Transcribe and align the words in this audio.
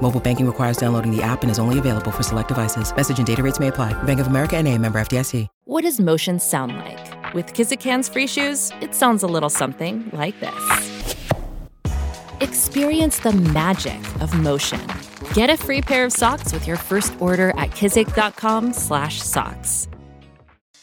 Mobile 0.00 0.20
banking 0.20 0.46
requires 0.46 0.76
downloading 0.78 1.14
the 1.14 1.22
app 1.22 1.42
and 1.42 1.50
is 1.50 1.58
only 1.58 1.78
available 1.78 2.10
for 2.10 2.22
select 2.22 2.48
devices. 2.48 2.94
Message 2.94 3.18
and 3.18 3.26
data 3.26 3.42
rates 3.42 3.60
may 3.60 3.68
apply. 3.68 3.92
Bank 4.04 4.20
of 4.20 4.28
America 4.28 4.56
and 4.56 4.66
a 4.66 4.78
member 4.78 4.98
FDIC. 4.98 5.46
What 5.64 5.82
does 5.82 6.00
motion 6.00 6.40
sound 6.40 6.76
like? 6.78 7.34
With 7.34 7.52
Kizik 7.52 7.82
hands 7.82 8.08
free 8.08 8.26
shoes, 8.26 8.72
it 8.80 8.94
sounds 8.94 9.22
a 9.22 9.26
little 9.26 9.50
something 9.50 10.08
like 10.14 10.34
this. 10.40 11.16
Experience 12.40 13.18
the 13.18 13.32
magic 13.32 14.00
of 14.22 14.32
motion. 14.38 14.80
Get 15.34 15.50
a 15.50 15.56
free 15.58 15.82
pair 15.82 16.06
of 16.06 16.12
socks 16.12 16.52
with 16.54 16.66
your 16.66 16.78
first 16.78 17.12
order 17.20 17.50
at 17.58 17.70
kizik.com 17.72 18.72
slash 18.72 19.20
socks. 19.20 19.88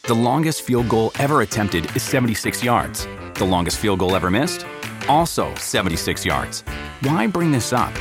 The 0.04 0.14
longest 0.14 0.62
field 0.62 0.88
goal 0.88 1.10
ever 1.18 1.40
attempted 1.40 1.84
is 1.96 2.04
76 2.04 2.62
yards. 2.62 3.08
The 3.34 3.44
longest 3.44 3.78
field 3.78 3.98
goal 3.98 4.14
ever 4.14 4.30
missed? 4.30 4.64
Also 5.08 5.52
76 5.56 6.24
yards. 6.24 6.60
Why 7.00 7.26
bring 7.26 7.50
this 7.50 7.72
up? 7.72 7.92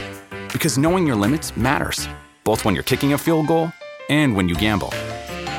Because 0.55 0.77
knowing 0.77 1.05
your 1.05 1.17
limits 1.17 1.57
matters, 1.57 2.07
both 2.45 2.63
when 2.63 2.75
you're 2.75 2.83
kicking 2.91 3.11
a 3.11 3.17
field 3.17 3.47
goal 3.47 3.73
and 4.07 4.33
when 4.33 4.47
you 4.47 4.55
gamble. 4.55 4.87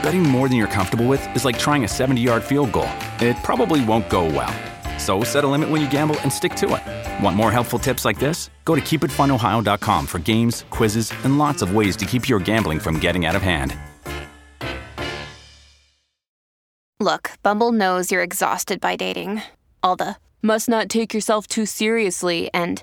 Betting 0.02 0.22
more 0.22 0.48
than 0.48 0.56
you're 0.56 0.66
comfortable 0.66 1.06
with 1.06 1.22
is 1.36 1.44
like 1.44 1.58
trying 1.58 1.84
a 1.84 1.88
70 1.88 2.18
yard 2.18 2.42
field 2.42 2.72
goal. 2.72 2.88
It 3.20 3.36
probably 3.42 3.84
won't 3.84 4.08
go 4.08 4.24
well. 4.24 4.54
So 4.98 5.22
set 5.22 5.44
a 5.44 5.48
limit 5.48 5.68
when 5.68 5.82
you 5.82 5.90
gamble 5.90 6.18
and 6.20 6.32
stick 6.32 6.54
to 6.54 6.76
it. 6.76 7.22
Want 7.22 7.36
more 7.36 7.52
helpful 7.52 7.78
tips 7.78 8.06
like 8.06 8.18
this? 8.18 8.48
Go 8.64 8.74
to 8.74 8.80
keepitfunohio.com 8.80 10.06
for 10.06 10.18
games, 10.18 10.64
quizzes, 10.70 11.12
and 11.24 11.36
lots 11.36 11.60
of 11.60 11.74
ways 11.74 11.94
to 11.96 12.06
keep 12.06 12.26
your 12.26 12.40
gambling 12.40 12.80
from 12.80 12.98
getting 12.98 13.26
out 13.26 13.36
of 13.36 13.42
hand. 13.42 13.76
Look, 16.98 17.32
Bumble 17.42 17.70
knows 17.70 18.10
you're 18.10 18.22
exhausted 18.22 18.80
by 18.80 18.96
dating. 18.96 19.42
All 19.82 19.96
the 19.96 20.16
must 20.40 20.70
not 20.70 20.88
take 20.88 21.12
yourself 21.12 21.46
too 21.46 21.66
seriously 21.66 22.48
and 22.54 22.82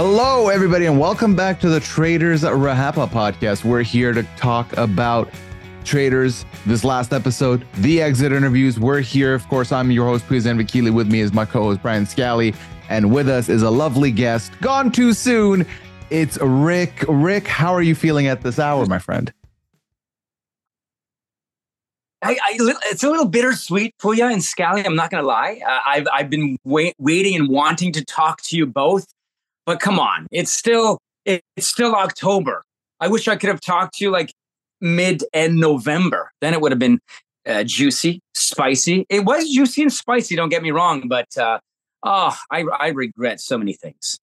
Hello, 0.00 0.46
everybody, 0.46 0.86
and 0.86 1.00
welcome 1.00 1.34
back 1.34 1.58
to 1.58 1.68
the 1.68 1.80
Traitors 1.80 2.44
Wrap 2.44 2.98
Up 2.98 3.10
podcast. 3.10 3.64
We're 3.64 3.82
here 3.82 4.12
to 4.12 4.22
talk 4.36 4.72
about 4.76 5.28
traitors. 5.82 6.44
This 6.66 6.84
last 6.84 7.12
episode, 7.12 7.66
the 7.78 8.00
exit 8.00 8.30
interviews. 8.30 8.78
We're 8.78 9.00
here. 9.00 9.34
Of 9.34 9.48
course, 9.48 9.72
I'm 9.72 9.90
your 9.90 10.06
host, 10.06 10.24
Pooya 10.28 10.42
Zanvikili. 10.42 10.94
With 10.94 11.10
me 11.10 11.18
is 11.18 11.32
my 11.32 11.44
co-host, 11.44 11.82
Brian 11.82 12.06
Scally. 12.06 12.54
And 12.88 13.12
with 13.12 13.28
us 13.28 13.48
is 13.48 13.62
a 13.62 13.70
lovely 13.70 14.12
guest, 14.12 14.52
gone 14.60 14.92
too 14.92 15.12
soon. 15.12 15.66
It's 16.10 16.38
Rick. 16.40 17.04
Rick, 17.08 17.48
how 17.48 17.72
are 17.72 17.82
you 17.82 17.96
feeling 17.96 18.28
at 18.28 18.42
this 18.42 18.60
hour, 18.60 18.86
my 18.86 19.00
friend? 19.00 19.32
I, 22.22 22.34
I, 22.34 22.56
it's 22.84 23.02
a 23.02 23.10
little 23.10 23.26
bittersweet, 23.26 23.96
Pooya 23.98 24.32
and 24.32 24.44
Scally. 24.44 24.86
I'm 24.86 24.94
not 24.94 25.10
going 25.10 25.24
to 25.24 25.26
lie. 25.26 25.60
Uh, 25.66 25.80
I've 25.84 26.06
I've 26.12 26.30
been 26.30 26.56
wait, 26.62 26.94
waiting 27.00 27.34
and 27.34 27.48
wanting 27.48 27.90
to 27.94 28.04
talk 28.04 28.42
to 28.42 28.56
you 28.56 28.64
both 28.64 29.08
but 29.68 29.80
come 29.80 30.00
on, 30.00 30.26
it's 30.32 30.50
still 30.50 30.98
it, 31.26 31.42
it's 31.54 31.66
still 31.66 31.94
October. 31.94 32.64
I 33.00 33.08
wish 33.08 33.28
I 33.28 33.36
could 33.36 33.50
have 33.50 33.60
talked 33.60 33.96
to 33.96 34.04
you 34.04 34.10
like 34.10 34.32
mid 34.80 35.24
and 35.34 35.56
November. 35.56 36.32
Then 36.40 36.54
it 36.54 36.62
would 36.62 36.72
have 36.72 36.78
been 36.78 37.00
uh, 37.44 37.64
juicy, 37.64 38.22
spicy. 38.34 39.04
It 39.10 39.26
was 39.26 39.46
juicy 39.52 39.82
and 39.82 39.92
spicy. 39.92 40.36
Don't 40.36 40.48
get 40.48 40.62
me 40.62 40.70
wrong, 40.70 41.06
but 41.06 41.36
uh, 41.36 41.58
oh, 42.02 42.34
I 42.50 42.64
I 42.80 42.88
regret 42.88 43.42
so 43.42 43.58
many 43.58 43.74
things. 43.74 44.18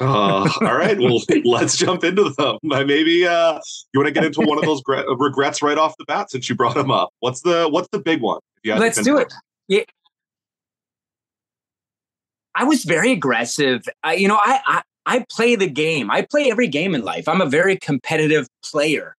uh, 0.00 0.50
all 0.60 0.76
right. 0.76 0.98
Well, 0.98 1.20
let's 1.44 1.76
jump 1.76 2.02
into 2.02 2.30
them. 2.30 2.58
Maybe 2.64 3.24
uh, 3.24 3.60
you 3.92 4.00
want 4.00 4.08
to 4.08 4.12
get 4.12 4.24
into 4.24 4.40
one 4.40 4.58
of 4.58 4.64
those 4.64 4.82
gre- 4.82 5.08
regrets 5.16 5.62
right 5.62 5.78
off 5.78 5.94
the 6.00 6.04
bat 6.06 6.32
since 6.32 6.48
you 6.48 6.56
brought 6.56 6.74
them 6.74 6.90
up. 6.90 7.10
What's 7.20 7.42
the 7.42 7.68
What's 7.68 7.90
the 7.92 8.00
big 8.00 8.20
one? 8.20 8.40
Let's 8.64 9.00
do 9.00 9.18
it. 9.18 9.32
Yeah, 9.68 9.84
I 12.54 12.64
was 12.64 12.84
very 12.84 13.12
aggressive. 13.12 13.84
I, 14.02 14.14
you 14.14 14.28
know, 14.28 14.38
I, 14.40 14.60
I, 14.66 14.82
I 15.06 15.24
play 15.30 15.56
the 15.56 15.68
game. 15.68 16.10
I 16.10 16.22
play 16.22 16.50
every 16.50 16.68
game 16.68 16.94
in 16.94 17.02
life. 17.02 17.28
I'm 17.28 17.40
a 17.40 17.46
very 17.46 17.76
competitive 17.76 18.48
player. 18.64 19.16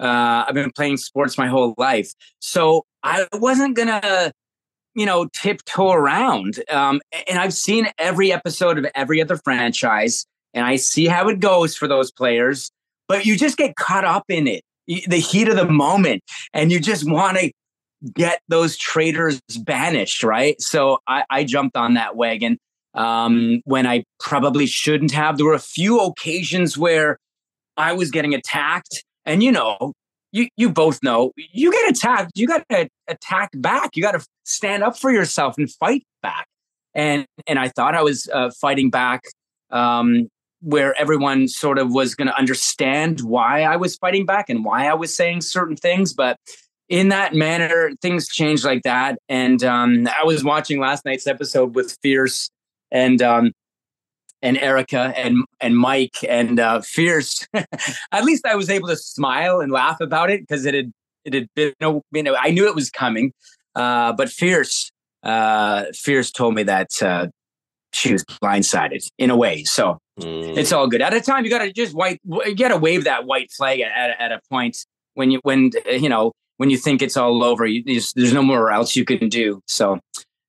Uh, 0.00 0.44
I've 0.46 0.54
been 0.54 0.72
playing 0.72 0.96
sports 0.96 1.36
my 1.36 1.48
whole 1.48 1.74
life, 1.76 2.12
so 2.40 2.84
I 3.02 3.26
wasn't 3.32 3.76
gonna, 3.76 4.32
you 4.94 5.06
know, 5.06 5.28
tiptoe 5.32 5.90
around. 5.90 6.62
Um, 6.70 7.00
and 7.28 7.38
I've 7.38 7.52
seen 7.52 7.88
every 7.98 8.32
episode 8.32 8.78
of 8.78 8.86
every 8.94 9.20
other 9.20 9.36
franchise, 9.36 10.24
and 10.54 10.64
I 10.64 10.76
see 10.76 11.06
how 11.06 11.28
it 11.28 11.40
goes 11.40 11.76
for 11.76 11.88
those 11.88 12.12
players. 12.12 12.70
But 13.08 13.26
you 13.26 13.36
just 13.36 13.56
get 13.56 13.74
caught 13.74 14.04
up 14.04 14.24
in 14.28 14.46
it, 14.46 14.62
the 14.86 15.18
heat 15.18 15.48
of 15.48 15.56
the 15.56 15.68
moment, 15.68 16.22
and 16.52 16.70
you 16.70 16.78
just 16.78 17.10
want 17.10 17.38
to 17.38 17.50
get 18.14 18.40
those 18.48 18.76
traitors 18.76 19.40
banished, 19.64 20.22
right? 20.22 20.60
So 20.60 20.98
I, 21.08 21.24
I 21.28 21.42
jumped 21.42 21.76
on 21.76 21.94
that 21.94 22.14
wagon 22.14 22.58
um, 22.94 23.60
when 23.64 23.86
I 23.86 24.04
probably 24.20 24.66
shouldn't 24.66 25.12
have. 25.12 25.36
There 25.36 25.46
were 25.46 25.54
a 25.54 25.58
few 25.58 26.00
occasions 26.00 26.76
where 26.76 27.18
I 27.76 27.92
was 27.92 28.10
getting 28.10 28.34
attacked, 28.34 29.04
and 29.24 29.42
you 29.42 29.52
know, 29.52 29.92
you 30.32 30.48
you 30.56 30.70
both 30.70 31.02
know, 31.02 31.32
you 31.36 31.72
get 31.72 31.90
attacked, 31.90 32.32
you 32.34 32.46
got 32.46 32.64
to 32.70 32.88
attack 33.08 33.50
back. 33.54 33.96
You 33.96 34.02
got 34.02 34.12
to 34.12 34.24
stand 34.44 34.82
up 34.82 34.98
for 34.98 35.10
yourself 35.10 35.56
and 35.58 35.70
fight 35.70 36.04
back. 36.22 36.46
And 36.94 37.26
and 37.46 37.58
I 37.58 37.68
thought 37.68 37.94
I 37.94 38.02
was 38.02 38.28
uh, 38.32 38.50
fighting 38.60 38.90
back, 38.90 39.22
um, 39.70 40.28
where 40.60 40.98
everyone 41.00 41.48
sort 41.48 41.78
of 41.78 41.92
was 41.92 42.14
going 42.14 42.28
to 42.28 42.36
understand 42.36 43.20
why 43.20 43.62
I 43.62 43.76
was 43.76 43.96
fighting 43.96 44.26
back 44.26 44.50
and 44.50 44.64
why 44.64 44.88
I 44.88 44.94
was 44.94 45.14
saying 45.14 45.42
certain 45.42 45.76
things, 45.76 46.12
but 46.12 46.36
in 46.88 47.10
that 47.10 47.34
manner, 47.34 47.90
things 48.00 48.28
changed 48.28 48.64
like 48.64 48.82
that. 48.82 49.18
And 49.28 49.62
um, 49.62 50.08
I 50.08 50.24
was 50.24 50.42
watching 50.42 50.80
last 50.80 51.04
night's 51.04 51.26
episode 51.26 51.74
with 51.74 51.96
Fierce, 52.02 52.50
and 52.90 53.20
um, 53.22 53.52
and 54.42 54.58
Erica 54.58 55.12
and 55.16 55.44
and 55.60 55.76
Mike 55.76 56.16
and 56.28 56.60
uh, 56.60 56.80
Fierce. 56.80 57.46
At 58.12 58.24
least 58.24 58.46
I 58.46 58.54
was 58.54 58.70
able 58.70 58.88
to 58.88 58.96
smile 58.96 59.60
and 59.60 59.72
laugh 59.72 60.00
about 60.00 60.30
it 60.30 60.40
because 60.40 60.64
it 60.64 60.74
had 60.74 60.92
it 61.24 61.34
had 61.34 61.48
been 61.54 61.74
you 62.12 62.22
know 62.22 62.36
I 62.36 62.50
knew 62.50 62.66
it 62.66 62.74
was 62.74 62.90
coming. 62.90 63.32
Uh, 63.74 64.12
but 64.12 64.28
Fierce 64.28 64.90
uh, 65.22 65.84
Fierce 65.94 66.30
told 66.30 66.54
me 66.54 66.62
that 66.64 66.90
uh, 67.02 67.28
she 67.92 68.12
was 68.12 68.24
blindsided 68.24 69.06
in 69.18 69.30
a 69.30 69.36
way. 69.36 69.64
So 69.64 69.98
mm. 70.20 70.56
it's 70.56 70.72
all 70.72 70.86
good. 70.86 71.02
At 71.02 71.14
a 71.14 71.20
time, 71.20 71.44
you 71.44 71.50
got 71.50 71.58
to 71.58 71.72
just 71.72 71.94
white 71.94 72.20
you 72.24 72.54
got 72.54 72.68
to 72.68 72.76
wave 72.76 73.04
that 73.04 73.26
white 73.26 73.50
flag 73.52 73.80
at, 73.80 74.18
at 74.18 74.32
a 74.32 74.40
point 74.50 74.84
when 75.14 75.30
you 75.30 75.40
when 75.42 75.70
you 75.86 76.08
know 76.08 76.32
when 76.56 76.70
you 76.70 76.76
think 76.76 77.02
it's 77.02 77.16
all 77.16 77.42
over. 77.42 77.66
You, 77.66 77.82
there's 77.84 78.32
no 78.32 78.42
more 78.42 78.70
else 78.70 78.96
you 78.96 79.04
can 79.04 79.28
do. 79.28 79.60
So 79.66 79.98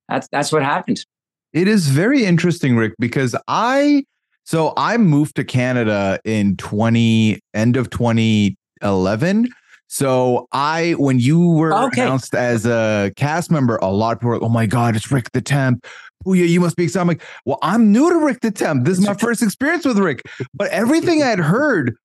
that's 0.08 0.28
that's 0.30 0.52
what 0.52 0.62
happened. 0.62 1.04
It 1.52 1.66
is 1.68 1.88
very 1.88 2.24
interesting, 2.24 2.76
Rick, 2.76 2.94
because 2.98 3.34
I 3.48 4.04
So 4.44 4.72
I 4.76 4.96
moved 4.96 5.36
to 5.36 5.44
Canada 5.44 6.18
in 6.24 6.56
20 6.56 7.38
end 7.54 7.76
of 7.76 7.90
2011. 7.90 9.48
So 9.86 10.46
I, 10.52 10.92
when 10.98 11.18
you 11.18 11.48
were 11.50 11.72
Okay. 11.86 12.02
announced 12.02 12.34
as 12.34 12.64
a 12.66 13.12
cast 13.16 13.50
member, 13.50 13.76
a 13.82 13.88
lot 13.90 14.12
of 14.12 14.20
people 14.20 14.30
were 14.30 14.44
"Oh 14.44 14.48
my 14.48 14.66
God, 14.66 14.94
it's 14.96 15.10
Rick 15.10 15.32
the 15.32 15.40
Temp." 15.42 15.84
Oh 16.26 16.32
yeah, 16.32 16.44
you 16.44 16.60
must 16.60 16.76
be 16.76 16.84
excited. 16.84 17.00
I'm 17.02 17.08
like, 17.08 17.22
well, 17.44 17.58
I'm 17.62 17.90
new 17.90 18.08
to 18.10 18.16
Rick 18.24 18.40
the 18.40 18.50
Temp. 18.50 18.84
This 18.84 18.98
is 18.98 19.06
my 19.06 19.14
first 19.14 19.42
experience 19.42 19.84
with 19.84 19.98
Rick. 19.98 20.22
But 20.54 20.70
everything 20.70 21.22
I 21.22 21.26
had 21.26 21.38
heard, 21.40 21.96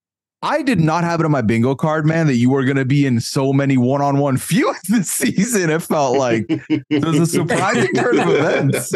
I 0.46 0.62
did 0.62 0.80
not 0.80 1.04
have 1.04 1.20
it 1.20 1.26
on 1.26 1.32
my 1.32 1.42
bingo 1.42 1.74
card, 1.74 2.06
man. 2.06 2.28
That 2.28 2.36
you 2.36 2.52
were 2.52 2.64
going 2.64 2.78
to 2.78 2.86
be 2.86 3.06
in 3.06 3.20
so 3.20 3.52
many 3.52 3.78
one-on-one 3.78 4.38
feuds 4.38 4.80
this 4.90 5.10
season. 5.10 5.70
It 5.72 5.82
felt 5.82 6.18
like 6.18 6.46
it 6.50 7.04
was 7.04 7.20
a 7.20 7.26
surprising 7.26 7.92
turn 7.96 8.20
of 8.20 8.30
events. 8.30 8.94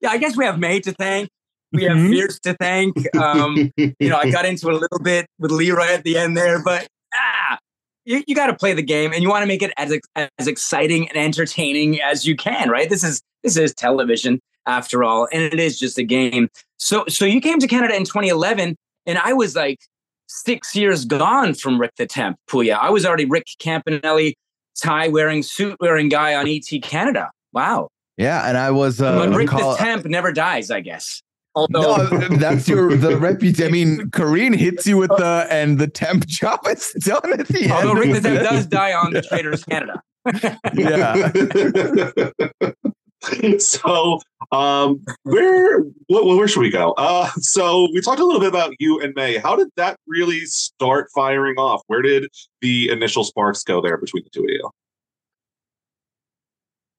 Yeah, 0.00 0.10
I 0.10 0.18
guess 0.18 0.36
we 0.36 0.44
have 0.46 0.58
May 0.58 0.80
to 0.80 0.92
thank. 0.92 1.28
We 1.72 1.84
have 1.84 1.96
Mhm. 1.96 2.10
Fierce 2.10 2.38
to 2.40 2.54
thank. 2.54 2.96
Um, 3.16 3.70
you 3.76 3.94
know, 4.08 4.16
I 4.18 4.30
got 4.30 4.44
into 4.44 4.68
it 4.68 4.74
a 4.74 4.78
little 4.78 4.98
bit 4.98 5.26
with 5.38 5.50
Leroy 5.50 5.86
at 5.88 6.04
the 6.04 6.16
end 6.18 6.36
there, 6.36 6.62
but 6.62 6.86
ah, 7.14 7.58
you, 8.04 8.22
you 8.26 8.34
got 8.34 8.48
to 8.48 8.54
play 8.54 8.72
the 8.74 8.82
game 8.82 9.12
and 9.12 9.22
you 9.22 9.28
want 9.28 9.42
to 9.42 9.46
make 9.46 9.62
it 9.62 9.72
as 9.76 9.98
as 10.38 10.46
exciting 10.46 11.08
and 11.08 11.16
entertaining 11.16 12.00
as 12.02 12.26
you 12.26 12.34
can, 12.36 12.68
right? 12.70 12.88
This 12.90 13.04
is 13.04 13.22
this 13.42 13.56
is 13.56 13.74
television 13.74 14.40
after 14.66 15.02
all, 15.04 15.28
and 15.32 15.42
it 15.42 15.58
is 15.60 15.78
just 15.78 15.98
a 15.98 16.02
game. 16.02 16.48
So 16.78 17.04
so 17.08 17.24
you 17.24 17.40
came 17.40 17.58
to 17.58 17.66
Canada 17.66 17.94
in 17.94 18.04
2011, 18.04 18.76
and 19.06 19.18
I 19.18 19.32
was 19.32 19.54
like 19.54 19.78
six 20.32 20.74
years 20.74 21.04
gone 21.04 21.54
from 21.54 21.80
Rick 21.80 21.96
the 21.96 22.06
Temp, 22.06 22.38
Pooya. 22.48 22.78
I 22.78 22.90
was 22.90 23.04
already 23.04 23.24
Rick 23.24 23.46
Campanelli, 23.60 24.34
tie 24.80 25.08
wearing, 25.08 25.42
suit 25.42 25.76
wearing 25.80 26.08
guy 26.08 26.34
on 26.34 26.48
ET 26.48 26.68
Canada. 26.82 27.30
Wow. 27.52 27.88
yeah, 28.16 28.48
and 28.48 28.56
I 28.56 28.70
was 28.70 29.00
uh, 29.00 29.16
but 29.16 29.36
Rick 29.36 29.48
call- 29.48 29.72
the 29.72 29.76
Temp 29.76 30.06
never 30.06 30.32
dies, 30.32 30.70
I 30.70 30.80
guess. 30.80 31.22
Although 31.54 32.08
no, 32.08 32.18
that's 32.38 32.66
your 32.66 32.96
the 32.96 33.18
reputation. 33.18 33.66
I 33.66 33.70
mean, 33.70 34.10
Karine 34.10 34.54
hits 34.54 34.86
you 34.86 34.96
with 34.96 35.10
the 35.10 35.46
and 35.50 35.78
the 35.78 35.86
temp 35.86 36.26
job 36.26 36.60
is 36.66 36.92
done 37.00 37.38
at 37.38 37.46
the 37.48 37.64
end. 37.64 37.72
Although 37.72 37.92
Rick 37.92 38.14
the 38.14 38.20
Temp 38.22 38.40
does 38.48 38.66
die 38.66 38.94
on 38.94 39.12
the 39.12 39.20
Traitors 39.20 39.62
Canada. 39.64 40.02
Yeah. 40.74 41.30
so 43.58 44.20
um 44.50 45.00
where 45.22 45.80
what, 46.08 46.24
where 46.24 46.48
should 46.48 46.60
we 46.60 46.70
go 46.70 46.92
uh 46.92 47.30
so 47.38 47.88
we 47.92 48.00
talked 48.00 48.20
a 48.20 48.24
little 48.24 48.40
bit 48.40 48.48
about 48.48 48.72
you 48.78 49.00
and 49.00 49.14
may 49.14 49.38
how 49.38 49.54
did 49.54 49.68
that 49.76 49.96
really 50.06 50.40
start 50.40 51.08
firing 51.14 51.56
off 51.56 51.82
where 51.86 52.02
did 52.02 52.28
the 52.60 52.88
initial 52.90 53.22
sparks 53.22 53.62
go 53.62 53.80
there 53.80 53.96
between 53.96 54.24
the 54.24 54.30
two 54.30 54.44
of 54.44 54.50
you 54.50 54.70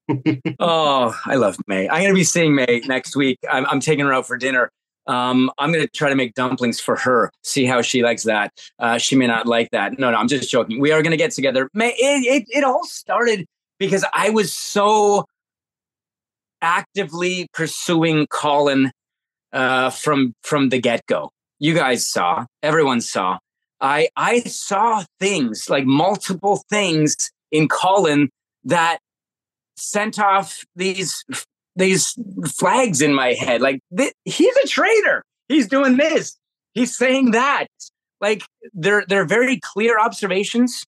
Oh, 0.59 1.17
I 1.25 1.35
love 1.35 1.57
May. 1.67 1.87
I'm 1.89 2.01
gonna 2.01 2.13
be 2.13 2.23
seeing 2.23 2.55
May 2.55 2.81
next 2.85 3.15
week. 3.15 3.39
I'm, 3.49 3.65
I'm 3.67 3.79
taking 3.79 4.05
her 4.05 4.13
out 4.13 4.27
for 4.27 4.37
dinner. 4.37 4.69
Um, 5.07 5.51
I'm 5.57 5.71
gonna 5.71 5.87
try 5.87 6.09
to 6.09 6.15
make 6.15 6.33
dumplings 6.33 6.79
for 6.79 6.95
her. 6.95 7.31
See 7.43 7.65
how 7.65 7.81
she 7.81 8.03
likes 8.03 8.23
that. 8.23 8.53
Uh, 8.79 8.97
she 8.97 9.15
may 9.15 9.27
not 9.27 9.47
like 9.47 9.71
that. 9.71 9.99
No, 9.99 10.11
no, 10.11 10.17
I'm 10.17 10.27
just 10.27 10.49
joking. 10.49 10.79
We 10.79 10.91
are 10.91 11.01
gonna 11.01 11.17
get 11.17 11.31
together. 11.31 11.69
May 11.73 11.89
it, 11.89 12.43
it, 12.43 12.57
it 12.57 12.63
all 12.63 12.85
started 12.85 13.45
because 13.79 14.05
I 14.13 14.29
was 14.29 14.53
so 14.53 15.25
actively 16.63 17.47
pursuing 17.53 18.25
Colin 18.27 18.91
uh, 19.51 19.91
from 19.91 20.33
from 20.41 20.69
the 20.69 20.79
get 20.79 21.05
go. 21.05 21.29
You 21.59 21.75
guys 21.75 22.09
saw, 22.09 22.45
everyone 22.63 23.01
saw. 23.01 23.37
I 23.79 24.09
I 24.15 24.39
saw 24.41 25.03
things 25.19 25.69
like 25.69 25.85
multiple 25.85 26.63
things 26.69 27.15
in 27.51 27.67
Colin 27.67 28.29
that 28.63 28.97
sent 29.75 30.17
off 30.17 30.63
these 30.75 31.23
these 31.75 32.17
flags 32.47 33.01
in 33.01 33.13
my 33.13 33.33
head. 33.33 33.61
Like 33.61 33.79
th- 33.95 34.13
he's 34.25 34.55
a 34.57 34.67
traitor. 34.67 35.23
He's 35.49 35.67
doing 35.67 35.97
this. 35.97 36.37
He's 36.73 36.97
saying 36.97 37.31
that. 37.31 37.67
Like 38.21 38.43
they're 38.73 39.03
they're 39.07 39.25
very 39.25 39.59
clear 39.59 39.99
observations 39.99 40.85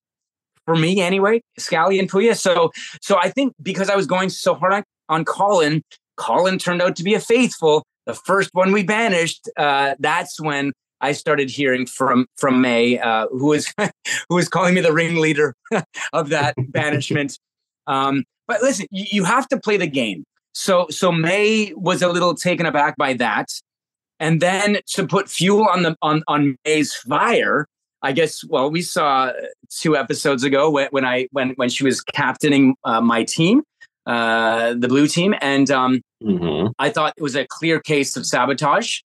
for 0.66 0.76
me 0.76 1.02
anyway, 1.02 1.42
Scally 1.60 2.00
and 2.00 2.10
Pooya. 2.10 2.36
So 2.38 2.72
so 3.02 3.18
I 3.22 3.30
think 3.30 3.54
because 3.62 3.90
I 3.90 3.96
was 3.96 4.08
going 4.08 4.30
so 4.30 4.56
hard 4.56 4.74
on, 4.74 4.84
on 5.10 5.26
Colin, 5.26 5.84
Colin 6.18 6.58
turned 6.58 6.82
out 6.82 6.96
to 6.98 7.04
be 7.04 7.14
a 7.14 7.20
faithful. 7.20 7.86
The 8.06 8.14
first 8.14 8.52
one 8.54 8.72
we 8.72 8.84
banished, 8.84 9.50
uh, 9.58 9.96
that's 10.00 10.40
when 10.40 10.72
I 11.02 11.12
started 11.12 11.50
hearing 11.50 11.86
from 11.86 12.28
from 12.38 12.62
May, 12.62 13.00
uh, 13.00 13.28
who 13.28 13.48
was 13.48 13.72
who 13.78 14.36
was 14.36 14.48
calling 14.48 14.76
me 14.76 14.82
the 14.82 14.94
ringleader 14.94 15.56
of 16.14 16.30
that 16.30 16.56
banishment. 16.72 17.38
Um, 17.88 18.24
but 18.48 18.62
listen, 18.62 18.88
you, 18.92 19.06
you 19.12 19.24
have 19.24 19.48
to 19.50 19.60
play 19.60 19.78
the 19.78 19.88
game. 19.88 20.24
So 20.54 20.88
so 20.90 21.12
May 21.12 21.74
was 21.76 22.02
a 22.02 22.08
little 22.08 22.36
taken 22.36 22.66
aback 22.66 22.96
by 22.98 23.14
that, 23.14 23.50
and 24.20 24.42
then 24.42 24.80
to 24.94 25.06
put 25.08 25.30
fuel 25.30 25.68
on 25.68 25.84
the 25.84 25.96
on 26.02 26.24
on 26.28 26.58
May's 26.66 26.94
fire. 26.94 27.68
I 28.02 28.12
guess 28.12 28.44
well, 28.44 28.70
we 28.70 28.84
saw 28.84 29.32
two 29.70 29.98
episodes 29.98 30.44
ago 30.44 30.70
when, 30.70 30.88
when 30.92 31.06
I 31.06 31.28
when 31.32 31.52
when 31.52 31.70
she 31.70 31.84
was 31.84 32.02
captaining 32.02 32.76
uh, 32.84 33.02
my 33.02 33.24
team, 33.24 33.64
uh, 34.06 34.74
the 34.74 34.88
blue 34.88 35.08
team, 35.08 35.36
and 35.42 35.70
um, 35.72 36.02
mm-hmm. 36.24 36.68
I 36.78 36.90
thought 36.90 37.14
it 37.18 37.24
was 37.24 37.36
a 37.36 37.46
clear 37.48 37.80
case 37.80 38.16
of 38.16 38.26
sabotage. 38.26 39.00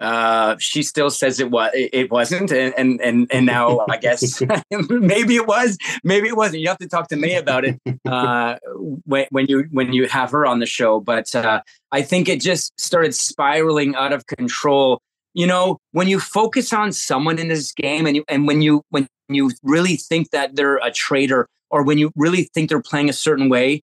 Uh, 0.00 0.56
she 0.58 0.82
still 0.82 1.08
says 1.08 1.38
it 1.38 1.50
was 1.50 1.70
it 1.74 2.10
wasn't, 2.10 2.50
and 2.50 2.74
and 2.76 3.00
and, 3.00 3.28
and 3.30 3.46
now 3.46 3.86
I 3.88 3.96
guess 3.96 4.42
maybe 4.70 5.36
it 5.36 5.46
was, 5.46 5.78
maybe 6.02 6.28
it 6.28 6.36
wasn't. 6.36 6.62
You 6.62 6.68
have 6.68 6.78
to 6.78 6.88
talk 6.88 7.08
to 7.08 7.16
May 7.16 7.36
about 7.36 7.64
it 7.64 7.80
uh, 8.08 8.56
when 9.04 9.26
when 9.30 9.46
you 9.46 9.66
when 9.70 9.92
you 9.92 10.08
have 10.08 10.30
her 10.32 10.46
on 10.46 10.58
the 10.58 10.66
show. 10.66 11.00
But 11.00 11.34
uh, 11.34 11.62
I 11.92 12.02
think 12.02 12.28
it 12.28 12.40
just 12.40 12.78
started 12.78 13.14
spiraling 13.14 13.94
out 13.94 14.12
of 14.12 14.26
control. 14.26 15.00
You 15.32 15.46
know, 15.46 15.78
when 15.92 16.08
you 16.08 16.20
focus 16.20 16.72
on 16.72 16.92
someone 16.92 17.38
in 17.38 17.48
this 17.48 17.72
game, 17.72 18.06
and 18.06 18.16
you 18.16 18.24
and 18.28 18.46
when 18.46 18.62
you 18.62 18.82
when 18.90 19.06
you 19.28 19.52
really 19.62 19.96
think 19.96 20.30
that 20.30 20.56
they're 20.56 20.76
a 20.78 20.90
traitor, 20.90 21.48
or 21.74 21.82
when 21.82 21.98
you 21.98 22.12
really 22.14 22.44
think 22.54 22.68
they're 22.68 22.80
playing 22.80 23.08
a 23.08 23.12
certain 23.12 23.48
way, 23.48 23.82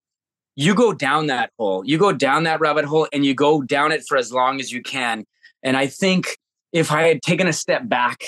you 0.55 0.73
go 0.73 0.93
down 0.93 1.27
that 1.27 1.51
hole. 1.59 1.83
You 1.85 1.97
go 1.97 2.13
down 2.13 2.43
that 2.45 2.61
rabbit 2.61 2.85
hole, 2.85 3.05
and 3.11 3.25
you 3.25 3.33
go 3.33 3.61
down 3.61 3.91
it 3.91 4.05
for 4.07 4.15
as 4.15 4.31
long 4.31 4.61
as 4.61 4.71
you 4.71 4.81
can. 4.81 5.25
And 5.61 5.75
I 5.75 5.87
think 5.87 6.37
if 6.71 6.89
I 6.89 7.01
had 7.09 7.21
taken 7.21 7.47
a 7.47 7.53
step 7.53 7.89
back, 7.89 8.21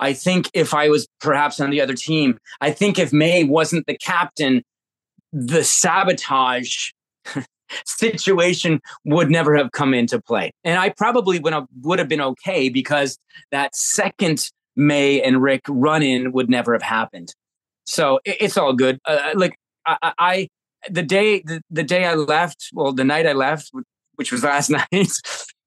I 0.00 0.14
think 0.14 0.48
if 0.54 0.72
I 0.72 0.88
was 0.88 1.06
perhaps 1.20 1.60
on 1.60 1.68
the 1.68 1.82
other 1.82 1.92
team, 1.92 2.38
I 2.62 2.70
think 2.70 2.98
if 2.98 3.12
May 3.12 3.44
wasn't 3.44 3.86
the 3.86 3.98
captain, 3.98 4.62
the 5.34 5.62
sabotage 5.62 6.92
situation 7.84 8.80
would 9.04 9.30
never 9.30 9.54
have 9.54 9.72
come 9.72 9.92
into 9.92 10.18
play. 10.18 10.50
And 10.64 10.78
I 10.78 10.88
probably 10.96 11.38
would 11.40 11.52
have, 11.98 12.08
been 12.08 12.22
okay 12.22 12.70
because 12.70 13.18
that 13.50 13.76
second 13.76 14.48
May 14.76 15.20
and 15.20 15.42
Rick 15.42 15.62
run 15.68 16.02
in 16.02 16.32
would 16.32 16.48
never 16.48 16.72
have 16.72 16.82
happened. 16.82 17.34
So 17.84 18.20
it, 18.24 18.36
it's 18.40 18.56
all 18.56 18.72
good. 18.72 18.98
Uh, 19.04 19.30
like 19.34 19.54
I, 19.86 19.96
I, 20.02 20.12
I, 20.18 20.48
the 20.90 21.02
day, 21.02 21.40
the, 21.40 21.60
the 21.70 21.82
day 21.82 22.04
I 22.04 22.14
left, 22.14 22.68
well, 22.72 22.92
the 22.92 23.04
night 23.04 23.26
I 23.26 23.32
left, 23.32 23.70
which 24.16 24.32
was 24.32 24.42
last 24.52 24.70
night, 24.70 25.08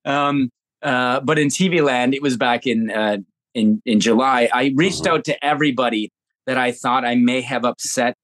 um, 0.05 0.49
uh, 0.81 1.19
but 1.21 1.39
in 1.39 1.47
TV 1.47 1.83
land, 1.83 2.13
it 2.13 2.21
was 2.21 2.37
back 2.37 2.67
in 2.67 2.91
uh, 2.91 3.17
in 3.53 3.81
in 3.85 3.99
July. 3.99 4.49
I 4.53 4.73
reached 4.75 5.03
Mhm. 5.03 5.09
out 5.11 5.23
to 5.25 5.45
everybody 5.45 6.11
that 6.45 6.57
I 6.57 6.71
thought 6.71 7.03
I 7.03 7.15
may 7.15 7.41
have 7.41 7.65
upset 7.65 8.15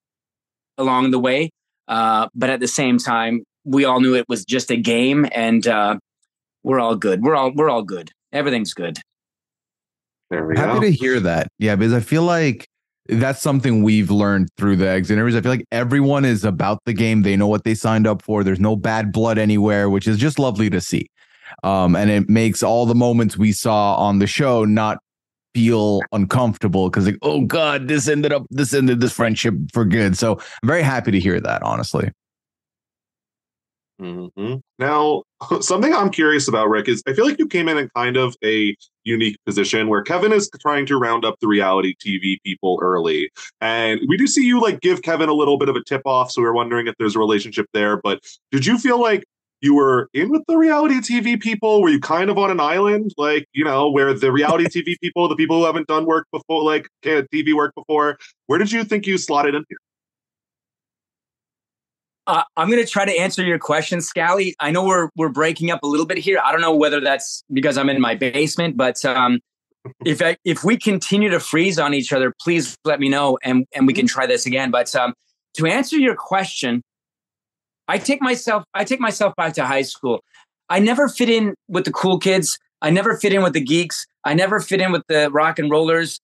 along 0.77 1.11
the 1.11 1.19
way, 1.19 1.49
uh, 1.87 2.29
but 2.35 2.49
at 2.49 2.59
the 2.59 2.67
same 2.67 2.97
time, 2.99 3.43
we 3.65 3.85
all 3.85 3.99
knew 3.99 4.15
it 4.15 4.29
was 4.29 4.45
just 4.45 4.69
a 4.71 4.77
game, 4.77 5.25
and 5.33 5.65
uh, 5.67 5.97
we're 6.63 6.79
all 6.79 6.95
good. 6.95 7.21
We're 7.23 7.35
all 7.35 7.51
we're 7.53 7.69
all 7.69 7.83
good. 7.83 8.11
Everything's 8.31 8.73
good. 8.73 8.99
there 10.29 10.45
we 10.45 10.55
Happy 10.57 10.73
go 10.73 10.79
to 10.81 10.91
hear 10.91 11.19
that. 11.19 11.47
Yeah, 11.59 11.75
because 11.75 11.93
I 11.93 11.99
feel 11.99 12.23
like 12.23 12.67
that's 13.07 13.41
something 13.41 13.83
we've 13.83 14.09
learned 14.09 14.49
through 14.57 14.77
the 14.77 14.87
exit 14.87 15.15
interviews. 15.15 15.35
I 15.35 15.41
feel 15.41 15.51
like 15.51 15.65
everyone 15.71 16.25
is 16.25 16.45
about 16.45 16.79
the 16.85 16.93
game. 16.93 17.23
They 17.23 17.35
know 17.35 17.47
what 17.47 17.63
they 17.63 17.75
signed 17.75 18.07
up 18.07 18.21
for. 18.21 18.43
There's 18.43 18.59
no 18.59 18.75
bad 18.75 19.11
blood 19.11 19.37
anywhere, 19.37 19.89
which 19.89 20.07
is 20.07 20.17
just 20.17 20.39
lovely 20.39 20.69
to 20.69 20.79
see. 20.79 21.07
Um, 21.63 21.95
and 21.95 22.09
it 22.09 22.29
makes 22.29 22.63
all 22.63 22.85
the 22.85 22.95
moments 22.95 23.37
we 23.37 23.51
saw 23.51 23.95
on 23.95 24.19
the 24.19 24.27
show 24.27 24.65
not 24.65 24.99
feel 25.53 26.01
uncomfortable 26.11 26.89
because 26.89 27.05
like, 27.05 27.19
oh 27.21 27.41
God, 27.41 27.87
this 27.87 28.07
ended 28.07 28.33
up 28.33 28.43
this 28.49 28.73
ended 28.73 29.01
this 29.01 29.13
friendship 29.13 29.53
for 29.71 29.85
good. 29.85 30.17
So 30.17 30.37
I'm 30.37 30.67
very 30.67 30.81
happy 30.81 31.11
to 31.11 31.19
hear 31.19 31.39
that, 31.39 31.61
honestly. 31.61 32.09
Mhm. 34.01 34.61
Now, 34.79 35.23
something 35.61 35.93
I'm 35.93 36.09
curious 36.09 36.47
about, 36.47 36.69
Rick, 36.69 36.87
is 36.89 37.03
I 37.07 37.13
feel 37.13 37.25
like 37.25 37.39
you 37.39 37.47
came 37.47 37.69
in 37.69 37.77
in 37.77 37.89
kind 37.95 38.17
of 38.17 38.35
a 38.43 38.75
unique 39.03 39.37
position 39.45 39.87
where 39.87 40.01
Kevin 40.01 40.31
is 40.33 40.49
trying 40.61 40.85
to 40.87 40.97
round 40.97 41.25
up 41.25 41.35
the 41.41 41.47
reality 41.47 41.93
TV 42.03 42.37
people 42.43 42.79
early. 42.81 43.29
And 43.61 44.01
we 44.07 44.17
do 44.17 44.25
see 44.27 44.45
you 44.45 44.59
like 44.61 44.81
give 44.81 45.01
Kevin 45.03 45.29
a 45.29 45.33
little 45.33 45.57
bit 45.57 45.69
of 45.69 45.75
a 45.75 45.83
tip 45.83 46.01
off. 46.05 46.31
So 46.31 46.41
we 46.41 46.47
are 46.47 46.53
wondering 46.53 46.87
if 46.87 46.95
there's 46.97 47.15
a 47.15 47.19
relationship 47.19 47.67
there. 47.73 47.97
But 48.01 48.19
did 48.51 48.65
you 48.65 48.77
feel 48.77 48.99
like 48.99 49.23
you 49.61 49.75
were 49.75 50.09
in 50.13 50.29
with 50.29 50.41
the 50.47 50.57
reality 50.57 50.99
TV 50.99 51.37
people? 51.39 51.81
Were 51.81 51.89
you 51.89 51.99
kind 51.99 52.29
of 52.29 52.37
on 52.37 52.49
an 52.51 52.59
island, 52.59 53.11
like, 53.17 53.45
you 53.53 53.63
know, 53.63 53.89
where 53.91 54.13
the 54.13 54.31
reality 54.31 54.65
TV 54.65 54.97
people, 55.01 55.27
the 55.29 55.35
people 55.35 55.59
who 55.59 55.65
haven't 55.65 55.87
done 55.87 56.05
work 56.05 56.27
before, 56.31 56.63
like 56.63 56.87
TV 57.05 57.53
work 57.53 57.73
before, 57.75 58.17
where 58.47 58.57
did 58.59 58.71
you 58.71 58.83
think 58.83 59.05
you 59.05 59.17
slotted 59.17 59.53
in 59.55 59.63
here? 59.69 59.77
Uh, 62.25 62.43
I'm 62.55 62.69
going 62.69 62.83
to 62.83 62.89
try 62.89 63.03
to 63.05 63.11
answer 63.11 63.43
your 63.43 63.59
question, 63.59 63.99
Scally. 63.99 64.55
I 64.59 64.71
know 64.71 64.85
we're 64.85 65.09
we're 65.15 65.29
breaking 65.29 65.71
up 65.71 65.83
a 65.83 65.87
little 65.87 66.05
bit 66.05 66.17
here. 66.17 66.39
I 66.43 66.51
don't 66.51 66.61
know 66.61 66.75
whether 66.75 67.01
that's 67.01 67.43
because 67.51 67.77
I'm 67.77 67.89
in 67.89 67.99
my 67.99 68.15
basement, 68.15 68.77
but 68.77 69.03
um, 69.03 69.39
if 70.05 70.21
I, 70.21 70.37
if 70.45 70.63
we 70.63 70.77
continue 70.77 71.29
to 71.29 71.39
freeze 71.39 71.77
on 71.77 71.93
each 71.93 72.13
other, 72.13 72.33
please 72.41 72.77
let 72.85 72.99
me 72.99 73.09
know 73.09 73.37
and 73.43 73.65
and 73.75 73.87
we 73.87 73.93
can 73.93 74.07
try 74.07 74.25
this 74.25 74.45
again. 74.45 74.71
But 74.71 74.95
um, 74.95 75.13
to 75.55 75.65
answer 75.65 75.97
your 75.97 76.15
question, 76.15 76.81
I 77.87 77.97
take 77.97 78.21
myself 78.21 78.63
I 78.73 78.85
take 78.85 79.01
myself 79.01 79.35
back 79.35 79.53
to 79.53 79.65
high 79.65 79.81
school. 79.81 80.23
I 80.69 80.79
never 80.79 81.09
fit 81.09 81.29
in 81.29 81.55
with 81.67 81.83
the 81.83 81.91
cool 81.91 82.19
kids. 82.19 82.57
I 82.81 82.89
never 82.89 83.17
fit 83.17 83.33
in 83.33 83.43
with 83.43 83.53
the 83.53 83.61
geeks. 83.61 84.05
I 84.23 84.33
never 84.33 84.61
fit 84.61 84.79
in 84.79 84.93
with 84.93 85.03
the 85.07 85.29
rock 85.29 85.59
and 85.59 85.69
rollers. 85.69 86.19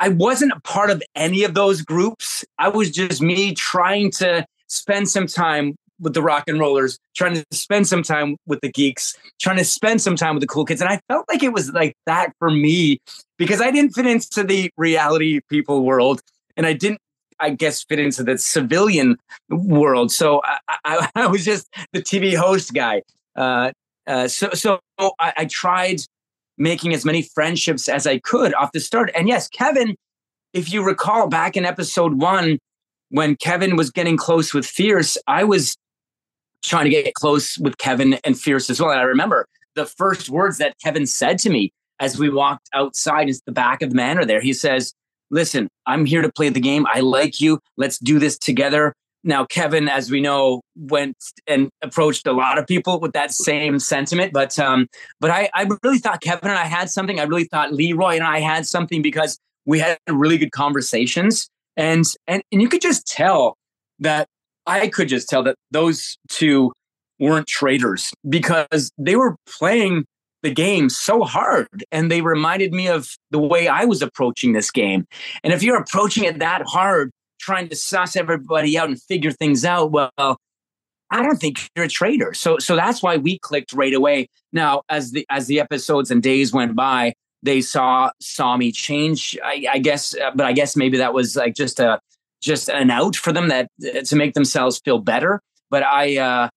I 0.00 0.08
wasn't 0.10 0.52
a 0.52 0.60
part 0.60 0.90
of 0.90 1.02
any 1.14 1.44
of 1.44 1.54
those 1.54 1.82
groups. 1.82 2.44
I 2.58 2.68
was 2.68 2.90
just 2.90 3.22
me 3.22 3.54
trying 3.54 4.10
to 4.12 4.46
spend 4.68 5.08
some 5.08 5.26
time 5.26 5.76
with 6.00 6.14
the 6.14 6.22
rock 6.22 6.44
and 6.48 6.58
rollers, 6.60 6.98
trying 7.14 7.34
to 7.34 7.44
spend 7.50 7.86
some 7.86 8.02
time 8.02 8.36
with 8.46 8.60
the 8.60 8.70
geeks, 8.70 9.14
trying 9.40 9.56
to 9.56 9.64
spend 9.64 10.02
some 10.02 10.16
time 10.16 10.34
with 10.34 10.40
the 10.40 10.46
cool 10.46 10.64
kids. 10.64 10.80
And 10.80 10.90
I 10.90 11.00
felt 11.08 11.24
like 11.28 11.42
it 11.42 11.52
was 11.52 11.72
like 11.72 11.94
that 12.06 12.32
for 12.38 12.50
me 12.50 12.98
because 13.38 13.60
I 13.60 13.70
didn't 13.70 13.92
fit 13.92 14.06
into 14.06 14.44
the 14.44 14.70
reality 14.76 15.40
people 15.48 15.84
world 15.84 16.20
and 16.56 16.66
I 16.66 16.72
didn't, 16.72 17.00
I 17.40 17.50
guess, 17.50 17.84
fit 17.84 17.98
into 17.98 18.22
the 18.22 18.38
civilian 18.38 19.16
world. 19.48 20.12
So 20.12 20.42
I, 20.44 20.58
I, 20.84 21.08
I 21.14 21.26
was 21.28 21.44
just 21.44 21.68
the 21.92 22.02
TV 22.02 22.36
host 22.36 22.74
guy. 22.74 23.02
Uh, 23.36 23.72
uh, 24.06 24.28
so 24.28 24.50
so 24.50 24.80
I, 24.98 25.32
I 25.38 25.44
tried 25.46 26.00
making 26.58 26.94
as 26.94 27.04
many 27.04 27.22
friendships 27.22 27.88
as 27.88 28.06
I 28.06 28.18
could 28.18 28.54
off 28.54 28.72
the 28.72 28.80
start. 28.80 29.10
And 29.14 29.28
yes, 29.28 29.48
Kevin, 29.48 29.96
if 30.52 30.72
you 30.72 30.84
recall 30.84 31.28
back 31.28 31.56
in 31.56 31.64
episode 31.64 32.20
one, 32.20 32.58
when 33.10 33.36
Kevin 33.36 33.76
was 33.76 33.90
getting 33.90 34.16
close 34.16 34.54
with 34.54 34.66
Fierce, 34.66 35.18
I 35.26 35.44
was 35.44 35.76
trying 36.62 36.84
to 36.84 36.90
get 36.90 37.14
close 37.14 37.58
with 37.58 37.78
Kevin 37.78 38.14
and 38.24 38.38
Fierce 38.38 38.70
as 38.70 38.80
well. 38.80 38.90
And 38.90 39.00
I 39.00 39.04
remember 39.04 39.46
the 39.74 39.86
first 39.86 40.30
words 40.30 40.58
that 40.58 40.74
Kevin 40.82 41.06
said 41.06 41.38
to 41.40 41.50
me 41.50 41.72
as 42.00 42.18
we 42.18 42.28
walked 42.28 42.68
outside 42.72 43.28
is 43.28 43.42
the 43.46 43.52
back 43.52 43.82
of 43.82 43.90
the 43.90 43.96
manor 43.96 44.24
there. 44.24 44.40
He 44.40 44.52
says, 44.52 44.94
Listen, 45.30 45.68
I'm 45.86 46.04
here 46.04 46.22
to 46.22 46.30
play 46.30 46.48
the 46.48 46.60
game. 46.60 46.86
I 46.92 47.00
like 47.00 47.40
you. 47.40 47.58
Let's 47.76 47.98
do 47.98 48.18
this 48.18 48.38
together. 48.38 48.94
Now, 49.24 49.46
Kevin, 49.46 49.88
as 49.88 50.10
we 50.10 50.20
know, 50.20 50.60
went 50.76 51.16
and 51.46 51.70
approached 51.82 52.26
a 52.26 52.32
lot 52.32 52.58
of 52.58 52.66
people 52.66 53.00
with 53.00 53.12
that 53.12 53.32
same 53.32 53.78
sentiment. 53.78 54.32
But 54.32 54.58
um, 54.58 54.86
but 55.18 55.30
I, 55.30 55.48
I 55.54 55.66
really 55.82 55.98
thought 55.98 56.20
Kevin 56.20 56.50
and 56.50 56.58
I 56.58 56.66
had 56.66 56.90
something. 56.90 57.18
I 57.18 57.24
really 57.24 57.44
thought 57.44 57.72
Leroy 57.72 58.14
and 58.14 58.24
I 58.24 58.40
had 58.40 58.66
something 58.66 59.02
because 59.02 59.38
we 59.64 59.78
had 59.78 59.98
really 60.08 60.38
good 60.38 60.52
conversations. 60.52 61.48
And 61.76 62.04
and 62.26 62.42
and 62.52 62.62
you 62.62 62.68
could 62.68 62.82
just 62.82 63.06
tell 63.06 63.56
that 63.98 64.28
I 64.66 64.88
could 64.88 65.08
just 65.08 65.28
tell 65.28 65.42
that 65.44 65.56
those 65.70 66.16
two 66.28 66.72
weren't 67.18 67.46
traitors 67.46 68.12
because 68.28 68.90
they 68.98 69.16
were 69.16 69.36
playing 69.58 70.04
the 70.42 70.50
game 70.50 70.90
so 70.90 71.22
hard 71.22 71.66
and 71.90 72.10
they 72.10 72.20
reminded 72.20 72.72
me 72.72 72.86
of 72.86 73.08
the 73.30 73.38
way 73.38 73.66
I 73.66 73.86
was 73.86 74.02
approaching 74.02 74.52
this 74.52 74.70
game. 74.70 75.06
And 75.42 75.52
if 75.52 75.62
you're 75.62 75.78
approaching 75.78 76.24
it 76.24 76.38
that 76.38 76.62
hard, 76.66 77.10
trying 77.44 77.68
to 77.68 77.76
suss 77.76 78.16
everybody 78.16 78.78
out 78.78 78.88
and 78.88 79.00
figure 79.00 79.30
things 79.30 79.64
out, 79.64 79.92
well, 79.92 80.10
I 80.18 81.22
don't 81.22 81.36
think 81.36 81.68
you're 81.76 81.84
a 81.84 81.88
traitor. 81.88 82.34
So 82.34 82.58
so 82.58 82.74
that's 82.74 83.02
why 83.02 83.16
we 83.18 83.38
clicked 83.38 83.72
right 83.72 83.94
away. 83.94 84.28
Now, 84.52 84.82
as 84.88 85.12
the 85.12 85.26
as 85.30 85.46
the 85.46 85.60
episodes 85.60 86.10
and 86.10 86.22
days 86.22 86.52
went 86.52 86.74
by, 86.74 87.14
they 87.42 87.60
saw 87.60 88.10
saw 88.20 88.56
me 88.56 88.72
change. 88.72 89.38
I, 89.44 89.66
I 89.72 89.78
guess, 89.78 90.14
uh, 90.16 90.30
but 90.34 90.46
I 90.46 90.52
guess 90.52 90.76
maybe 90.76 90.98
that 90.98 91.14
was 91.14 91.36
like 91.36 91.54
just 91.54 91.78
a 91.78 92.00
just 92.42 92.68
an 92.68 92.90
out 92.90 93.16
for 93.16 93.32
them 93.32 93.48
that 93.48 93.68
uh, 93.86 94.00
to 94.00 94.16
make 94.16 94.34
themselves 94.34 94.80
feel 94.84 94.98
better. 94.98 95.40
But 95.70 95.84
I 95.84 96.16
uh, 96.16 96.48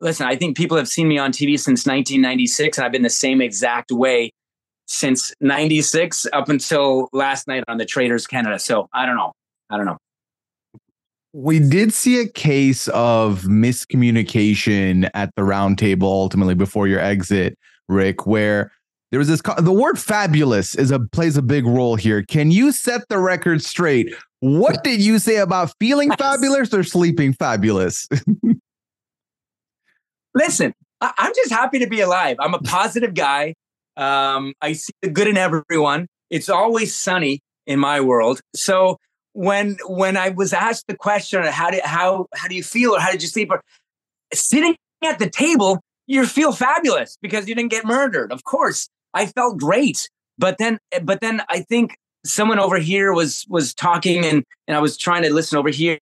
listen. 0.00 0.26
I 0.26 0.36
think 0.36 0.56
people 0.56 0.76
have 0.76 0.88
seen 0.88 1.08
me 1.08 1.18
on 1.18 1.32
TV 1.32 1.58
since 1.58 1.86
1996, 1.86 2.78
and 2.78 2.84
I've 2.84 2.92
been 2.92 3.02
the 3.02 3.10
same 3.10 3.40
exact 3.40 3.92
way 3.92 4.32
since 4.86 5.32
96 5.40 6.26
up 6.32 6.48
until 6.48 7.08
last 7.12 7.48
night 7.48 7.64
on 7.68 7.78
the 7.78 7.86
Traitors 7.86 8.26
Canada. 8.26 8.58
So 8.58 8.88
I 8.92 9.06
don't 9.06 9.16
know. 9.16 9.32
I 9.70 9.76
don't 9.76 9.86
know. 9.86 9.98
We 11.32 11.60
did 11.60 11.92
see 11.92 12.20
a 12.20 12.28
case 12.28 12.88
of 12.88 13.42
miscommunication 13.42 15.08
at 15.14 15.34
the 15.34 15.42
roundtable 15.42 16.02
ultimately 16.02 16.54
before 16.54 16.86
your 16.86 17.00
exit, 17.00 17.58
Rick, 17.88 18.26
where 18.26 18.72
there 19.10 19.18
was 19.18 19.28
this 19.28 19.42
the 19.58 19.72
word 19.72 19.98
fabulous 19.98 20.74
is 20.74 20.90
a 20.90 20.98
plays 20.98 21.36
a 21.36 21.42
big 21.42 21.66
role 21.66 21.96
here. 21.96 22.22
Can 22.22 22.50
you 22.50 22.72
set 22.72 23.08
the 23.08 23.18
record 23.18 23.62
straight? 23.62 24.14
What 24.40 24.82
did 24.82 25.00
you 25.00 25.18
say 25.18 25.36
about 25.36 25.72
feeling 25.78 26.10
fabulous 26.12 26.74
or 26.74 26.82
sleeping 26.82 27.32
fabulous? 27.32 28.08
Listen, 30.34 30.74
I- 31.00 31.12
am 31.18 31.32
just 31.34 31.50
happy 31.50 31.78
to 31.78 31.86
be 31.86 32.00
alive. 32.00 32.36
I'm 32.40 32.54
a 32.54 32.58
positive 32.58 33.14
guy. 33.14 33.54
Um, 33.96 34.54
I 34.60 34.72
see 34.72 34.92
the 35.02 35.10
good 35.10 35.28
in 35.28 35.36
everyone. 35.36 36.06
It's 36.30 36.48
always 36.48 36.94
sunny 36.94 37.40
in 37.66 37.78
my 37.78 38.00
world. 38.00 38.40
So 38.56 38.96
when 39.32 39.76
when 39.86 40.16
I 40.16 40.30
was 40.30 40.52
asked 40.52 40.86
the 40.88 40.96
question, 40.96 41.42
how 41.44 41.70
did 41.70 41.82
how 41.84 42.26
how 42.34 42.48
do 42.48 42.54
you 42.54 42.62
feel 42.62 42.94
or 42.94 43.00
how 43.00 43.10
did 43.10 43.22
you 43.22 43.28
sleep? 43.28 43.50
Or 43.50 43.62
sitting 44.32 44.76
at 45.04 45.18
the 45.18 45.28
table, 45.28 45.80
you 46.06 46.26
feel 46.26 46.52
fabulous 46.52 47.18
because 47.22 47.48
you 47.48 47.54
didn't 47.54 47.70
get 47.70 47.84
murdered. 47.84 48.32
Of 48.32 48.44
course, 48.44 48.88
I 49.14 49.26
felt 49.26 49.58
great. 49.58 50.08
But 50.38 50.58
then 50.58 50.78
but 51.02 51.20
then 51.20 51.42
I 51.48 51.60
think 51.60 51.96
someone 52.24 52.58
over 52.58 52.78
here 52.78 53.12
was 53.12 53.46
was 53.48 53.74
talking 53.74 54.24
and 54.24 54.44
and 54.66 54.76
I 54.76 54.80
was 54.80 54.96
trying 54.96 55.22
to 55.22 55.32
listen 55.32 55.58
over 55.58 55.70
here. 55.70 55.98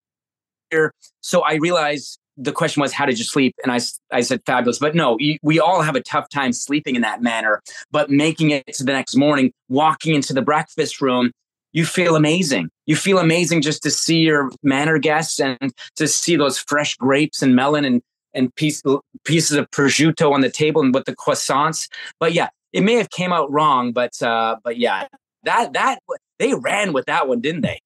So 1.20 1.40
I 1.42 1.54
realized 1.54 2.18
the 2.36 2.52
question 2.52 2.80
was, 2.80 2.92
how 2.92 3.04
did 3.04 3.18
you 3.18 3.24
sleep? 3.24 3.54
And 3.62 3.72
I, 3.72 3.80
I 4.12 4.22
said, 4.22 4.40
fabulous. 4.46 4.78
But 4.78 4.94
no, 4.94 5.18
we 5.42 5.60
all 5.60 5.82
have 5.82 5.94
a 5.94 6.00
tough 6.00 6.28
time 6.30 6.52
sleeping 6.52 6.94
in 6.94 7.02
that 7.02 7.20
manner. 7.20 7.60
But 7.90 8.08
making 8.08 8.50
it 8.50 8.66
to 8.74 8.84
the 8.84 8.92
next 8.92 9.14
morning, 9.16 9.52
walking 9.68 10.14
into 10.14 10.32
the 10.32 10.40
breakfast 10.40 11.02
room 11.02 11.32
you 11.72 11.84
feel 11.84 12.16
amazing. 12.16 12.70
You 12.86 12.96
feel 12.96 13.18
amazing 13.18 13.62
just 13.62 13.82
to 13.84 13.90
see 13.90 14.20
your 14.20 14.50
manor 14.62 14.98
guests 14.98 15.40
and 15.40 15.72
to 15.96 16.08
see 16.08 16.36
those 16.36 16.58
fresh 16.58 16.96
grapes 16.96 17.42
and 17.42 17.54
melon 17.54 17.84
and 17.84 18.02
and 18.32 18.54
piece, 18.54 18.80
pieces 19.24 19.56
of 19.56 19.68
prosciutto 19.72 20.32
on 20.32 20.40
the 20.40 20.50
table 20.50 20.82
and 20.82 20.94
with 20.94 21.04
the 21.04 21.16
croissants. 21.16 21.88
But 22.20 22.32
yeah, 22.32 22.48
it 22.72 22.82
may 22.82 22.94
have 22.94 23.10
came 23.10 23.32
out 23.32 23.50
wrong, 23.50 23.92
but 23.92 24.20
uh, 24.22 24.56
but 24.62 24.76
yeah, 24.76 25.08
that 25.44 25.72
that 25.72 25.98
they 26.40 26.54
ran 26.54 26.94
with 26.94 27.04
that 27.04 27.28
one, 27.28 27.40
didn't 27.40 27.60
they? 27.60 27.80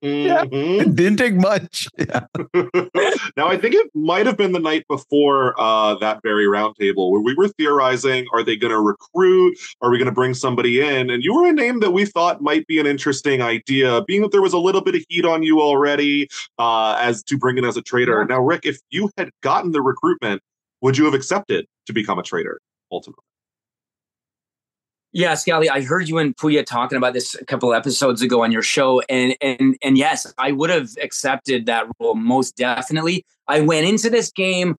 yeah, 0.00 0.44
it 0.50 0.96
didn't 0.96 1.18
take 1.18 1.34
much. 1.34 1.86
Yeah. 1.98 2.26
now 3.36 3.48
I 3.48 3.56
think 3.56 3.74
it 3.74 3.90
might 3.94 4.26
have 4.26 4.36
been 4.36 4.52
the 4.52 4.60
night 4.60 4.84
before 4.88 5.58
uh, 5.58 5.96
that 5.96 6.20
very 6.22 6.46
roundtable 6.46 7.10
where 7.10 7.20
we 7.20 7.34
were 7.34 7.48
theorizing: 7.48 8.26
Are 8.32 8.42
they 8.44 8.56
going 8.56 8.70
to 8.70 8.80
recruit? 8.80 9.58
Are 9.80 9.90
we 9.90 9.98
going 9.98 10.06
to 10.06 10.12
bring 10.12 10.34
somebody 10.34 10.80
in? 10.80 11.10
And 11.10 11.22
you 11.22 11.34
were 11.34 11.48
a 11.48 11.52
name 11.52 11.80
that 11.80 11.90
we 11.90 12.04
thought 12.04 12.40
might 12.40 12.66
be 12.66 12.78
an 12.78 12.86
interesting 12.86 13.42
idea, 13.42 14.02
being 14.06 14.22
that 14.22 14.30
there 14.30 14.42
was 14.42 14.52
a 14.52 14.58
little 14.58 14.82
bit 14.82 14.94
of 14.94 15.04
heat 15.08 15.24
on 15.24 15.42
you 15.42 15.60
already 15.60 16.28
uh, 16.58 16.96
as 17.00 17.22
to 17.24 17.36
bring 17.36 17.58
in 17.58 17.64
as 17.64 17.76
a 17.76 17.82
traitor. 17.82 18.20
Yeah. 18.20 18.36
Now, 18.36 18.40
Rick, 18.40 18.64
if 18.64 18.78
you 18.90 19.10
had 19.18 19.30
gotten 19.42 19.72
the 19.72 19.82
recruitment, 19.82 20.42
would 20.80 20.96
you 20.96 21.04
have 21.06 21.14
accepted 21.14 21.66
to 21.86 21.92
become 21.92 22.18
a 22.18 22.22
traitor 22.22 22.60
ultimately? 22.92 23.25
Yeah, 25.16 25.32
Scally, 25.32 25.70
I 25.70 25.80
heard 25.80 26.10
you 26.10 26.18
and 26.18 26.36
Pooya 26.36 26.66
talking 26.66 26.98
about 26.98 27.14
this 27.14 27.34
a 27.36 27.44
couple 27.46 27.72
episodes 27.72 28.20
ago 28.20 28.42
on 28.42 28.52
your 28.52 28.60
show, 28.60 29.00
and 29.08 29.34
and 29.40 29.74
and 29.82 29.96
yes, 29.96 30.30
I 30.36 30.52
would 30.52 30.68
have 30.68 30.90
accepted 31.00 31.64
that 31.64 31.86
role 31.98 32.14
most 32.14 32.54
definitely. 32.54 33.24
I 33.48 33.62
went 33.62 33.86
into 33.86 34.10
this 34.10 34.30
game 34.30 34.76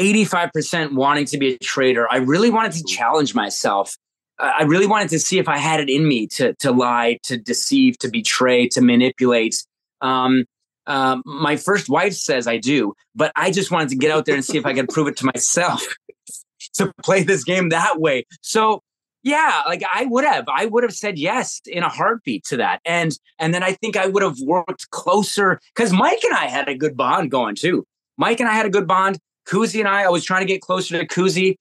85% 0.00 0.94
wanting 0.94 1.26
to 1.26 1.36
be 1.36 1.52
a 1.52 1.58
traitor. 1.58 2.10
I 2.10 2.16
really 2.16 2.48
wanted 2.48 2.72
to 2.72 2.84
challenge 2.84 3.34
myself. 3.34 3.94
I 4.38 4.62
really 4.62 4.86
wanted 4.86 5.10
to 5.10 5.18
see 5.18 5.38
if 5.38 5.48
I 5.50 5.58
had 5.58 5.80
it 5.80 5.90
in 5.90 6.08
me 6.08 6.26
to 6.28 6.54
to 6.60 6.72
lie, 6.72 7.18
to 7.24 7.36
deceive, 7.36 7.98
to 7.98 8.08
betray, 8.08 8.68
to 8.68 8.80
manipulate. 8.80 9.66
Um, 10.00 10.46
um, 10.86 11.22
my 11.26 11.56
first 11.56 11.90
wife 11.90 12.14
says 12.14 12.46
I 12.46 12.56
do, 12.56 12.94
but 13.14 13.32
I 13.36 13.50
just 13.50 13.70
wanted 13.70 13.90
to 13.90 13.96
get 13.96 14.12
out 14.12 14.24
there 14.24 14.34
and 14.34 14.42
see 14.42 14.56
if 14.56 14.64
I 14.64 14.72
could 14.72 14.88
prove 14.88 15.08
it 15.08 15.18
to 15.18 15.26
myself 15.26 15.86
to 16.76 16.90
play 17.02 17.22
this 17.22 17.44
game 17.44 17.68
that 17.68 18.00
way. 18.00 18.24
So 18.40 18.80
yeah 19.22 19.62
like 19.66 19.82
i 19.92 20.04
would 20.06 20.24
have 20.24 20.44
i 20.48 20.66
would 20.66 20.82
have 20.82 20.92
said 20.92 21.18
yes 21.18 21.60
in 21.66 21.82
a 21.82 21.88
heartbeat 21.88 22.44
to 22.44 22.56
that 22.56 22.80
and 22.84 23.18
and 23.38 23.52
then 23.52 23.62
i 23.62 23.72
think 23.72 23.96
i 23.96 24.06
would 24.06 24.22
have 24.22 24.36
worked 24.40 24.90
closer 24.90 25.60
because 25.74 25.92
mike 25.92 26.22
and 26.24 26.34
i 26.34 26.46
had 26.46 26.68
a 26.68 26.74
good 26.74 26.96
bond 26.96 27.30
going 27.30 27.54
too. 27.54 27.84
Mike 28.16 28.40
and 28.40 28.48
i 28.48 28.52
had 28.52 28.66
a 28.66 28.70
good 28.70 28.86
bond 28.86 29.18
Kuzi 29.46 29.80
and 29.80 29.88
i 29.88 30.02
i 30.02 30.08
was 30.08 30.24
trying 30.24 30.42
to 30.42 30.46
get 30.46 30.60
closer 30.60 30.98
to 30.98 31.06
Kuzi 31.06 31.56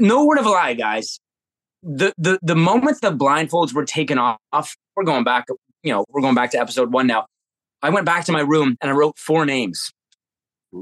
no 0.00 0.24
word 0.24 0.38
of 0.38 0.46
a 0.46 0.50
lie 0.50 0.74
guys. 0.74 1.20
The 1.82 2.12
the 2.18 2.38
the 2.42 2.56
moment 2.56 3.00
the 3.00 3.12
blindfolds 3.12 3.72
were 3.72 3.84
taken 3.84 4.18
off 4.18 4.76
we're 4.94 5.04
going 5.04 5.24
back 5.24 5.46
you 5.82 5.92
know 5.92 6.04
we're 6.08 6.22
going 6.22 6.34
back 6.34 6.50
to 6.52 6.58
episode 6.58 6.92
one 6.92 7.06
now. 7.06 7.26
I 7.82 7.90
went 7.90 8.06
back 8.06 8.24
to 8.24 8.32
my 8.32 8.40
room 8.40 8.76
and 8.80 8.90
i 8.90 8.94
wrote 8.94 9.18
four 9.18 9.46
names 9.46 9.92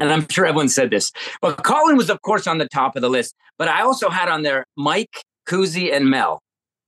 and 0.01 0.13
i'm 0.13 0.27
sure 0.29 0.47
everyone 0.47 0.69
said 0.69 0.91
this 0.91 1.13
but 1.41 1.63
colin 1.63 1.97
was 1.97 2.09
of 2.09 2.23
course 2.23 2.47
on 2.47 2.59
the 2.59 2.69
top 2.69 2.97
of 2.97 3.03
the 3.03 3.11
list 3.11 3.35
but 3.59 3.69
i 3.69 3.83
also 3.83 4.09
had 4.09 4.29
on 4.29 4.43
there 4.43 4.67
mike 4.77 5.25
Kuzi 5.47 5.93
and 5.95 6.09
Mel. 6.11 6.41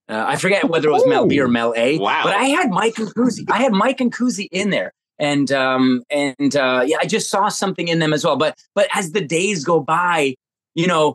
Uh, 0.09 0.25
I 0.27 0.37
forget 0.37 0.69
whether 0.69 0.89
it 0.89 0.93
was 0.93 1.07
Mel 1.07 1.27
B 1.27 1.41
or 1.41 1.49
Mel 1.49 1.75
A. 1.77 1.99
Wow. 1.99 2.23
But 2.25 2.35
I 2.35 2.45
had 2.45 2.71
Mike 2.71 2.99
and 2.99 3.09
Kuzi. 3.15 3.45
I 3.51 3.63
had 3.63 3.73
Mike 3.73 4.01
and 4.01 4.15
Kuzi 4.15 4.49
in 4.53 4.71
there. 4.71 4.93
and 5.19 5.51
um, 5.53 6.03
and 6.11 6.57
uh, 6.57 6.85
yeah, 6.87 6.99
I 7.01 7.07
just 7.07 7.31
saw 7.31 7.49
something 7.49 7.89
in 7.89 7.99
them 7.99 8.13
as 8.13 8.25
well. 8.25 8.37
But 8.37 8.59
but 8.75 8.89
as 8.95 9.13
the 9.13 9.21
days 9.21 9.65
go 9.65 9.81
by, 9.81 10.35
you 10.75 10.87
know, 10.87 11.15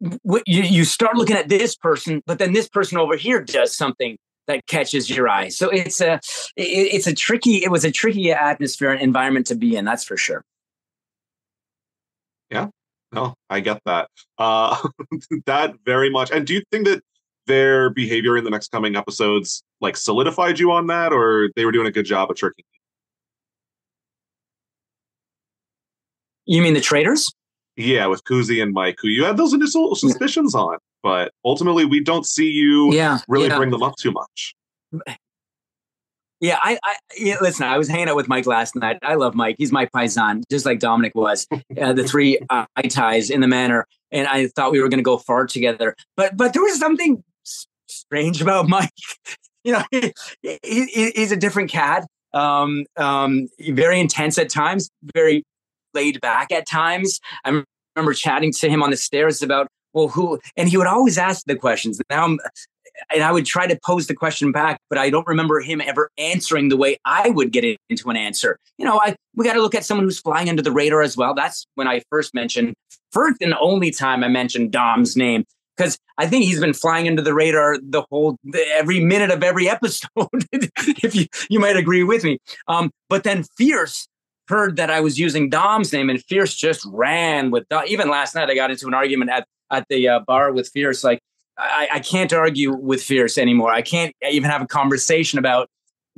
you, 0.00 0.40
you 0.46 0.84
start 0.84 1.16
looking 1.16 1.36
at 1.36 1.48
this 1.48 1.74
person, 1.76 2.22
but 2.26 2.38
then 2.38 2.52
this 2.52 2.68
person 2.68 2.98
over 2.98 3.16
here 3.16 3.42
does 3.42 3.74
something 3.76 4.16
that 4.46 4.66
catches 4.66 5.10
your 5.10 5.28
eye. 5.28 5.48
So 5.48 5.68
it's 5.68 6.00
a 6.00 6.14
it, 6.56 6.62
it's 6.94 7.06
a 7.06 7.14
tricky 7.14 7.56
it 7.56 7.70
was 7.70 7.84
a 7.84 7.90
tricky 7.90 8.32
atmosphere 8.32 8.90
and 8.90 9.00
environment 9.00 9.46
to 9.48 9.54
be 9.54 9.76
in. 9.76 9.84
That's 9.84 10.04
for 10.04 10.16
sure. 10.16 10.44
Yeah, 12.50 12.68
no, 13.12 13.34
I 13.48 13.60
get 13.60 13.80
that. 13.86 14.08
Uh, 14.38 14.76
that 15.46 15.74
very 15.84 16.10
much. 16.10 16.30
And 16.30 16.46
do 16.46 16.54
you 16.54 16.62
think 16.70 16.86
that 16.86 17.02
their 17.46 17.90
behavior 17.90 18.36
in 18.36 18.44
the 18.44 18.50
next 18.50 18.70
coming 18.70 18.96
episodes 18.96 19.62
like 19.80 19.96
solidified 19.96 20.58
you 20.58 20.70
on 20.72 20.86
that, 20.88 21.12
or 21.12 21.50
they 21.56 21.64
were 21.64 21.72
doing 21.72 21.86
a 21.86 21.90
good 21.90 22.06
job 22.06 22.30
of 22.30 22.36
tricking 22.36 22.64
you? 26.46 26.56
You 26.56 26.62
mean 26.62 26.74
the 26.74 26.80
traitors? 26.80 27.30
Yeah, 27.76 28.06
with 28.06 28.24
Kuzi 28.24 28.62
and 28.62 28.72
Mike, 28.72 28.96
who 29.00 29.08
you 29.08 29.24
had 29.24 29.36
those 29.36 29.52
initial 29.52 29.94
suspicions 29.94 30.54
on, 30.54 30.78
but 31.02 31.32
ultimately 31.44 31.84
we 31.84 32.00
don't 32.02 32.26
see 32.26 32.48
you 32.48 32.92
yeah, 32.92 33.18
really 33.28 33.48
yeah. 33.48 33.56
bring 33.56 33.70
them 33.70 33.82
up 33.82 33.94
too 33.96 34.10
much. 34.10 34.54
Yeah, 36.40 36.58
I, 36.62 36.78
I 36.84 36.96
yeah, 37.16 37.36
listen. 37.40 37.66
I 37.66 37.78
was 37.78 37.88
hanging 37.88 38.08
out 38.08 38.16
with 38.16 38.28
Mike 38.28 38.46
last 38.46 38.76
night. 38.76 38.98
I 39.02 39.14
love 39.14 39.34
Mike. 39.34 39.56
He's 39.58 39.72
my 39.72 39.86
paisan, 39.86 40.42
just 40.50 40.64
like 40.64 40.78
Dominic 40.78 41.14
was. 41.14 41.46
Uh, 41.78 41.92
the 41.92 42.02
three 42.02 42.38
uh, 42.50 42.64
eye 42.76 42.82
ties 42.82 43.30
in 43.30 43.40
the 43.40 43.46
manor, 43.46 43.86
and 44.10 44.26
I 44.26 44.48
thought 44.48 44.72
we 44.72 44.80
were 44.80 44.88
going 44.88 44.98
to 44.98 45.04
go 45.04 45.18
far 45.18 45.46
together. 45.46 45.94
But 46.16 46.36
but 46.36 46.52
there 46.52 46.62
was 46.62 46.78
something 46.78 47.22
strange 47.86 48.40
about 48.40 48.68
Mike. 48.68 48.90
you 49.62 49.72
know, 49.72 49.82
he, 49.90 50.12
he, 50.42 51.12
he's 51.14 51.30
a 51.30 51.36
different 51.36 51.70
cat. 51.70 52.06
Um, 52.32 52.84
um, 52.96 53.48
very 53.70 54.00
intense 54.00 54.38
at 54.38 54.48
times, 54.48 54.90
very 55.14 55.44
laid 55.94 56.20
back 56.20 56.50
at 56.50 56.66
times. 56.66 57.20
I 57.44 57.62
remember 57.94 58.14
chatting 58.14 58.52
to 58.52 58.68
him 58.68 58.82
on 58.82 58.90
the 58.90 58.96
stairs 58.96 59.42
about 59.42 59.68
well, 59.92 60.08
who, 60.08 60.38
and 60.56 60.68
he 60.68 60.76
would 60.76 60.86
always 60.86 61.18
ask 61.18 61.44
the 61.46 61.56
questions. 61.56 62.00
Now 62.10 62.24
I'm 62.24 62.38
and 63.12 63.22
I 63.22 63.32
would 63.32 63.46
try 63.46 63.66
to 63.66 63.78
pose 63.84 64.06
the 64.06 64.14
question 64.14 64.52
back, 64.52 64.80
but 64.88 64.98
I 64.98 65.10
don't 65.10 65.26
remember 65.26 65.60
him 65.60 65.80
ever 65.80 66.10
answering 66.18 66.68
the 66.68 66.76
way 66.76 66.98
I 67.04 67.30
would 67.30 67.52
get 67.52 67.64
into 67.88 68.10
an 68.10 68.16
answer. 68.16 68.58
You 68.76 68.84
know, 68.84 69.00
I 69.02 69.16
we 69.34 69.44
got 69.44 69.54
to 69.54 69.62
look 69.62 69.74
at 69.74 69.84
someone 69.84 70.04
who's 70.04 70.20
flying 70.20 70.48
under 70.48 70.62
the 70.62 70.72
radar 70.72 71.02
as 71.02 71.16
well. 71.16 71.34
That's 71.34 71.66
when 71.74 71.88
I 71.88 72.02
first 72.10 72.34
mentioned, 72.34 72.74
first 73.12 73.40
and 73.40 73.54
only 73.60 73.90
time 73.90 74.24
I 74.24 74.28
mentioned 74.28 74.72
Dom's 74.72 75.16
name 75.16 75.44
because 75.76 75.98
I 76.18 76.26
think 76.26 76.44
he's 76.44 76.60
been 76.60 76.74
flying 76.74 77.06
under 77.06 77.22
the 77.22 77.34
radar 77.34 77.78
the 77.80 78.02
whole 78.10 78.36
the, 78.44 78.64
every 78.76 79.00
minute 79.00 79.30
of 79.30 79.42
every 79.42 79.68
episode. 79.70 80.08
if 80.52 81.14
you 81.14 81.26
you 81.48 81.58
might 81.58 81.76
agree 81.76 82.02
with 82.02 82.24
me, 82.24 82.38
um, 82.66 82.90
but 83.08 83.24
then 83.24 83.44
Fierce 83.56 84.08
heard 84.48 84.76
that 84.76 84.90
I 84.90 85.00
was 85.00 85.18
using 85.18 85.50
Dom's 85.50 85.92
name, 85.92 86.10
and 86.10 86.22
Fierce 86.24 86.54
just 86.54 86.86
ran 86.90 87.50
with 87.50 87.68
Dom. 87.68 87.84
Even 87.86 88.08
last 88.08 88.34
night, 88.34 88.48
I 88.50 88.54
got 88.54 88.70
into 88.70 88.86
an 88.86 88.94
argument 88.94 89.30
at 89.30 89.46
at 89.70 89.86
the 89.88 90.08
uh, 90.08 90.20
bar 90.20 90.52
with 90.52 90.68
Fierce, 90.68 91.04
like 91.04 91.20
I, 91.58 91.88
I 91.94 92.00
can't 92.00 92.32
argue 92.32 92.74
with 92.74 93.02
Fierce 93.02 93.36
anymore. 93.36 93.72
I 93.72 93.82
can't 93.82 94.14
even 94.28 94.50
have 94.50 94.62
a 94.62 94.66
conversation 94.66 95.38
about 95.38 95.68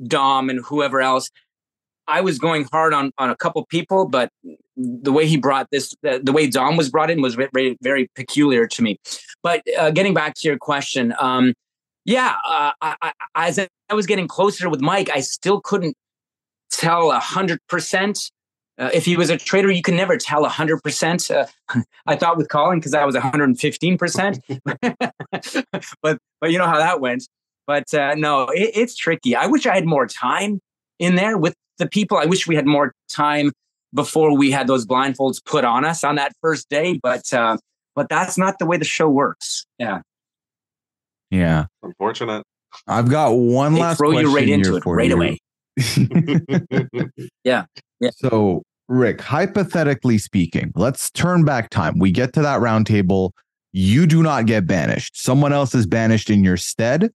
Dom 0.03 0.51
and 0.51 0.61
whoever 0.65 1.01
else. 1.01 1.31
I 2.07 2.21
was 2.21 2.39
going 2.39 2.65
hard 2.65 2.93
on 2.93 3.13
on 3.19 3.31
a 3.31 3.37
couple 3.37 3.65
people, 3.67 4.07
but 4.07 4.31
the 4.77 5.13
way 5.13 5.27
he 5.27 5.37
brought 5.37 5.69
this, 5.71 5.95
the, 6.03 6.21
the 6.23 6.33
way 6.33 6.49
Dom 6.49 6.77
was 6.77 6.91
brought 6.91 7.11
in 7.11 7.23
was 7.23 7.35
very 7.35 7.79
very 7.81 8.11
peculiar 8.17 8.67
to 8.67 8.83
me. 8.83 8.99
But 9.43 9.63
uh, 9.79 9.91
getting 9.91 10.13
back 10.13 10.35
to 10.37 10.49
your 10.49 10.59
question, 10.59 11.15
um, 11.21 11.55
yeah, 12.05 12.35
uh, 12.47 12.73
I, 12.81 12.97
I, 13.01 13.13
as 13.37 13.59
I 13.59 13.95
was 13.95 14.07
getting 14.07 14.29
closer 14.29 14.69
with 14.69 14.81
Mike, 14.81 15.09
I 15.15 15.21
still 15.21 15.61
couldn't 15.61 15.97
tell 16.71 17.13
a 17.13 17.21
hundred 17.21 17.61
percent 17.69 18.31
uh, 18.81 18.89
if 18.95 19.05
he 19.05 19.17
was 19.17 19.29
a 19.29 19.37
traitor, 19.37 19.71
you 19.71 19.83
can 19.83 19.95
never 19.95 20.17
tell 20.17 20.45
100%. 20.45 21.31
Uh, 21.31 21.47
I 22.07 22.17
thought 22.17 22.39
with 22.39 22.49
Colin, 22.49 22.79
because 22.81 22.95
I 22.95 23.05
was 23.05 23.15
115%. 23.15 24.41
but, 26.03 26.19
but 26.41 26.51
you 26.51 26.59
know 26.59 26.67
how 26.67 26.79
that 26.79 27.01
went. 27.01 27.27
But 27.67 27.93
uh, 27.95 28.15
no, 28.15 28.49
it, 28.49 28.71
it's 28.75 28.97
tricky. 28.97 29.37
I 29.37 29.47
wish 29.47 29.67
I 29.67 29.75
had 29.75 29.87
more 29.87 30.07
time 30.07 30.61
in 30.99 31.15
there 31.15 31.39
with 31.39 31.55
the 31.78 31.89
people. 31.89 32.19
I 32.19 32.26
wish 32.26 32.47
we 32.47 32.57
had 32.57 32.67
more 32.67 32.93
time 33.09 33.52
before 33.95 34.37
we 34.37 34.50
had 34.50 34.67
those 34.67 34.87
blindfolds 34.87 35.45
put 35.45 35.65
on 35.65 35.85
us 35.85 36.04
on 36.04 36.17
that 36.17 36.33
first 36.41 36.69
day. 36.69 36.99
But, 37.02 37.33
uh, 37.33 37.59
but 37.95 38.09
that's 38.09 38.37
not 38.37 38.59
the 38.59 38.67
way 38.67 38.76
the 38.76 38.85
show 38.85 39.09
works. 39.09 39.67
Yeah. 39.78 40.00
Yeah. 41.31 41.67
Unfortunate. 41.83 42.45
I've 42.87 43.09
got 43.09 43.31
one 43.31 43.75
they 43.75 43.81
last 43.81 43.99
throw 43.99 44.13
you 44.13 44.35
right 44.35 44.49
into 44.49 44.76
it 44.76 44.85
right 44.87 45.09
you. 45.09 45.17
away. 45.17 45.39
yeah. 47.45 47.65
Yeah. 48.00 48.11
So 48.15 48.63
Rick, 48.89 49.21
hypothetically 49.21 50.19
speaking, 50.19 50.73
let's 50.75 51.11
turn 51.11 51.45
back 51.45 51.71
time. 51.71 51.99
We 51.99 52.11
get 52.11 52.33
to 52.35 52.43
that 52.43 52.61
roundtable. 52.61 53.31
You 53.73 54.06
do 54.06 54.23
not 54.23 54.47
get 54.47 54.67
banished. 54.67 55.21
Someone 55.23 55.52
else 55.52 55.75
is 55.75 55.87
banished 55.87 56.30
in 56.30 56.43
your 56.43 56.56
stead. 56.56 57.11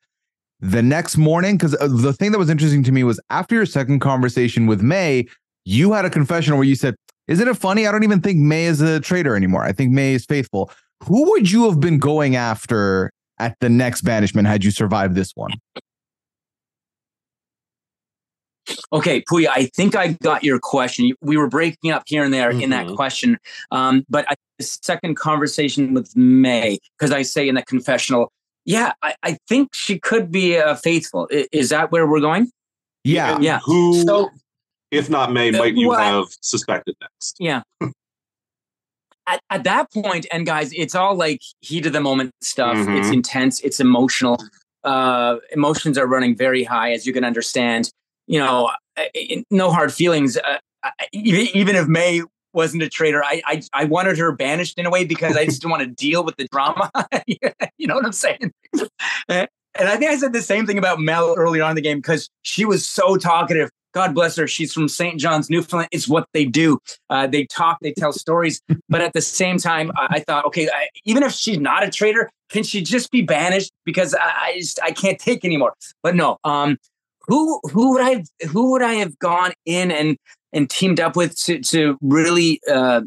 The 0.61 0.81
next 0.81 1.17
morning, 1.17 1.57
because 1.57 1.75
uh, 1.75 1.87
the 1.87 2.13
thing 2.13 2.31
that 2.31 2.37
was 2.37 2.49
interesting 2.49 2.83
to 2.83 2.91
me 2.91 3.03
was 3.03 3.19
after 3.29 3.55
your 3.55 3.65
second 3.65 3.99
conversation 3.99 4.67
with 4.67 4.81
May, 4.81 5.25
you 5.65 5.91
had 5.91 6.05
a 6.05 6.09
confession 6.09 6.55
where 6.55 6.63
you 6.63 6.75
said, 6.75 6.95
Isn't 7.27 7.47
it 7.47 7.57
funny? 7.57 7.87
I 7.87 7.91
don't 7.91 8.03
even 8.03 8.21
think 8.21 8.37
May 8.37 8.65
is 8.65 8.81
a 8.81 8.99
traitor 8.99 9.35
anymore. 9.35 9.63
I 9.63 9.73
think 9.73 9.91
May 9.91 10.13
is 10.13 10.25
faithful. 10.25 10.71
Who 11.03 11.29
would 11.31 11.51
you 11.51 11.69
have 11.69 11.79
been 11.79 11.99
going 11.99 12.35
after 12.35 13.11
at 13.37 13.57
the 13.59 13.69
next 13.69 14.01
banishment 14.01 14.47
had 14.47 14.63
you 14.63 14.71
survived 14.71 15.15
this 15.15 15.31
one? 15.35 15.51
Okay, 18.93 19.21
Pooya, 19.21 19.47
I 19.53 19.65
think 19.75 19.95
I 19.95 20.13
got 20.23 20.43
your 20.43 20.59
question. 20.59 21.11
We 21.21 21.37
were 21.37 21.47
breaking 21.49 21.91
up 21.91 22.03
here 22.05 22.23
and 22.23 22.33
there 22.33 22.51
mm-hmm. 22.51 22.61
in 22.61 22.69
that 22.71 22.87
Mhm. 22.87 22.95
question. 22.95 23.37
Um, 23.71 24.05
but 24.09 24.25
I, 24.29 24.35
the 24.57 24.63
second 24.65 25.15
conversation 25.15 25.93
with 25.93 26.15
May, 26.15 26.79
because 26.97 27.11
I 27.11 27.23
say 27.23 27.47
in 27.49 27.55
the 27.55 27.63
confessional, 27.63 28.31
yeah, 28.65 28.93
I, 29.01 29.15
I 29.23 29.37
think 29.47 29.69
she 29.73 29.99
could 29.99 30.31
be 30.31 30.57
uh, 30.57 30.75
faithful. 30.75 31.27
I- 31.31 31.47
Is 31.51 31.69
that 31.69 31.91
where 31.91 32.07
we're 32.07 32.19
going? 32.21 32.49
Yeah. 33.03 33.37
Yeah. 33.39 33.59
Who, 33.65 34.03
So, 34.03 34.29
if 34.91 35.09
not 35.09 35.31
May, 35.31 35.49
Uh, 35.49 35.59
might 35.59 35.75
you 35.75 35.89
well, 35.89 36.23
have 36.23 36.33
suspected 36.41 36.95
next? 37.01 37.35
yeah. 37.39 37.61
At, 39.27 39.39
at 39.49 39.63
that 39.63 39.91
point, 39.91 40.27
and 40.31 40.45
guys, 40.45 40.71
it's 40.73 40.93
all 40.93 41.15
like 41.15 41.41
heat 41.61 41.85
of 41.87 41.93
the 41.93 42.01
moment 42.01 42.31
stuff. 42.41 42.75
It's 42.77 43.07
Mhm. 43.09 43.13
intense. 43.13 43.59
It's 43.61 43.79
emotional. 43.79 44.37
Uh, 44.83 45.37
emotions 45.51 45.97
are 45.97 46.05
running 46.05 46.35
very 46.35 46.63
high, 46.63 46.91
as 46.91 47.07
you 47.07 47.13
can 47.13 47.23
understand. 47.23 47.89
You 48.27 48.39
know, 48.39 48.71
no 49.51 49.71
hard 49.71 49.93
feelings. 49.93 50.37
Uh, 50.37 50.57
even 51.13 51.75
if 51.75 51.87
May 51.87 52.21
wasn't 52.53 52.83
a 52.83 52.89
traitor, 52.89 53.23
I, 53.23 53.41
I 53.45 53.61
I 53.73 53.85
wanted 53.85 54.17
her 54.17 54.31
banished 54.31 54.79
in 54.79 54.85
a 54.85 54.89
way 54.89 55.05
because 55.05 55.35
I 55.35 55.45
just 55.45 55.61
didn't 55.61 55.71
want 55.71 55.83
to 55.83 55.89
deal 55.89 56.23
with 56.23 56.35
the 56.37 56.47
drama. 56.51 56.91
you 57.27 57.87
know 57.87 57.95
what 57.95 58.05
I'm 58.05 58.11
saying? 58.11 58.51
and 59.27 59.47
and 59.79 59.89
I 59.89 59.97
think 59.97 60.11
I 60.11 60.17
said 60.17 60.33
the 60.33 60.41
same 60.41 60.65
thing 60.65 60.77
about 60.77 60.99
Mel 60.99 61.35
earlier 61.37 61.63
on 61.63 61.71
in 61.71 61.75
the 61.75 61.81
game 61.81 61.97
because 61.97 62.29
she 62.43 62.65
was 62.65 62.87
so 62.87 63.17
talkative. 63.17 63.69
God 63.93 64.13
bless 64.13 64.35
her. 64.35 64.45
She's 64.45 64.73
from 64.73 64.89
St. 64.89 65.17
John's, 65.17 65.49
Newfoundland. 65.49 65.87
It's 65.93 66.07
what 66.07 66.27
they 66.33 66.43
do. 66.43 66.79
Uh, 67.09 67.27
they 67.27 67.45
talk, 67.45 67.77
they 67.81 67.93
tell 67.93 68.11
stories. 68.11 68.61
But 68.89 68.99
at 68.99 69.13
the 69.13 69.21
same 69.21 69.57
time, 69.57 69.89
I, 69.95 70.07
I 70.09 70.19
thought, 70.19 70.45
okay, 70.47 70.67
I, 70.67 70.89
even 71.05 71.23
if 71.23 71.31
she's 71.31 71.59
not 71.59 71.81
a 71.81 71.89
traitor, 71.89 72.29
can 72.49 72.63
she 72.63 72.81
just 72.81 73.09
be 73.09 73.21
banished? 73.21 73.71
Because 73.85 74.13
I, 74.13 74.19
I 74.19 74.57
just 74.57 74.79
I 74.83 74.91
can't 74.91 75.17
take 75.17 75.45
anymore. 75.45 75.73
But 76.03 76.15
no, 76.15 76.37
um, 76.43 76.77
who 77.27 77.59
who 77.71 77.93
would 77.93 78.01
I 78.01 78.23
who 78.47 78.71
would 78.71 78.81
I 78.81 78.93
have 78.95 79.17
gone 79.19 79.53
in 79.65 79.91
and 79.91 80.17
and 80.53 80.69
teamed 80.69 80.99
up 80.99 81.15
with 81.15 81.37
to 81.43 81.59
to 81.59 81.97
really 82.01 82.59
uh, 82.71 83.01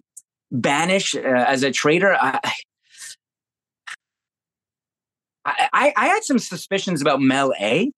banish 0.50 1.14
uh, 1.14 1.20
as 1.20 1.62
a 1.62 1.70
traitor? 1.70 2.14
I, 2.14 2.40
I 5.44 5.92
I 5.96 6.07
had 6.07 6.24
some 6.24 6.38
suspicions 6.38 7.00
about 7.00 7.20
Mel 7.20 7.52
A 7.61 7.90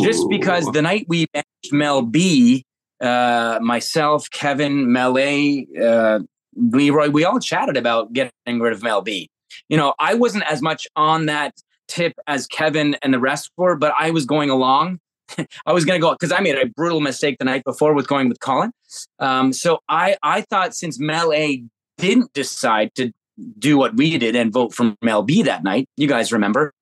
just 0.00 0.28
because 0.28 0.66
the 0.66 0.82
night 0.82 1.06
we 1.08 1.26
banished 1.32 1.72
Mel 1.72 2.02
B, 2.02 2.64
uh, 3.00 3.58
myself, 3.62 4.28
Kevin, 4.30 4.92
Mel 4.92 5.16
A, 5.18 5.66
uh, 5.82 6.18
Leroy, 6.54 7.08
we 7.08 7.24
all 7.24 7.40
chatted 7.40 7.76
about 7.76 8.12
getting 8.12 8.60
rid 8.60 8.72
of 8.72 8.82
Mel 8.82 9.00
B. 9.00 9.30
You 9.68 9.76
know, 9.76 9.94
I 9.98 10.14
wasn't 10.14 10.44
as 10.50 10.60
much 10.60 10.86
on 10.96 11.26
that 11.26 11.54
tip 11.92 12.14
as 12.26 12.46
Kevin 12.46 12.96
and 13.02 13.12
the 13.12 13.18
rest 13.18 13.50
were, 13.56 13.76
but 13.76 13.92
I 13.98 14.10
was 14.10 14.24
going 14.24 14.50
along. 14.50 14.98
I 15.66 15.72
was 15.72 15.84
going 15.84 16.00
to 16.00 16.02
go 16.02 16.12
because 16.12 16.32
I 16.32 16.40
made 16.40 16.56
a 16.56 16.66
brutal 16.66 17.00
mistake 17.00 17.36
the 17.38 17.44
night 17.44 17.64
before 17.64 17.94
with 17.94 18.08
going 18.08 18.28
with 18.28 18.40
Colin. 18.40 18.72
Um, 19.18 19.52
so 19.52 19.80
I 19.88 20.16
I 20.22 20.42
thought 20.42 20.74
since 20.74 20.98
Mel 20.98 21.32
A 21.32 21.62
didn't 21.98 22.32
decide 22.32 22.94
to 22.96 23.12
do 23.58 23.78
what 23.78 23.96
we 23.96 24.18
did 24.18 24.36
and 24.36 24.52
vote 24.52 24.74
for 24.74 24.94
Mel 25.02 25.22
B 25.22 25.42
that 25.42 25.62
night, 25.62 25.86
you 25.96 26.08
guys 26.08 26.32
remember. 26.32 26.72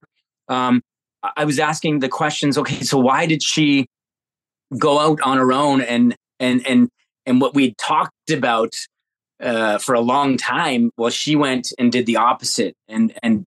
Um, 0.48 0.82
I- 1.36 1.44
was 1.44 1.58
asking 1.58 2.00
the 2.00 2.08
questions. 2.08 2.56
Okay, 2.56 2.80
so 2.82 2.98
why 2.98 3.26
did 3.26 3.42
she 3.42 3.86
go 4.78 4.98
out 4.98 5.20
on 5.22 5.36
her 5.36 5.52
own 5.52 5.80
and 5.80 6.14
and 6.38 6.66
and 6.66 6.88
and 7.26 7.40
what 7.40 7.54
we 7.54 7.74
talked 7.74 8.30
about 8.30 8.74
uh, 9.40 9.78
for 9.78 9.94
a 9.94 10.00
long 10.00 10.36
time? 10.36 10.90
Well, 10.96 11.10
she 11.10 11.36
went 11.36 11.72
and 11.78 11.92
did 11.92 12.06
the 12.06 12.16
opposite 12.16 12.74
and 12.88 13.12
and 13.22 13.44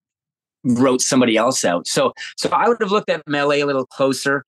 wrote 0.64 1.00
somebody 1.00 1.36
else 1.36 1.64
out. 1.64 1.86
So 1.86 2.12
so 2.36 2.48
I 2.50 2.68
would 2.68 2.78
have 2.80 2.90
looked 2.90 3.10
at 3.10 3.26
Melee 3.26 3.60
a 3.60 3.66
little 3.66 3.86
closer. 3.86 4.44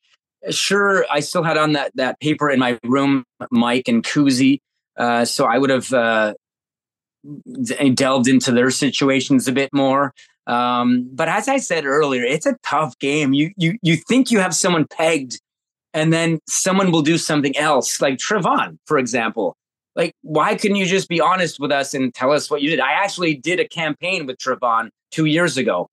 sure, 0.50 1.04
I 1.10 1.20
still 1.20 1.42
had 1.42 1.56
on 1.56 1.72
that 1.72 1.92
that 1.94 2.20
paper 2.20 2.50
in 2.50 2.58
my 2.58 2.78
room, 2.84 3.24
Mike 3.50 3.88
and 3.88 4.02
Kuzi. 4.02 4.60
Uh, 4.96 5.24
so 5.24 5.44
I 5.44 5.58
would 5.58 5.70
have 5.70 5.92
uh, 5.92 6.34
delved 7.94 8.28
into 8.28 8.52
their 8.52 8.70
situations 8.70 9.46
a 9.48 9.52
bit 9.52 9.70
more. 9.72 10.14
Um, 10.46 11.10
but 11.12 11.28
as 11.28 11.48
I 11.48 11.58
said 11.58 11.84
earlier, 11.84 12.22
it's 12.22 12.46
a 12.46 12.56
tough 12.64 12.98
game. 12.98 13.34
You 13.34 13.50
you 13.56 13.78
you 13.82 13.96
think 13.96 14.30
you 14.30 14.38
have 14.38 14.54
someone 14.54 14.86
pegged, 14.86 15.40
and 15.92 16.12
then 16.12 16.38
someone 16.48 16.92
will 16.92 17.02
do 17.02 17.18
something 17.18 17.56
else, 17.56 18.00
like 18.00 18.18
Trevon, 18.18 18.78
for 18.86 18.98
example. 18.98 19.56
Like, 19.96 20.12
why 20.20 20.54
couldn't 20.54 20.76
you 20.76 20.84
just 20.84 21.08
be 21.08 21.20
honest 21.20 21.58
with 21.58 21.72
us 21.72 21.94
and 21.94 22.14
tell 22.14 22.30
us 22.30 22.50
what 22.50 22.60
you 22.60 22.68
did? 22.70 22.80
I 22.80 22.92
actually 22.92 23.34
did 23.34 23.58
a 23.58 23.66
campaign 23.66 24.26
with 24.26 24.36
Trevon 24.36 24.90
two 25.10 25.24
years 25.24 25.56
ago, 25.56 25.88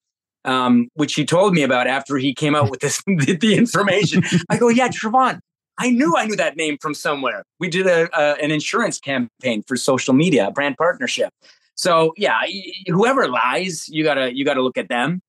um, 0.46 0.90
which 0.96 1.16
he 1.16 1.26
told 1.26 1.54
me 1.54 1.64
about 1.64 1.88
after 1.88 2.18
he 2.18 2.34
came 2.34 2.56
out 2.56 2.70
with 2.70 2.82
this 2.82 3.02
the 3.08 3.56
information. 3.58 4.24
I 4.50 4.58
go, 4.58 4.70
yeah, 4.70 4.90
Trevon, 4.90 5.40
I 5.78 5.90
knew 5.90 6.16
I 6.16 6.26
knew 6.26 6.36
that 6.36 6.56
name 6.56 6.78
from 6.80 6.94
somewhere. 6.94 7.44
We 7.60 7.70
did 7.70 7.88
a, 7.88 8.10
a, 8.18 8.36
an 8.42 8.52
insurance 8.52 9.00
campaign 9.00 9.64
for 9.68 9.76
social 9.76 10.14
media, 10.14 10.48
a 10.48 10.52
brand 10.52 10.78
partnership. 10.78 11.34
So 11.76 12.14
yeah, 12.18 12.40
whoever 12.88 13.28
lies, 13.28 13.88
you 13.90 14.04
gotta 14.04 14.36
you 14.36 14.46
gotta 14.46 14.62
look 14.62 14.78
at 14.78 14.90
them. 14.90 15.22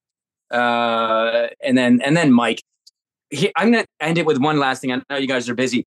Uh, 0.50 1.48
and 1.62 1.76
then 1.76 2.00
and 2.02 2.16
then 2.16 2.32
Mike, 2.32 2.62
he, 3.30 3.50
I'm 3.56 3.72
gonna 3.72 3.86
end 4.00 4.18
it 4.18 4.26
with 4.26 4.38
one 4.38 4.58
last 4.58 4.80
thing. 4.80 4.92
I 4.92 5.00
know 5.08 5.16
you 5.16 5.28
guys 5.28 5.48
are 5.48 5.54
busy. 5.54 5.86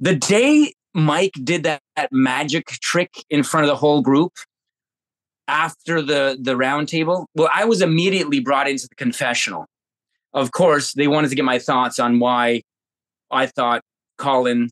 The 0.00 0.14
day 0.14 0.72
Mike 0.94 1.34
did 1.44 1.62
that, 1.64 1.82
that 1.96 2.10
magic 2.10 2.66
trick 2.66 3.24
in 3.28 3.42
front 3.42 3.64
of 3.64 3.68
the 3.68 3.76
whole 3.76 4.00
group 4.00 4.32
after 5.50 6.00
the 6.00 6.38
the 6.40 6.54
roundtable, 6.54 7.26
well, 7.34 7.50
I 7.54 7.64
was 7.64 7.82
immediately 7.82 8.40
brought 8.40 8.68
into 8.68 8.88
the 8.88 8.94
confessional. 8.94 9.66
Of 10.32 10.52
course, 10.52 10.92
they 10.92 11.08
wanted 11.08 11.28
to 11.30 11.34
get 11.34 11.44
my 11.44 11.58
thoughts 11.58 11.98
on 11.98 12.20
why 12.20 12.62
I 13.30 13.46
thought 13.46 13.82
Colin, 14.16 14.70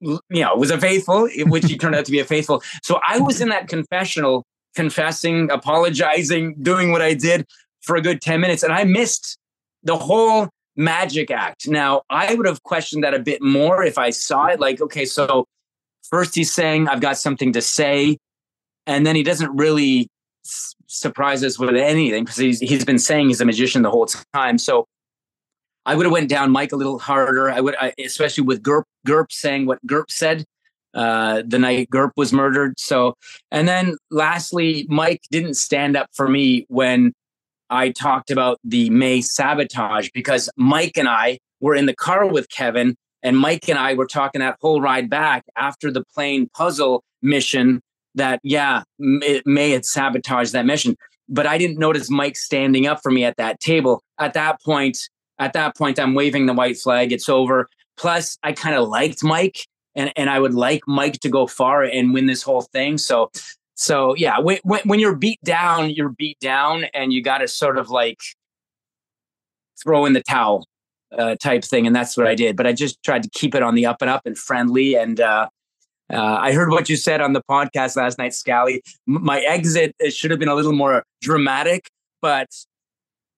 you 0.00 0.20
know, 0.30 0.54
was 0.54 0.70
a 0.70 0.78
faithful, 0.78 1.28
which 1.46 1.66
he 1.66 1.76
turned 1.76 1.94
out 1.94 2.04
to 2.04 2.12
be 2.12 2.20
a 2.20 2.24
faithful. 2.24 2.62
So 2.82 3.00
I 3.06 3.18
was 3.18 3.40
in 3.40 3.48
that 3.48 3.68
confessional, 3.68 4.44
confessing, 4.74 5.50
apologizing, 5.50 6.56
doing 6.62 6.92
what 6.92 7.02
I 7.02 7.14
did 7.14 7.46
for 7.80 7.96
a 7.96 8.00
good 8.02 8.20
10 8.20 8.40
minutes. 8.40 8.62
And 8.62 8.72
I 8.72 8.84
missed 8.84 9.36
the 9.82 9.96
whole 9.96 10.48
magic 10.76 11.30
act. 11.30 11.68
Now, 11.68 12.02
I 12.08 12.34
would 12.34 12.46
have 12.46 12.62
questioned 12.62 13.04
that 13.04 13.14
a 13.14 13.18
bit 13.18 13.42
more 13.42 13.82
if 13.82 13.98
I 13.98 14.10
saw 14.10 14.46
it. 14.46 14.60
Like, 14.60 14.80
okay, 14.80 15.04
so 15.04 15.46
first 16.08 16.34
he's 16.34 16.52
saying, 16.52 16.88
I've 16.88 17.00
got 17.00 17.18
something 17.18 17.52
to 17.52 17.60
say. 17.60 18.18
And 18.86 19.06
then 19.06 19.16
he 19.16 19.22
doesn't 19.22 19.54
really 19.56 20.08
surprise 20.86 21.44
us 21.44 21.58
with 21.58 21.74
anything 21.74 22.24
because 22.24 22.36
he's, 22.36 22.60
he's 22.60 22.84
been 22.84 22.98
saying 22.98 23.28
he's 23.28 23.40
a 23.40 23.44
magician 23.44 23.82
the 23.82 23.90
whole 23.90 24.06
time. 24.34 24.58
So 24.58 24.86
I 25.86 25.94
would 25.94 26.06
have 26.06 26.12
went 26.12 26.28
down 26.28 26.50
Mike 26.50 26.72
a 26.72 26.76
little 26.76 26.98
harder. 26.98 27.50
I 27.50 27.60
would, 27.60 27.76
I, 27.80 27.92
especially 27.98 28.44
with 28.44 28.62
Gerp 28.62 29.32
saying 29.32 29.66
what 29.66 29.84
Gerp 29.86 30.10
said 30.10 30.44
uh, 30.94 31.42
the 31.46 31.58
night 31.58 31.90
Gerp 31.90 32.12
was 32.16 32.32
murdered. 32.32 32.78
So, 32.78 33.14
and 33.50 33.66
then 33.66 33.96
lastly, 34.10 34.86
Mike 34.88 35.22
didn't 35.30 35.54
stand 35.54 35.96
up 35.96 36.08
for 36.12 36.28
me 36.28 36.66
when 36.68 37.12
I 37.70 37.90
talked 37.90 38.30
about 38.30 38.58
the 38.64 38.90
May 38.90 39.20
sabotage 39.20 40.10
because 40.12 40.50
Mike 40.56 40.98
and 40.98 41.08
I 41.08 41.38
were 41.60 41.74
in 41.74 41.86
the 41.86 41.96
car 41.96 42.26
with 42.26 42.48
Kevin, 42.50 42.96
and 43.22 43.38
Mike 43.38 43.68
and 43.68 43.78
I 43.78 43.94
were 43.94 44.06
talking 44.06 44.40
that 44.40 44.58
whole 44.60 44.80
ride 44.80 45.08
back 45.08 45.44
after 45.56 45.90
the 45.90 46.04
plane 46.14 46.48
puzzle 46.54 47.02
mission. 47.22 47.80
That 48.14 48.40
yeah, 48.42 48.82
it 48.98 49.46
May 49.46 49.70
had 49.70 49.84
sabotaged 49.84 50.52
that 50.52 50.66
mission, 50.66 50.96
but 51.28 51.46
I 51.46 51.56
didn't 51.58 51.78
notice 51.78 52.10
Mike 52.10 52.36
standing 52.36 52.86
up 52.86 53.00
for 53.02 53.10
me 53.10 53.24
at 53.24 53.36
that 53.38 53.60
table. 53.60 54.02
At 54.18 54.34
that 54.34 54.60
point, 54.62 54.98
at 55.38 55.54
that 55.54 55.76
point, 55.76 55.98
I'm 55.98 56.14
waving 56.14 56.46
the 56.46 56.52
white 56.52 56.76
flag. 56.76 57.12
It's 57.12 57.28
over. 57.28 57.68
Plus, 57.96 58.38
I 58.42 58.52
kind 58.52 58.76
of 58.76 58.88
liked 58.88 59.24
Mike, 59.24 59.66
and 59.94 60.12
and 60.16 60.28
I 60.28 60.38
would 60.38 60.54
like 60.54 60.82
Mike 60.86 61.20
to 61.20 61.28
go 61.28 61.46
far 61.46 61.82
and 61.82 62.12
win 62.12 62.26
this 62.26 62.42
whole 62.42 62.62
thing. 62.62 62.98
So, 62.98 63.30
so 63.74 64.14
yeah, 64.16 64.38
when 64.38 64.58
when 64.84 65.00
you're 65.00 65.16
beat 65.16 65.40
down, 65.42 65.90
you're 65.90 66.10
beat 66.10 66.38
down, 66.40 66.84
and 66.94 67.12
you 67.12 67.22
got 67.22 67.38
to 67.38 67.48
sort 67.48 67.78
of 67.78 67.90
like 67.90 68.20
throw 69.82 70.04
in 70.06 70.12
the 70.12 70.22
towel 70.22 70.66
uh, 71.16 71.36
type 71.36 71.64
thing, 71.64 71.86
and 71.86 71.94
that's 71.94 72.16
what 72.16 72.26
I 72.26 72.34
did. 72.34 72.56
But 72.56 72.66
I 72.66 72.72
just 72.72 73.02
tried 73.02 73.22
to 73.22 73.30
keep 73.30 73.54
it 73.54 73.62
on 73.62 73.74
the 73.74 73.86
up 73.86 74.00
and 74.00 74.10
up 74.10 74.22
and 74.24 74.36
friendly. 74.36 74.94
And 74.94 75.20
uh, 75.20 75.48
uh, 76.12 76.38
I 76.40 76.52
heard 76.52 76.70
what 76.70 76.88
you 76.88 76.96
said 76.96 77.20
on 77.20 77.32
the 77.32 77.42
podcast 77.48 77.96
last 77.96 78.18
night, 78.18 78.34
Scally. 78.34 78.82
M- 79.08 79.24
my 79.24 79.40
exit 79.40 79.94
should 80.10 80.30
have 80.30 80.40
been 80.40 80.48
a 80.48 80.54
little 80.54 80.72
more 80.72 81.04
dramatic, 81.20 81.88
but 82.20 82.48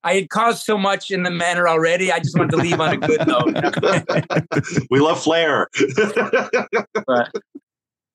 I 0.03 0.15
had 0.15 0.29
caused 0.29 0.65
so 0.65 0.77
much 0.77 1.11
in 1.11 1.23
the 1.23 1.31
manner 1.31 1.67
already. 1.67 2.13
I 2.13 2.19
just 2.19 2.37
wanted 2.37 2.51
to 2.51 2.57
leave 2.59 2.79
on 2.79 2.93
a 2.93 2.97
good 2.99 3.27
note. 3.27 4.87
we 4.91 5.01
love 5.01 5.23
flair. 5.23 5.69
but 7.07 7.31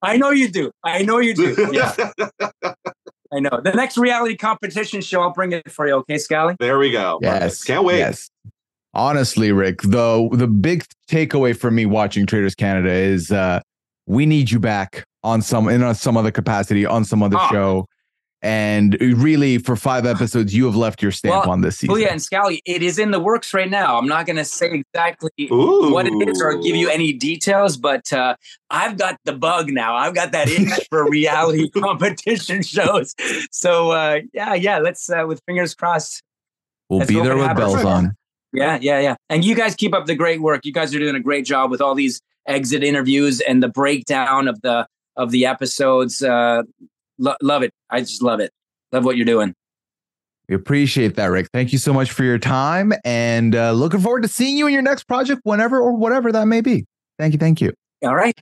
I 0.01 0.17
know 0.17 0.29
you 0.29 0.49
do. 0.49 0.71
I 0.83 1.01
know 1.01 1.17
you 1.17 1.33
do. 1.33 1.55
Yeah. 1.73 1.95
I 3.31 3.39
know. 3.39 3.61
The 3.63 3.73
next 3.75 3.95
reality 3.97 4.35
competition 4.35 5.01
show, 5.01 5.21
I'll 5.21 5.33
bring 5.33 5.51
it 5.51 5.71
for 5.71 5.87
you. 5.87 5.93
Okay, 5.97 6.17
Scally? 6.17 6.55
There 6.59 6.79
we 6.79 6.91
go. 6.91 7.19
Yes. 7.21 7.63
Can't 7.63 7.83
wait. 7.83 7.99
Yes. 7.99 8.29
Honestly, 8.95 9.51
Rick, 9.51 9.81
though, 9.83 10.29
the 10.33 10.47
big 10.47 10.83
takeaway 11.07 11.55
for 11.55 11.69
me 11.69 11.85
watching 11.85 12.25
Traitors 12.25 12.55
Canada 12.55 12.91
is 12.91 13.31
uh 13.31 13.61
we 14.09 14.25
need 14.25 14.51
you 14.51 14.59
back 14.59 15.05
on 15.23 15.41
some 15.41 15.69
in 15.69 15.81
on 15.83 15.95
some 15.95 16.17
other 16.17 16.31
capacity 16.31 16.85
on 16.85 17.05
some 17.05 17.23
other 17.23 17.37
oh. 17.39 17.47
show 17.49 17.85
and 18.41 18.95
really, 19.01 19.57
for 19.57 19.75
five 19.75 20.05
episodes, 20.05 20.55
you 20.55 20.65
have 20.65 20.75
left 20.75 21.01
your 21.01 21.11
stamp 21.11 21.43
well, 21.43 21.51
on 21.51 21.61
this 21.61 21.79
season. 21.79 21.91
Well, 21.91 22.01
yeah, 22.01 22.11
and 22.11 22.21
Scally, 22.21 22.61
it 22.65 22.81
is 22.81 22.97
in 22.97 23.11
the 23.11 23.19
works 23.19 23.53
right 23.53 23.69
now. 23.69 23.97
I'm 23.97 24.07
not 24.07 24.25
going 24.25 24.37
to 24.37 24.45
say 24.45 24.71
exactly 24.71 25.49
Ooh. 25.51 25.91
what 25.91 26.07
it 26.07 26.13
is 26.25 26.41
or 26.41 26.57
give 26.57 26.77
you 26.77 26.89
any 26.89 27.11
details, 27.11 27.75
but 27.75 28.13
uh, 28.13 28.37
I've 28.69 28.97
got 28.97 29.19
the 29.25 29.33
bug 29.33 29.69
now. 29.71 29.93
I've 29.93 30.15
got 30.15 30.31
that 30.31 30.47
itch 30.47 30.87
for 30.89 31.09
reality 31.09 31.69
competition 31.81 32.63
shows. 32.63 33.13
So, 33.51 33.91
uh, 33.91 34.21
yeah, 34.33 34.53
yeah, 34.53 34.79
let's, 34.79 35.09
uh, 35.09 35.25
with 35.27 35.41
fingers 35.45 35.75
crossed. 35.75 36.23
We'll 36.87 37.05
be 37.05 37.15
there 37.15 37.35
with 37.35 37.57
bells 37.57 37.83
on. 37.83 38.15
Yeah, 38.53 38.79
yeah, 38.81 38.99
yeah. 39.01 39.15
And 39.29 39.43
you 39.43 39.53
guys 39.53 39.75
keep 39.75 39.93
up 39.93 40.05
the 40.05 40.15
great 40.15 40.41
work. 40.41 40.65
You 40.65 40.71
guys 40.71 40.95
are 40.95 40.99
doing 40.99 41.15
a 41.15 41.19
great 41.19 41.45
job 41.45 41.71
with 41.71 41.81
all 41.81 41.93
these 41.93 42.21
exit 42.49 42.83
interviews 42.83 43.39
and 43.39 43.63
the 43.63 43.69
breakdown 43.69 44.47
of 44.47 44.59
the 44.61 44.87
of 45.15 45.31
the 45.31 45.45
episodes. 45.45 46.21
Uh, 46.21 46.63
Lo- 47.19 47.35
love 47.41 47.63
it. 47.63 47.73
I 47.89 47.99
just 47.99 48.23
love 48.23 48.39
it. 48.39 48.51
Love 48.91 49.05
what 49.05 49.17
you're 49.17 49.25
doing. 49.25 49.53
We 50.47 50.55
appreciate 50.55 51.15
that, 51.15 51.27
Rick. 51.27 51.49
Thank 51.53 51.71
you 51.71 51.77
so 51.77 51.93
much 51.93 52.11
for 52.11 52.23
your 52.23 52.39
time 52.39 52.93
and 53.05 53.55
uh, 53.55 53.71
looking 53.73 53.99
forward 53.99 54.23
to 54.23 54.27
seeing 54.27 54.57
you 54.57 54.65
in 54.65 54.73
your 54.73 54.81
next 54.81 55.03
project, 55.03 55.41
whenever 55.43 55.79
or 55.79 55.91
whatever 55.91 56.31
that 56.31 56.47
may 56.47 56.61
be. 56.61 56.85
Thank 57.19 57.33
you. 57.33 57.39
Thank 57.39 57.61
you. 57.61 57.73
All 58.03 58.15
right. 58.15 58.33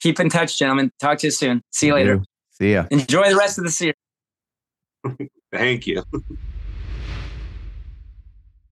Keep 0.00 0.18
in 0.18 0.28
touch, 0.28 0.58
gentlemen. 0.58 0.90
Talk 0.98 1.18
to 1.18 1.28
you 1.28 1.30
soon. 1.30 1.62
See 1.70 1.86
you 1.86 1.94
later. 1.94 2.22
See 2.50 2.72
ya. 2.72 2.86
Enjoy 2.90 3.28
the 3.28 3.36
rest 3.36 3.58
of 3.58 3.64
the 3.64 3.70
series. 3.70 3.94
Thank 5.52 5.86
you. 5.86 6.02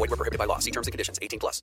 void, 0.00 0.10
were 0.10 0.16
prohibited 0.16 0.38
by 0.38 0.46
law. 0.46 0.58
See 0.58 0.70
terms 0.70 0.86
and 0.86 0.92
conditions 0.92 1.18
18 1.22 1.38
plus. 1.38 1.62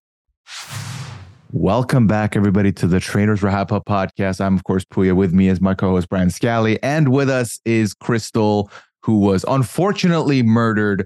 Welcome 1.53 2.07
back, 2.07 2.35
everybody, 2.35 2.71
to 2.73 2.87
the 2.87 2.99
Traitors 2.99 3.41
Wrap 3.41 3.71
Up 3.71 3.85
podcast. 3.85 4.41
I'm, 4.41 4.55
of 4.55 4.63
course, 4.63 4.83
Pooya. 4.85 5.15
With 5.15 5.33
me 5.33 5.47
is 5.47 5.61
my 5.61 5.73
co 5.73 5.91
host, 5.91 6.09
Brian 6.09 6.29
Scally. 6.29 6.81
And 6.83 7.09
with 7.09 7.29
us 7.29 7.59
is 7.65 7.93
Crystal 7.93 8.69
who 9.03 9.19
was 9.19 9.45
unfortunately 9.47 10.43
murdered 10.43 11.05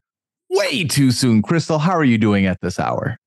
way 0.50 0.84
too 0.84 1.12
soon. 1.12 1.44
Crystal, 1.44 1.78
how 1.78 1.92
are 1.92 2.04
you 2.04 2.18
doing 2.18 2.48
at 2.48 2.58
this 2.62 2.80
hour? 2.80 3.18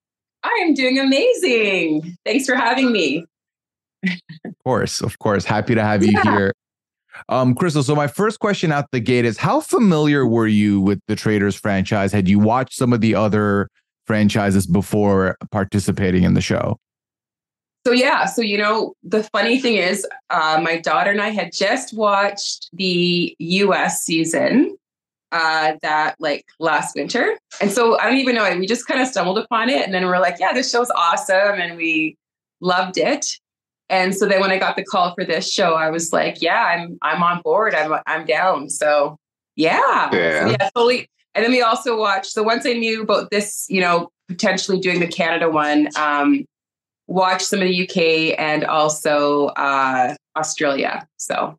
I 0.43 0.59
am 0.63 0.75
doing 0.75 0.99
amazing. 0.99 2.17
Thanks 2.27 2.45
for 2.45 2.57
having 2.57 2.91
me. 2.91 3.25
of 4.05 4.55
course, 4.65 5.01
of 5.01 5.19
course. 5.21 5.45
Happy 5.45 5.77
to 5.77 5.83
have 5.83 6.03
you 6.03 6.13
yeah. 6.13 6.23
here. 6.23 6.53
Um, 7.29 7.55
Crystal, 7.55 7.85
so 7.85 7.95
my 7.95 8.09
first 8.09 8.41
question 8.41 8.73
out 8.73 8.87
the 8.91 8.99
gate 8.99 9.25
is 9.25 9.39
how 9.39 9.61
familiar 9.61 10.27
were 10.27 10.49
you 10.49 10.81
with 10.81 10.99
the 11.07 11.15
Traitors 11.15 11.55
franchise? 11.55 12.13
Had 12.13 12.29
you 12.29 12.41
watched 12.41 12.75
some 12.75 12.93
of 12.93 13.01
the 13.01 13.15
other 13.15 13.69
franchises 14.07 14.67
before 14.67 15.37
participating 15.51 16.25
in 16.25 16.35
the 16.35 16.41
show? 16.41 16.79
So 17.87 17.93
yeah, 17.93 18.25
so 18.25 18.41
you 18.41 18.57
know, 18.57 18.95
the 19.03 19.25
funny 19.25 19.59
thing 19.59 19.77
is, 19.77 20.07
uh, 20.31 20.59
my 20.63 20.79
daughter 20.79 21.11
and 21.11 21.21
I 21.21 21.29
had 21.29 21.53
just 21.53 21.93
watched 21.93 22.71
the 22.73 23.37
U.S. 23.39 24.03
season 24.03 24.77
uh, 25.33 25.75
that 25.83 26.15
like 26.19 26.47
last 26.59 26.95
winter, 26.95 27.37
and 27.61 27.71
so 27.71 27.99
I 27.99 28.05
don't 28.05 28.17
even 28.17 28.37
know. 28.37 28.57
We 28.57 28.67
just 28.67 28.87
kind 28.87 29.03
of 29.03 29.09
stumbled 29.09 29.37
upon 29.37 29.69
it, 29.69 29.85
and 29.85 29.93
then 29.93 30.07
we're 30.07 30.19
like, 30.19 30.37
"Yeah, 30.41 30.55
this 30.55 30.71
show's 30.71 30.91
awesome," 30.91 31.61
and 31.61 31.77
we 31.77 32.17
loved 32.63 32.97
it. 32.97 33.27
And 33.91 34.15
so 34.15 34.27
then 34.27 34.41
when 34.41 34.51
I 34.51 34.59
got 34.59 34.77
the 34.77 34.85
call 34.85 35.15
for 35.15 35.25
this 35.25 35.53
show, 35.53 35.75
I 35.75 35.91
was 35.91 36.11
like, 36.11 36.41
"Yeah, 36.41 36.65
I'm 36.65 36.99
I'm 37.03 37.23
on 37.23 37.43
board. 37.43 37.75
I'm 37.75 37.93
I'm 38.07 38.25
down." 38.25 38.71
So 38.71 39.19
yeah, 39.57 40.09
yeah, 40.11 40.41
so, 40.41 40.51
yeah 40.51 40.71
totally. 40.75 41.09
And 41.35 41.45
then 41.45 41.51
we 41.51 41.63
also 41.63 41.99
watched. 41.99 42.31
So 42.31 42.43
once 42.43 42.65
I 42.67 42.75
knew 42.75 43.03
about 43.03 43.31
this, 43.31 43.67
you 43.69 43.81
know, 43.81 44.11
potentially 44.29 44.79
doing 44.79 45.01
the 45.01 45.07
Canada 45.07 45.51
one. 45.51 45.89
Um, 45.97 46.45
watch 47.07 47.43
some 47.43 47.61
of 47.61 47.69
the 47.69 47.83
UK 47.83 48.39
and 48.39 48.65
also 48.65 49.47
uh, 49.49 50.15
Australia. 50.37 51.07
So 51.17 51.59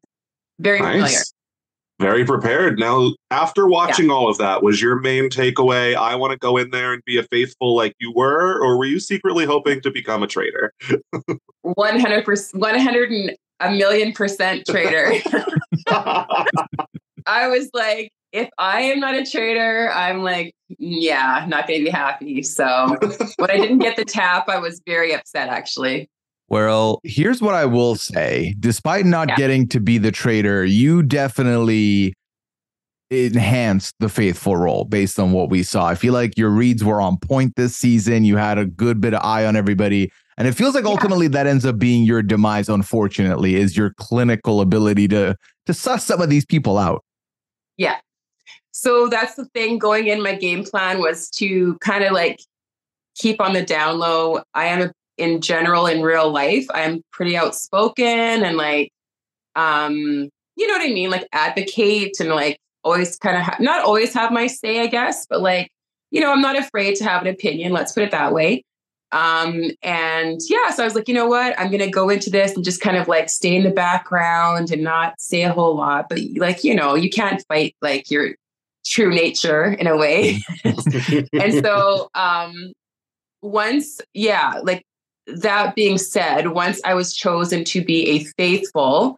very 0.59 0.79
nice. 0.79 0.93
familiar. 0.93 1.19
Very 1.97 2.25
prepared. 2.25 2.77
Now, 2.77 3.13
after 3.31 3.67
watching 3.67 4.07
yeah. 4.07 4.13
all 4.13 4.29
of 4.29 4.37
that, 4.39 4.61
was 4.61 4.81
your 4.81 4.99
main 4.99 5.29
takeaway? 5.29 5.95
I 5.95 6.15
want 6.15 6.31
to 6.31 6.37
go 6.37 6.57
in 6.57 6.71
there 6.71 6.91
and 6.91 7.01
be 7.05 7.17
a 7.17 7.23
faithful 7.23 7.73
like 7.73 7.93
you 7.99 8.11
were, 8.13 8.59
or 8.61 8.77
were 8.77 8.85
you 8.85 8.99
secretly 8.99 9.45
hoping 9.45 9.79
to 9.79 9.91
become 9.91 10.21
a 10.21 10.27
traitor? 10.27 10.73
One 11.61 11.97
hundred 11.97 12.25
percent, 12.25 12.61
one 12.61 12.77
hundred 12.77 13.11
and 13.11 13.37
a 13.61 13.71
million 13.71 14.11
percent 14.11 14.65
traitor. 14.67 15.13
I 15.87 17.47
was 17.47 17.69
like, 17.73 18.11
if 18.35 18.49
I 18.57 18.81
am 18.81 18.99
not 18.99 19.15
a 19.15 19.25
traitor, 19.25 19.89
I'm 19.93 20.21
like, 20.21 20.53
yeah, 20.77 21.45
not 21.47 21.67
going 21.67 21.79
to 21.79 21.85
be 21.85 21.89
happy. 21.89 22.43
So 22.43 22.97
when 23.37 23.49
I 23.49 23.55
didn't 23.55 23.79
get 23.79 23.95
the 23.95 24.03
tap, 24.03 24.49
I 24.49 24.59
was 24.59 24.81
very 24.85 25.15
upset 25.15 25.47
actually. 25.47 26.09
Well, 26.49 26.99
here's 27.03 27.41
what 27.41 27.55
I 27.55 27.65
will 27.65 27.95
say. 27.95 28.53
Despite 28.59 29.05
not 29.05 29.29
yeah. 29.29 29.35
getting 29.37 29.69
to 29.69 29.79
be 29.79 29.97
the 29.97 30.11
traitor, 30.11 30.65
you 30.65 31.01
definitely 31.01 32.13
enhanced 33.09 33.95
the 33.99 34.09
faithful 34.09 34.57
role 34.57 34.83
based 34.83 35.17
on 35.17 35.31
what 35.31 35.49
we 35.49 35.63
saw. 35.63 35.85
I 35.85 35.95
feel 35.95 36.13
like 36.13 36.37
your 36.37 36.49
reads 36.49 36.83
were 36.83 36.99
on 36.99 37.17
point 37.17 37.55
this 37.55 37.75
season. 37.75 38.25
You 38.25 38.35
had 38.35 38.57
a 38.57 38.65
good 38.65 38.99
bit 38.99 39.13
of 39.13 39.21
eye 39.23 39.45
on 39.45 39.55
everybody. 39.55 40.11
And 40.37 40.45
it 40.45 40.51
feels 40.51 40.75
like 40.75 40.83
ultimately 40.83 41.27
yeah. 41.27 41.31
that 41.31 41.47
ends 41.47 41.65
up 41.65 41.79
being 41.79 42.03
your 42.03 42.21
demise, 42.21 42.67
unfortunately, 42.67 43.55
is 43.55 43.77
your 43.77 43.93
clinical 43.97 44.59
ability 44.59 45.07
to 45.07 45.37
to 45.67 45.73
suss 45.73 46.03
some 46.03 46.21
of 46.21 46.29
these 46.29 46.45
people 46.45 46.77
out. 46.77 47.03
Yeah, 47.77 47.97
so 48.77 49.07
that's 49.07 49.35
the 49.35 49.45
thing 49.45 49.79
going 49.79 50.07
in 50.07 50.21
my 50.21 50.35
game 50.35 50.65
plan 50.65 50.99
was 50.99 51.29
to 51.29 51.77
kind 51.77 52.03
of 52.03 52.11
like 52.11 52.41
keep 53.15 53.39
on 53.39 53.53
the 53.53 53.63
down 53.63 53.99
low. 53.99 54.41
I 54.53 54.65
am 54.65 54.91
in 55.17 55.39
general 55.39 55.87
in 55.87 56.01
real 56.01 56.29
life, 56.29 56.65
I'm 56.73 57.01
pretty 57.13 57.37
outspoken 57.37 58.05
and 58.43 58.57
like 58.57 58.91
um 59.55 60.29
you 60.57 60.67
know 60.67 60.73
what 60.73 60.89
I 60.89 60.93
mean, 60.93 61.09
like 61.09 61.25
advocate 61.31 62.19
and 62.19 62.27
like 62.29 62.59
always 62.83 63.15
kind 63.15 63.37
of 63.37 63.43
ha- 63.43 63.57
not 63.61 63.85
always 63.85 64.13
have 64.13 64.33
my 64.33 64.47
say, 64.47 64.81
I 64.81 64.87
guess, 64.87 65.25
but 65.25 65.41
like 65.41 65.71
you 66.11 66.19
know, 66.19 66.33
I'm 66.33 66.41
not 66.41 66.59
afraid 66.59 66.95
to 66.97 67.05
have 67.05 67.21
an 67.21 67.29
opinion, 67.29 67.71
let's 67.71 67.93
put 67.93 68.03
it 68.03 68.11
that 68.11 68.33
way. 68.33 68.61
Um, 69.13 69.71
and 69.83 70.41
yeah, 70.49 70.71
so 70.71 70.83
I 70.83 70.85
was 70.85 70.95
like, 70.95 71.07
you 71.07 71.13
know 71.13 71.27
what? 71.27 71.57
I'm 71.57 71.71
gonna 71.71 71.89
go 71.89 72.09
into 72.09 72.29
this 72.29 72.53
and 72.53 72.65
just 72.65 72.81
kind 72.81 72.97
of 72.97 73.07
like 73.07 73.29
stay 73.29 73.55
in 73.55 73.63
the 73.63 73.71
background 73.71 74.69
and 74.69 74.83
not 74.83 75.13
say 75.21 75.43
a 75.43 75.53
whole 75.53 75.77
lot. 75.77 76.09
But 76.09 76.19
like, 76.35 76.65
you 76.65 76.75
know, 76.75 76.93
you 76.95 77.09
can't 77.09 77.41
fight 77.47 77.73
like 77.81 78.11
your 78.11 78.35
true 78.85 79.09
nature 79.09 79.65
in 79.65 79.87
a 79.87 79.97
way. 79.97 80.41
and 80.63 81.63
so 81.63 82.09
um 82.15 82.73
once, 83.41 84.01
yeah, 84.13 84.59
like 84.63 84.83
that 85.27 85.75
being 85.75 85.97
said, 85.97 86.49
once 86.49 86.81
I 86.83 86.93
was 86.93 87.15
chosen 87.15 87.63
to 87.65 87.83
be 87.83 88.07
a 88.09 88.23
faithful, 88.37 89.17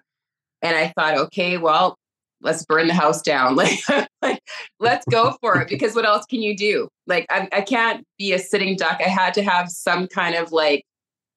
and 0.62 0.75
I 0.75 0.93
thought, 0.97 1.17
okay, 1.17 1.58
well, 1.58 1.97
let's 2.41 2.65
burn 2.65 2.88
the 2.88 2.93
house 2.93 3.21
down. 3.21 3.56
Like, 3.88 4.08
like 4.21 4.41
let's 4.80 5.06
go 5.10 5.38
for 5.41 5.62
it. 5.62 5.69
Because 5.69 5.95
what 5.95 6.06
else 6.06 6.25
can 6.25 6.41
you 6.41 6.56
do? 6.56 6.89
Like, 7.06 7.25
I, 7.30 7.47
I 7.51 7.62
can't 7.62 8.03
be 8.17 8.34
a 8.34 8.39
sitting 8.39 8.75
duck. 8.75 8.99
I 8.99 9.10
had 9.10 9.34
to 9.36 9.43
have 9.43 9.69
some 9.69 10.08
kind 10.08 10.36
of 10.36 10.51
like 10.51 10.84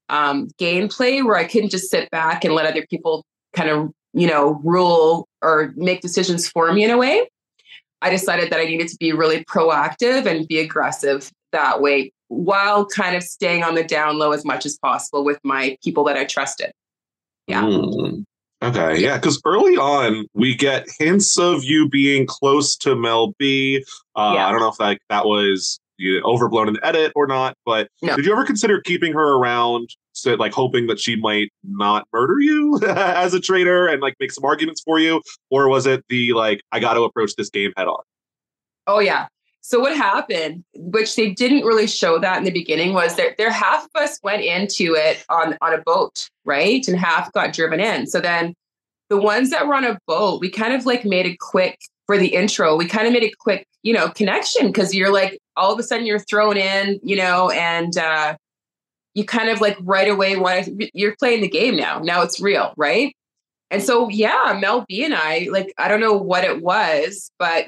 um, 0.09 0.49
gameplay 0.61 1.25
where 1.25 1.37
I 1.37 1.45
couldn't 1.45 1.71
just 1.71 1.91
sit 1.91 2.11
back 2.11 2.45
and 2.45 2.55
let 2.55 2.67
other 2.67 2.87
people 2.89 3.25
kind 3.55 3.71
of, 3.71 3.91
you 4.13 4.27
know, 4.27 4.61
rule 4.65 5.29
or 5.43 5.73
make 5.77 6.01
decisions 6.01 6.49
for 6.49 6.73
me 6.73 6.85
in 6.85 6.91
a 6.91 6.99
way. 6.99 7.29
I 8.03 8.11
decided 8.11 8.51
that 8.51 8.61
I 8.61 8.65
needed 8.65 8.89
to 8.89 8.97
be 8.97 9.13
really 9.13 9.45
proactive 9.45 10.27
and 10.27 10.47
be 10.49 10.59
aggressive 10.59 11.31
that 11.53 11.81
way 11.81 12.13
while 12.29 12.87
kind 12.87 13.17
of 13.17 13.23
staying 13.23 13.63
on 13.63 13.75
the 13.75 13.83
down 13.83 14.19
low 14.19 14.33
as 14.33 14.45
much 14.45 14.65
as 14.65 14.79
possible 14.79 15.25
with 15.25 15.39
my 15.43 15.77
people 15.83 16.05
that 16.05 16.17
I 16.17 16.25
trusted. 16.25 16.71
Yeah. 17.47 17.63
Mm. 17.63 18.25
Okay, 18.63 19.01
yeah, 19.01 19.17
because 19.17 19.41
early 19.47 19.77
on 19.77 20.27
we 20.35 20.55
get 20.55 20.87
hints 20.99 21.39
of 21.39 21.65
you 21.65 21.89
being 21.89 22.27
close 22.27 22.77
to 22.77 22.95
Mel 22.95 23.35
B. 23.39 23.85
Uh, 24.15 24.33
yeah. 24.35 24.47
I 24.47 24.51
don't 24.51 24.61
know 24.61 24.69
if 24.69 24.77
that 24.77 24.99
that 25.09 25.25
was 25.25 25.81
you 25.97 26.21
know, 26.21 26.27
overblown 26.27 26.69
in 26.69 26.75
the 26.75 26.87
edit 26.87 27.13
or 27.17 27.27
not, 27.27 27.57
but 27.65 27.89
no. 28.03 28.17
did 28.17 28.27
you 28.27 28.33
ever 28.33 28.45
consider 28.45 28.81
keeping 28.81 29.13
her 29.15 29.37
around, 29.37 29.89
so, 30.23 30.35
like 30.35 30.53
hoping 30.53 30.87
that 30.87 31.01
she 31.01 31.17
might 31.17 31.51
not 31.65 32.07
murder 32.13 32.39
you 32.41 32.81
as 32.87 33.35
a 33.35 33.41
traitor 33.41 33.87
and 33.87 34.01
like 34.01 34.15
make 34.21 34.33
some 34.33 34.45
arguments 34.45 34.81
for 34.83 34.99
you, 34.99 35.23
or 35.51 35.69
was 35.69 35.87
it 35.87 36.05
the 36.09 36.33
like 36.33 36.63
I 36.73 36.81
got 36.81 36.95
to 36.95 37.03
approach 37.03 37.35
this 37.37 37.51
game 37.51 37.73
head 37.77 37.87
on? 37.87 38.03
Oh 38.87 38.99
yeah, 38.99 39.29
So 39.61 39.79
what 39.79 39.97
happened, 39.97 40.65
which 40.75 41.17
they 41.17 41.31
didn't 41.31 41.65
really 41.65 41.87
show 41.87 42.19
that 42.19 42.39
in 42.39 42.45
the 42.45 42.51
beginning, 42.51 42.93
was 42.93 43.17
that 43.17 43.37
there 43.39 43.51
half 43.51 43.85
of 43.85 44.03
us 44.03 44.19
went 44.23 44.43
into 44.43 44.95
it 44.95 45.25
on 45.29 45.57
on 45.61 45.75
a 45.75 45.83
boat, 45.83 46.29
right, 46.45 46.87
and 46.89 46.99
half 46.99 47.33
got 47.33 47.53
driven 47.53 47.81
in. 47.81 48.07
So 48.07 48.21
then 48.21 48.55
the 49.11 49.19
ones 49.21 49.51
that 49.51 49.67
were 49.67 49.75
on 49.75 49.85
a 49.85 49.99
boat, 50.07 50.41
we 50.41 50.51
kind 50.51 50.73
of 50.73 50.87
like 50.87 51.05
made 51.05 51.27
a 51.27 51.37
quick 51.39 51.79
for 52.07 52.19
the 52.19 52.35
intro. 52.35 52.77
We 52.77 52.87
kind 52.87 53.07
of 53.07 53.13
made 53.13 53.23
a 53.23 53.33
quick, 53.39 53.67
you 53.83 53.93
know, 53.93 54.09
connection 54.09 54.67
because 54.67 54.95
you're 54.95 55.13
like 55.13 55.39
all 55.57 55.73
of 55.73 55.79
a 55.79 55.83
sudden 55.83 56.07
you're 56.07 56.19
thrown 56.19 56.57
in, 56.57 56.99
you 57.03 57.17
know, 57.17 57.51
and 57.51 57.97
uh, 57.97 58.37
you 59.15 59.25
kind 59.25 59.49
of 59.49 59.61
like 59.61 59.77
right 59.81 60.09
away 60.09 60.37
want 60.37 60.67
to, 60.67 60.91
you're 60.95 61.17
playing 61.17 61.43
the 61.43 61.49
game 61.49 61.77
now. 61.77 61.99
Now 61.99 62.23
it's 62.23 62.41
real, 62.41 62.73
right? 62.77 63.15
And 63.71 63.83
so 63.83 64.09
yeah, 64.09 64.59
Mel 64.61 64.85
B 64.89 65.05
and 65.05 65.15
I, 65.15 65.49
like 65.51 65.73
I 65.79 65.89
don't 65.89 66.01
know 66.01 66.17
what 66.17 66.45
it 66.45 66.63
was, 66.63 67.31
but 67.39 67.67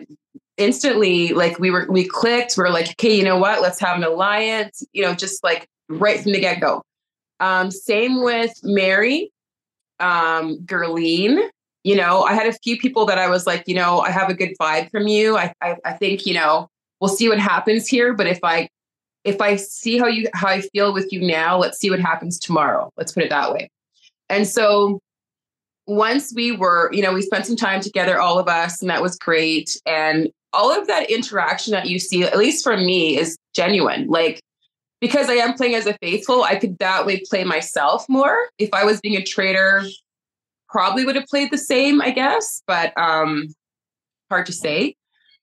instantly 0.57 1.33
like 1.33 1.59
we 1.59 1.71
were 1.71 1.87
we 1.89 2.05
clicked 2.05 2.57
we 2.57 2.65
are 2.65 2.71
like 2.71 2.89
okay 2.91 3.17
you 3.17 3.25
know 3.25 3.39
what 3.39 3.63
let's 3.63 3.81
have 3.81 3.97
an 3.97 4.05
alliance 4.05 4.85
you 4.93 5.03
know 5.03 5.15
just 5.15 5.43
like 5.43 5.67
right 5.89 6.21
from 6.21 6.33
the 6.33 6.41
get-go 6.41 6.83
um 7.41 7.71
same 7.71 8.23
with 8.23 8.53
mary 8.63 9.33
um 9.99 10.59
Gerline. 10.59 11.49
you 11.85 11.97
know 11.97 12.23
i 12.25 12.35
had 12.35 12.47
a 12.47 12.53
few 12.53 12.77
people 12.77 13.07
that 13.07 13.17
i 13.17 13.29
was 13.29 13.47
like 13.47 13.65
you 13.67 13.75
know 13.75 14.01
i 14.01 14.11
have 14.11 14.29
a 14.29 14.35
good 14.35 14.53
vibe 14.61 14.91
from 14.91 15.09
you 15.09 15.39
I, 15.39 15.55
I 15.63 15.77
i 15.87 15.93
think 15.95 16.27
you 16.27 16.35
know 16.35 16.69
we'll 17.01 17.09
see 17.09 17.31
what 17.31 17.39
happens 17.39 17.89
here 17.89 18.13
but 18.13 18.27
if 18.27 18.41
i 18.43 18.69
if 19.25 19.41
i 19.41 19.57
see 19.57 19.99
how 19.99 20.07
you 20.07 20.29
how 20.35 20.49
i 20.49 20.61
feel 20.61 20.93
with 20.93 21.13
you 21.13 21.21
now 21.21 21.59
let's 21.59 21.79
see 21.79 21.91
what 21.91 22.01
happens 22.01 22.39
tomorrow 22.39 22.91
let's 22.97 23.13
put 23.13 23.23
it 23.23 23.31
that 23.31 23.53
way 23.53 23.69
and 24.29 24.47
so 24.47 25.01
once 25.87 26.33
we 26.35 26.53
were, 26.53 26.91
you 26.93 27.03
know, 27.03 27.13
we 27.13 27.23
spent 27.23 27.47
some 27.47 27.57
time 27.57 27.81
together, 27.81 28.21
all 28.21 28.39
of 28.39 28.49
us, 28.49 28.81
and 28.81 28.91
that 28.91 29.03
was 29.03 29.17
great. 29.19 29.81
And 29.87 30.31
all 30.53 30.71
of 30.71 30.87
that 30.87 31.11
interaction 31.11 31.73
that 31.73 31.89
you 31.89 31.99
see, 31.99 32.23
at 32.23 32.39
least 32.39 32.63
for 32.63 32.77
me, 32.77 33.19
is 33.19 33.37
genuine. 33.55 34.07
Like, 34.09 34.41
because 35.01 35.29
I 35.29 35.35
am 35.35 35.55
playing 35.55 35.75
as 35.75 35.87
a 35.87 35.97
faithful, 35.99 36.45
I 36.45 36.57
could 36.57 36.79
that 36.79 37.07
way 37.07 37.21
play 37.29 37.45
myself 37.45 38.09
more. 38.09 38.37
If 38.59 38.71
I 38.73 38.85
was 38.85 39.01
being 39.01 39.17
a 39.17 39.25
traitor, 39.25 39.83
probably 40.69 41.05
would 41.05 41.17
have 41.17 41.27
played 41.27 41.51
the 41.51 41.59
same, 41.59 42.01
I 42.01 42.11
guess, 42.11 42.63
but 42.67 42.97
um, 42.97 43.49
hard 44.31 44.47
to 44.47 44.53
say. 44.53 44.95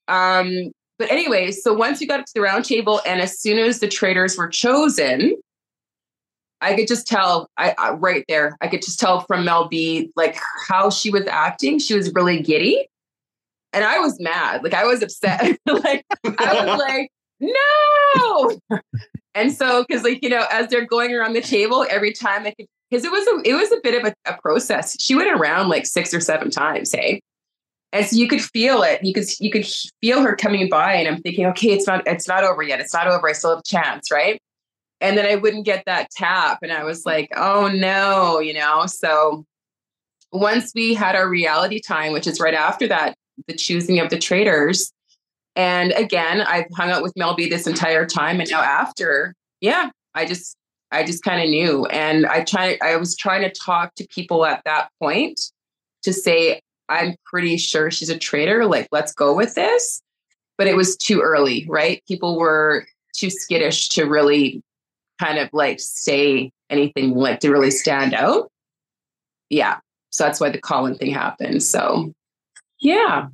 Um, 0.08 0.72
but 1.00 1.10
anyway, 1.10 1.50
so 1.50 1.72
once 1.72 1.98
we 1.98 2.06
got 2.06 2.20
up 2.20 2.26
to 2.26 2.32
the 2.34 2.42
round 2.42 2.66
table, 2.66 3.00
and 3.06 3.22
as 3.22 3.40
soon 3.40 3.58
as 3.58 3.80
the 3.80 3.88
traitors 3.88 4.36
were 4.36 4.48
chosen, 4.48 5.34
I 6.60 6.74
could 6.74 6.88
just 6.88 7.06
tell 7.06 7.48
I, 7.56 7.74
I, 7.78 7.92
right 7.92 8.22
there. 8.28 8.58
I 8.60 8.68
could 8.68 8.82
just 8.82 9.00
tell 9.00 9.22
from 9.22 9.46
Mel 9.46 9.66
B 9.66 10.12
like 10.14 10.38
how 10.68 10.90
she 10.90 11.08
was 11.08 11.26
acting. 11.26 11.78
She 11.78 11.94
was 11.94 12.12
really 12.12 12.42
giddy, 12.42 12.86
and 13.72 13.82
I 13.82 13.98
was 13.98 14.20
mad. 14.20 14.62
Like 14.62 14.74
I 14.74 14.84
was 14.84 15.02
upset. 15.02 15.58
like 15.66 16.04
I 16.22 16.66
was 16.66 16.78
like, 16.78 17.10
no. 17.40 18.80
and 19.34 19.50
so, 19.50 19.82
because 19.88 20.04
like 20.04 20.22
you 20.22 20.28
know, 20.28 20.44
as 20.50 20.68
they're 20.68 20.84
going 20.84 21.14
around 21.14 21.32
the 21.32 21.40
table, 21.40 21.86
every 21.88 22.12
time 22.12 22.46
I 22.46 22.50
could, 22.50 22.66
because 22.90 23.06
it 23.06 23.10
was 23.10 23.26
a 23.26 23.48
it 23.50 23.54
was 23.54 23.72
a 23.72 23.80
bit 23.82 24.04
of 24.04 24.12
a, 24.12 24.30
a 24.30 24.36
process. 24.42 25.00
She 25.00 25.14
went 25.14 25.30
around 25.30 25.70
like 25.70 25.86
six 25.86 26.12
or 26.12 26.20
seven 26.20 26.50
times. 26.50 26.92
Hey. 26.92 27.22
And 27.92 28.06
so 28.06 28.16
you 28.16 28.28
could 28.28 28.40
feel 28.40 28.82
it. 28.82 29.04
You 29.04 29.12
could 29.12 29.26
you 29.40 29.50
could 29.50 29.66
feel 30.00 30.22
her 30.22 30.36
coming 30.36 30.68
by, 30.68 30.94
and 30.94 31.08
I'm 31.08 31.20
thinking, 31.22 31.46
okay, 31.46 31.70
it's 31.70 31.86
not 31.86 32.06
it's 32.06 32.28
not 32.28 32.44
over 32.44 32.62
yet. 32.62 32.80
It's 32.80 32.94
not 32.94 33.08
over. 33.08 33.28
I 33.28 33.32
still 33.32 33.50
have 33.50 33.60
a 33.60 33.62
chance, 33.62 34.10
right? 34.10 34.40
and 35.00 35.16
then 35.16 35.26
I 35.26 35.36
wouldn't 35.36 35.64
get 35.64 35.84
that 35.86 36.10
tap. 36.10 36.58
And 36.62 36.72
I 36.72 36.84
was 36.84 37.06
like, 37.06 37.30
oh 37.36 37.68
no, 37.68 38.38
you 38.38 38.52
know? 38.52 38.86
So 38.86 39.44
once 40.32 40.72
we 40.74 40.94
had 40.94 41.16
our 41.16 41.28
reality 41.28 41.80
time, 41.80 42.12
which 42.12 42.26
is 42.26 42.38
right 42.38 42.54
after 42.54 42.86
that, 42.88 43.14
the 43.48 43.54
choosing 43.54 43.98
of 43.98 44.10
the 44.10 44.18
traitors. 44.18 44.92
And 45.56 45.92
again, 45.92 46.42
I've 46.42 46.66
hung 46.76 46.90
out 46.90 47.02
with 47.02 47.16
Mel 47.16 47.34
B 47.34 47.48
this 47.48 47.66
entire 47.66 48.06
time. 48.06 48.40
And 48.40 48.50
now 48.50 48.60
after, 48.60 49.34
yeah, 49.60 49.90
I 50.14 50.26
just 50.26 50.56
I 50.92 51.04
just 51.04 51.22
kind 51.22 51.42
of 51.42 51.48
knew. 51.48 51.86
And 51.86 52.26
I 52.26 52.44
try 52.44 52.78
I 52.82 52.96
was 52.96 53.16
trying 53.16 53.42
to 53.42 53.50
talk 53.50 53.94
to 53.96 54.06
people 54.08 54.44
at 54.44 54.62
that 54.64 54.88
point 55.00 55.40
to 56.02 56.12
say, 56.12 56.60
I'm 56.90 57.14
pretty 57.24 57.56
sure 57.56 57.90
she's 57.90 58.10
a 58.10 58.18
traitor. 58.18 58.66
Like, 58.66 58.88
let's 58.92 59.14
go 59.14 59.34
with 59.34 59.54
this. 59.54 60.02
But 60.58 60.66
it 60.66 60.76
was 60.76 60.96
too 60.96 61.20
early, 61.20 61.64
right? 61.70 62.02
People 62.06 62.38
were 62.38 62.86
too 63.16 63.30
skittish 63.30 63.88
to 63.90 64.04
really 64.04 64.62
kind 65.18 65.38
of 65.38 65.48
like 65.52 65.80
say 65.80 66.50
anything 66.68 67.14
like 67.14 67.40
to 67.40 67.50
really 67.50 67.70
stand 67.70 68.12
out. 68.12 68.50
Yeah. 69.48 69.78
So 70.10 70.24
that's 70.24 70.40
why 70.40 70.50
the 70.50 70.60
Colin 70.60 70.96
thing 70.96 71.12
happened. 71.12 71.62
So 71.62 72.12
yeah. 72.80 73.28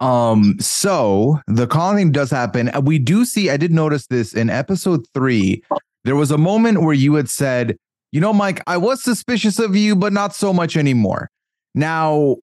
Um, 0.00 0.56
so 0.58 1.38
the 1.46 1.66
Colin 1.66 1.96
thing 1.96 2.12
does 2.12 2.30
happen. 2.30 2.70
We 2.82 2.98
do 2.98 3.24
see, 3.24 3.50
I 3.50 3.56
did 3.56 3.70
notice 3.70 4.06
this 4.08 4.34
in 4.34 4.50
episode 4.50 5.06
three. 5.14 5.62
There 6.04 6.16
was 6.16 6.32
a 6.32 6.38
moment 6.38 6.82
where 6.82 6.94
you 6.94 7.14
had 7.14 7.30
said, 7.30 7.76
you 8.12 8.20
know, 8.20 8.32
Mike, 8.32 8.62
I 8.66 8.76
was 8.76 9.02
suspicious 9.02 9.58
of 9.58 9.74
you, 9.74 9.96
but 9.96 10.12
not 10.12 10.34
so 10.34 10.52
much 10.52 10.76
anymore. 10.76 11.30
Now, 11.74 12.36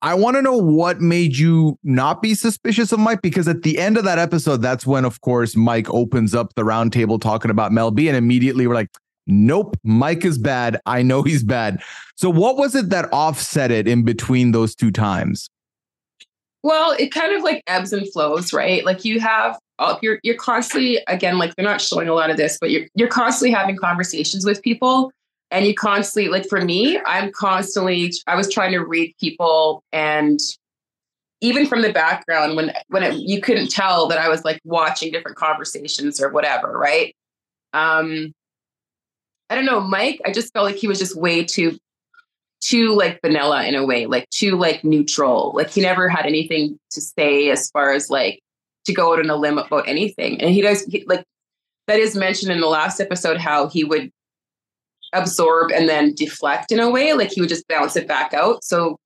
I 0.00 0.14
want 0.14 0.36
to 0.36 0.42
know 0.42 0.56
what 0.56 1.00
made 1.00 1.36
you 1.36 1.76
not 1.82 2.22
be 2.22 2.34
suspicious 2.34 2.92
of 2.92 3.00
Mike 3.00 3.20
because 3.20 3.48
at 3.48 3.62
the 3.62 3.78
end 3.78 3.98
of 3.98 4.04
that 4.04 4.20
episode, 4.20 4.62
that's 4.62 4.86
when, 4.86 5.04
of 5.04 5.20
course, 5.20 5.56
Mike 5.56 5.90
opens 5.90 6.36
up 6.36 6.54
the 6.54 6.62
roundtable 6.62 7.20
talking 7.20 7.50
about 7.50 7.72
Mel 7.72 7.90
B, 7.90 8.06
and 8.06 8.16
immediately 8.16 8.68
we're 8.68 8.74
like, 8.74 8.90
nope, 9.26 9.76
Mike 9.82 10.24
is 10.24 10.38
bad. 10.38 10.80
I 10.86 11.02
know 11.02 11.22
he's 11.22 11.42
bad. 11.42 11.82
So, 12.14 12.30
what 12.30 12.56
was 12.56 12.76
it 12.76 12.90
that 12.90 13.12
offset 13.12 13.72
it 13.72 13.88
in 13.88 14.04
between 14.04 14.52
those 14.52 14.76
two 14.76 14.92
times? 14.92 15.48
Well, 16.62 16.92
it 16.92 17.12
kind 17.12 17.34
of 17.34 17.42
like 17.42 17.62
ebbs 17.66 17.92
and 17.92 18.10
flows, 18.12 18.52
right? 18.52 18.84
Like 18.84 19.04
you 19.04 19.18
have 19.18 19.58
you're 20.02 20.18
you're 20.22 20.36
constantly 20.36 20.98
again 21.06 21.38
like 21.38 21.54
they're 21.54 21.64
not 21.64 21.80
showing 21.80 22.08
a 22.08 22.14
lot 22.14 22.30
of 22.30 22.36
this, 22.36 22.58
but 22.60 22.70
you're 22.70 22.86
you're 22.94 23.08
constantly 23.08 23.54
having 23.54 23.76
conversations 23.76 24.44
with 24.44 24.62
people. 24.62 25.12
And 25.50 25.66
you 25.66 25.74
constantly 25.74 26.30
like 26.30 26.46
for 26.46 26.60
me 26.60 27.00
i'm 27.06 27.32
constantly 27.32 28.12
i 28.26 28.36
was 28.36 28.52
trying 28.52 28.72
to 28.72 28.80
read 28.80 29.14
people. 29.18 29.82
And 29.92 30.38
even 31.40 31.66
from 31.66 31.80
the 31.82 31.92
background 31.92 32.54
when 32.54 32.72
when 32.88 33.02
it, 33.02 33.14
you 33.14 33.40
couldn't 33.40 33.70
tell 33.70 34.08
that 34.08 34.18
i 34.18 34.28
was 34.28 34.44
like 34.44 34.60
watching 34.64 35.10
different 35.10 35.38
conversations 35.38 36.20
or 36.20 36.28
whatever 36.30 36.76
right? 36.76 37.14
Um 37.72 38.34
i 39.48 39.54
don't 39.54 39.64
know 39.64 39.80
mike 39.80 40.20
i 40.26 40.30
just 40.30 40.52
felt 40.52 40.66
like 40.66 40.76
he 40.76 40.86
was 40.86 40.98
just 40.98 41.16
way 41.16 41.42
too 41.42 41.78
too 42.60 42.94
like 42.94 43.20
vanilla 43.22 43.64
in 43.64 43.74
a 43.74 43.84
way 43.84 44.06
like 44.06 44.28
too 44.30 44.56
like 44.56 44.84
neutral. 44.84 45.52
Like 45.54 45.70
he 45.70 45.80
never 45.80 46.08
had 46.08 46.26
anything 46.26 46.78
to 46.90 47.00
say 47.00 47.50
as 47.50 47.70
far 47.70 47.92
as 47.92 48.10
like 48.10 48.40
to 48.86 48.92
go 48.92 49.12
out 49.12 49.18
on 49.18 49.30
a 49.30 49.36
limb 49.36 49.58
about 49.58 49.88
anything. 49.88 50.40
And 50.40 50.50
he 50.50 50.60
does 50.60 50.84
he, 50.84 51.04
like 51.06 51.24
that 51.86 51.98
is 51.98 52.14
mentioned 52.14 52.52
in 52.52 52.60
the 52.60 52.66
last 52.66 53.00
episode 53.00 53.38
how 53.38 53.68
he 53.68 53.84
would 53.84 54.10
absorb 55.14 55.72
and 55.72 55.88
then 55.88 56.14
deflect 56.14 56.70
in 56.70 56.78
a 56.78 56.90
way 56.90 57.14
like 57.14 57.32
he 57.32 57.40
would 57.40 57.48
just 57.48 57.66
bounce 57.68 57.96
it 57.96 58.06
back 58.06 58.34
out. 58.34 58.62
So 58.62 58.98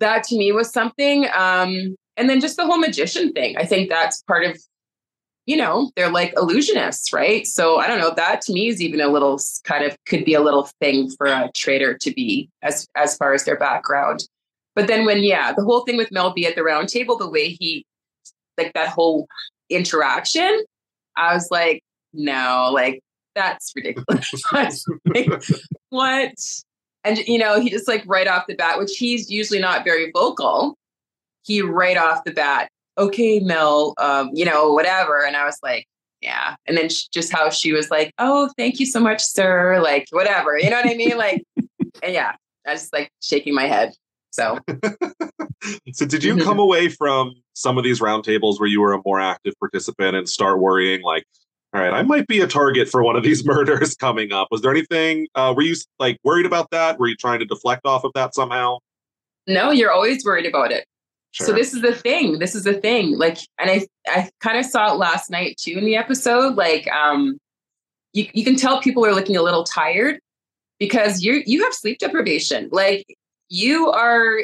that 0.00 0.24
to 0.24 0.36
me 0.36 0.52
was 0.52 0.70
something 0.70 1.26
um 1.34 1.96
and 2.18 2.30
then 2.30 2.40
just 2.40 2.56
the 2.56 2.64
whole 2.64 2.78
magician 2.78 3.32
thing. 3.32 3.56
I 3.56 3.64
think 3.64 3.88
that's 3.88 4.22
part 4.22 4.44
of 4.44 4.58
you 5.44 5.56
know 5.56 5.90
they're 5.96 6.10
like 6.10 6.34
illusionists 6.34 7.12
right? 7.12 7.46
So 7.46 7.78
i 7.78 7.86
don't 7.86 8.00
know 8.00 8.14
that 8.14 8.40
to 8.42 8.52
me 8.52 8.68
is 8.68 8.82
even 8.82 9.00
a 9.00 9.08
little 9.08 9.38
kind 9.64 9.84
of 9.84 9.96
could 10.06 10.24
be 10.24 10.34
a 10.34 10.40
little 10.40 10.68
thing 10.80 11.10
for 11.10 11.26
a 11.26 11.50
traitor 11.54 11.96
to 11.98 12.10
be 12.12 12.48
as 12.62 12.86
as 12.94 13.16
far 13.16 13.34
as 13.34 13.44
their 13.44 13.58
background. 13.58 14.26
But 14.74 14.86
then 14.86 15.04
when 15.04 15.22
yeah 15.22 15.52
the 15.52 15.64
whole 15.64 15.82
thing 15.84 15.98
with 15.98 16.10
mel 16.10 16.32
b 16.32 16.46
at 16.46 16.54
the 16.56 16.62
round 16.62 16.88
table 16.88 17.18
the 17.18 17.28
way 17.28 17.50
he 17.50 17.84
like 18.58 18.72
that 18.74 18.88
whole 18.88 19.26
interaction 19.70 20.64
i 21.16 21.34
was 21.34 21.48
like 21.50 21.82
no 22.12 22.70
like 22.72 23.00
that's 23.36 23.72
ridiculous. 23.76 24.32
like, 25.06 25.28
what? 25.90 26.32
And 27.04 27.18
you 27.18 27.38
know, 27.38 27.60
he 27.60 27.70
just 27.70 27.86
like 27.86 28.02
right 28.06 28.26
off 28.26 28.46
the 28.48 28.56
bat, 28.56 28.78
which 28.78 28.96
he's 28.96 29.30
usually 29.30 29.60
not 29.60 29.84
very 29.84 30.10
vocal. 30.10 30.76
He 31.44 31.62
right 31.62 31.96
off 31.96 32.24
the 32.24 32.32
bat, 32.32 32.68
okay, 32.98 33.38
Mel, 33.38 33.94
um, 33.98 34.30
you 34.32 34.44
know, 34.44 34.72
whatever. 34.72 35.24
And 35.24 35.36
I 35.36 35.44
was 35.44 35.58
like, 35.62 35.86
yeah. 36.20 36.56
And 36.66 36.76
then 36.76 36.88
just 37.12 37.30
how 37.30 37.50
she 37.50 37.72
was 37.72 37.88
like, 37.88 38.12
oh, 38.18 38.50
thank 38.56 38.80
you 38.80 38.86
so 38.86 38.98
much, 38.98 39.22
sir. 39.22 39.80
Like, 39.80 40.06
whatever. 40.10 40.58
You 40.58 40.70
know 40.70 40.76
what 40.76 40.90
I 40.90 40.94
mean? 40.94 41.16
Like, 41.16 41.44
and 42.02 42.12
yeah, 42.12 42.32
I 42.66 42.72
was 42.72 42.88
like 42.92 43.10
shaking 43.20 43.54
my 43.54 43.66
head. 43.66 43.92
So, 44.30 44.58
so 45.92 46.06
did 46.06 46.22
you 46.22 46.36
come 46.36 46.58
away 46.66 46.88
from 46.88 47.34
some 47.54 47.78
of 47.78 47.84
these 47.84 48.00
roundtables 48.00 48.60
where 48.60 48.68
you 48.68 48.80
were 48.80 48.92
a 48.92 49.00
more 49.04 49.20
active 49.20 49.54
participant 49.58 50.16
and 50.16 50.28
start 50.28 50.60
worrying 50.60 51.02
like, 51.02 51.24
all 51.74 51.80
right, 51.80 51.92
I 51.92 52.02
might 52.02 52.26
be 52.26 52.40
a 52.40 52.46
target 52.46 52.88
for 52.88 53.02
one 53.02 53.16
of 53.16 53.22
these 53.22 53.44
murders 53.46 53.94
coming 53.94 54.32
up. 54.32 54.48
Was 54.50 54.62
there 54.62 54.70
anything, 54.70 55.28
uh, 55.34 55.52
were 55.56 55.62
you 55.62 55.76
like 55.98 56.18
worried 56.24 56.46
about 56.46 56.70
that? 56.70 56.98
Were 56.98 57.08
you 57.08 57.16
trying 57.16 57.40
to 57.40 57.44
deflect 57.44 57.82
off 57.84 58.04
of 58.04 58.12
that 58.14 58.34
somehow? 58.34 58.78
No, 59.46 59.70
you're 59.70 59.92
always 59.92 60.24
worried 60.24 60.46
about 60.46 60.72
it. 60.72 60.84
Sure. 61.32 61.48
So 61.48 61.52
this 61.52 61.74
is 61.74 61.82
the 61.82 61.94
thing. 61.94 62.38
This 62.38 62.54
is 62.54 62.64
the 62.64 62.74
thing. 62.74 63.18
Like, 63.18 63.38
and 63.58 63.70
I, 63.70 63.86
I 64.08 64.30
kind 64.40 64.58
of 64.58 64.64
saw 64.64 64.92
it 64.92 64.96
last 64.96 65.30
night 65.30 65.56
too 65.58 65.72
in 65.72 65.84
the 65.84 65.96
episode. 65.96 66.56
Like, 66.56 66.88
um, 66.88 67.38
you, 68.14 68.26
you 68.32 68.42
can 68.42 68.56
tell 68.56 68.80
people 68.80 69.04
are 69.04 69.14
looking 69.14 69.36
a 69.36 69.42
little 69.42 69.64
tired 69.64 70.18
because 70.78 71.22
you 71.22 71.42
you 71.44 71.62
have 71.62 71.74
sleep 71.74 71.98
deprivation. 71.98 72.70
Like, 72.72 73.04
you 73.50 73.90
are 73.90 74.40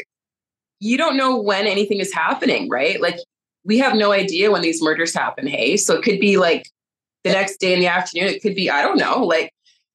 you 0.83 0.99
don't 0.99 1.17
know 1.17 1.41
when 1.41 1.69
anything 1.69 2.01
is 2.01 2.13
happening, 2.13 2.69
right? 2.69 3.01
Like 3.01 3.19
we 3.65 3.79
have 3.79 3.95
no 3.95 4.11
idea 4.11 4.51
when 4.51 4.63
these 4.63 4.83
murders 4.83 5.15
happen. 5.15 5.47
Hey, 5.47 5.77
so 5.77 5.95
it 5.95 6.03
could 6.03 6.19
be 6.19 6.39
like 6.39 6.69
the 7.23 7.31
next 7.31 7.59
day 7.59 7.73
in 7.73 7.79
the 7.79 7.87
afternoon. 7.87 8.27
It 8.27 8.43
could 8.43 8.57
be, 8.57 8.69
I 8.69 8.83
don't 8.83 8.99
know, 8.99 9.25
like, 9.25 9.53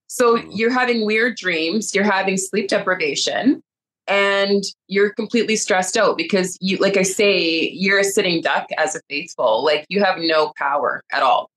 so 0.08 0.38
you're 0.50 0.72
having 0.72 1.06
weird 1.06 1.36
dreams, 1.36 1.94
you're 1.94 2.06
having 2.06 2.38
sleep 2.38 2.70
deprivation, 2.70 3.62
and 4.08 4.64
you're 4.88 5.14
completely 5.14 5.58
stressed 5.58 5.98
out 5.98 6.16
because 6.16 6.58
you, 6.62 6.78
like 6.78 6.96
I 6.96 7.04
say, 7.04 7.70
you're 7.74 8.00
a 8.00 8.06
sitting 8.06 8.42
duck 8.42 8.68
as 8.78 8.96
a 8.96 9.02
faithful. 9.10 9.66
Like 9.66 9.86
you 9.90 10.02
have 10.02 10.20
no 10.20 10.54
power 10.58 11.04
at 11.12 11.22
all. 11.22 11.50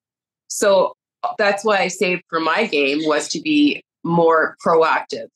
So 0.49 0.95
that's 1.39 1.65
why 1.65 1.79
I 1.79 1.87
say 1.87 2.21
for 2.29 2.41
my 2.41 2.67
game 2.67 2.99
was 3.05 3.29
to 3.29 3.41
be 3.41 3.81
more 4.03 4.57
proactive 4.67 5.29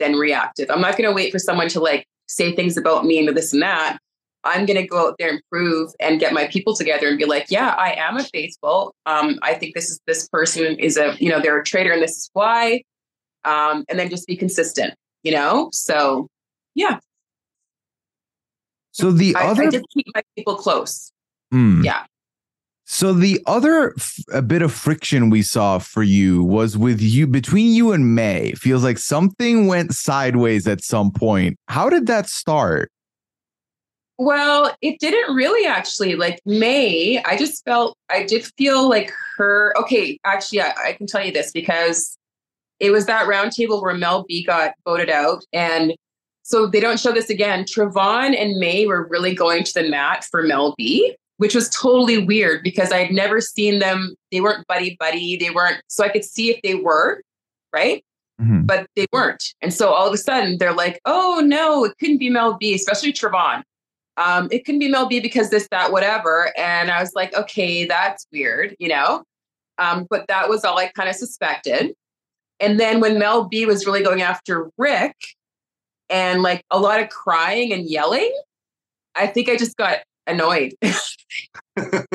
than 0.00 0.14
reactive. 0.14 0.70
I'm 0.70 0.80
not 0.80 0.96
going 0.96 1.10
to 1.10 1.14
wait 1.14 1.30
for 1.30 1.38
someone 1.38 1.68
to 1.68 1.80
like 1.80 2.06
say 2.26 2.54
things 2.54 2.76
about 2.76 3.04
me 3.04 3.18
and 3.18 3.36
this 3.36 3.52
and 3.52 3.62
that. 3.62 3.98
I'm 4.44 4.66
going 4.66 4.76
to 4.76 4.86
go 4.86 5.08
out 5.08 5.16
there 5.18 5.30
and 5.30 5.40
prove 5.50 5.92
and 6.00 6.18
get 6.18 6.32
my 6.32 6.48
people 6.48 6.74
together 6.74 7.06
and 7.06 7.16
be 7.16 7.26
like, 7.26 7.46
yeah, 7.48 7.74
I 7.78 7.92
am 7.92 8.16
a 8.16 8.24
faithful. 8.24 8.94
Um, 9.06 9.38
I 9.42 9.54
think 9.54 9.74
this 9.74 9.88
is 9.88 10.00
this 10.06 10.28
person 10.28 10.78
is 10.80 10.96
a, 10.96 11.14
you 11.18 11.30
know, 11.30 11.40
they're 11.40 11.60
a 11.60 11.64
traitor 11.64 11.92
and 11.92 12.02
this 12.02 12.16
is 12.16 12.30
why. 12.32 12.82
Um, 13.44 13.84
and 13.88 13.98
then 13.98 14.10
just 14.10 14.26
be 14.26 14.36
consistent, 14.36 14.94
you 15.22 15.32
know? 15.32 15.70
So 15.72 16.28
yeah. 16.74 16.98
So 18.90 19.12
the 19.12 19.34
I, 19.36 19.46
other 19.46 19.64
I 19.64 19.70
just 19.70 19.86
keep 19.94 20.06
my 20.14 20.22
people 20.36 20.56
close. 20.56 21.12
Hmm. 21.50 21.82
Yeah. 21.84 22.04
So 22.92 23.14
the 23.14 23.40
other 23.46 23.94
f- 23.96 24.18
a 24.34 24.42
bit 24.42 24.60
of 24.60 24.70
friction 24.70 25.30
we 25.30 25.40
saw 25.40 25.78
for 25.78 26.02
you 26.02 26.44
was 26.44 26.76
with 26.76 27.00
you 27.00 27.26
between 27.26 27.72
you 27.72 27.90
and 27.92 28.14
May. 28.14 28.52
Feels 28.52 28.84
like 28.84 28.98
something 28.98 29.66
went 29.66 29.94
sideways 29.94 30.68
at 30.68 30.84
some 30.84 31.10
point. 31.10 31.56
How 31.68 31.88
did 31.88 32.06
that 32.08 32.28
start? 32.28 32.92
Well, 34.18 34.76
it 34.82 35.00
didn't 35.00 35.34
really 35.34 35.66
actually. 35.66 36.16
Like 36.16 36.38
May, 36.44 37.22
I 37.24 37.38
just 37.38 37.64
felt, 37.64 37.96
I 38.10 38.24
did 38.24 38.44
feel 38.58 38.90
like 38.90 39.10
her. 39.38 39.72
Okay, 39.78 40.18
actually, 40.26 40.60
I, 40.60 40.74
I 40.88 40.92
can 40.92 41.06
tell 41.06 41.24
you 41.24 41.32
this 41.32 41.50
because 41.50 42.18
it 42.78 42.90
was 42.90 43.06
that 43.06 43.26
roundtable 43.26 43.80
where 43.80 43.94
Mel 43.94 44.26
B 44.28 44.44
got 44.44 44.74
voted 44.84 45.08
out. 45.08 45.42
And 45.54 45.94
so 46.42 46.66
they 46.66 46.78
don't 46.78 47.00
show 47.00 47.12
this 47.12 47.30
again. 47.30 47.64
Travon 47.64 48.38
and 48.38 48.58
May 48.58 48.84
were 48.84 49.08
really 49.08 49.34
going 49.34 49.64
to 49.64 49.72
the 49.72 49.88
mat 49.88 50.26
for 50.30 50.42
Mel 50.42 50.74
B, 50.76 51.16
which 51.42 51.54
was 51.54 51.68
totally 51.68 52.24
weird 52.24 52.62
because 52.62 52.92
I 52.92 52.98
had 53.04 53.12
never 53.12 53.40
seen 53.40 53.80
them. 53.80 54.14
They 54.30 54.40
weren't 54.40 54.66
buddy 54.66 54.96
buddy. 54.98 55.36
They 55.36 55.50
weren't, 55.50 55.82
so 55.88 56.04
I 56.04 56.08
could 56.08 56.24
see 56.24 56.50
if 56.50 56.62
they 56.62 56.76
were, 56.76 57.20
right? 57.72 58.04
Mm-hmm. 58.40 58.62
But 58.62 58.86
they 58.96 59.06
weren't. 59.12 59.42
And 59.60 59.74
so 59.74 59.92
all 59.92 60.06
of 60.06 60.14
a 60.14 60.18
sudden 60.18 60.58
they're 60.58 60.72
like, 60.72 61.00
oh 61.04 61.42
no, 61.44 61.84
it 61.84 61.92
couldn't 61.98 62.18
be 62.18 62.30
Mel 62.30 62.56
B, 62.56 62.74
especially 62.74 63.12
Travon 63.12 63.62
um, 64.16 64.48
it 64.50 64.64
can 64.64 64.78
be 64.78 64.88
Mel 64.88 65.06
B 65.08 65.20
because 65.20 65.50
this, 65.50 65.68
that, 65.70 65.92
whatever. 65.92 66.52
And 66.58 66.90
I 66.90 67.00
was 67.00 67.12
like, 67.14 67.34
okay, 67.34 67.86
that's 67.86 68.26
weird, 68.32 68.76
you 68.78 68.88
know? 68.88 69.24
Um, 69.78 70.06
but 70.10 70.26
that 70.28 70.48
was 70.48 70.64
all 70.64 70.78
I 70.78 70.88
kind 70.88 71.08
of 71.08 71.16
suspected. 71.16 71.94
And 72.60 72.78
then 72.78 73.00
when 73.00 73.18
Mel 73.18 73.48
B 73.48 73.66
was 73.66 73.86
really 73.86 74.02
going 74.02 74.22
after 74.22 74.70
Rick 74.76 75.16
and 76.08 76.42
like 76.42 76.62
a 76.70 76.78
lot 76.78 77.00
of 77.00 77.08
crying 77.08 77.72
and 77.72 77.88
yelling, 77.88 78.32
I 79.14 79.26
think 79.26 79.48
I 79.48 79.56
just 79.56 79.76
got 79.76 79.98
annoyed. 80.26 80.74
and 80.82 82.06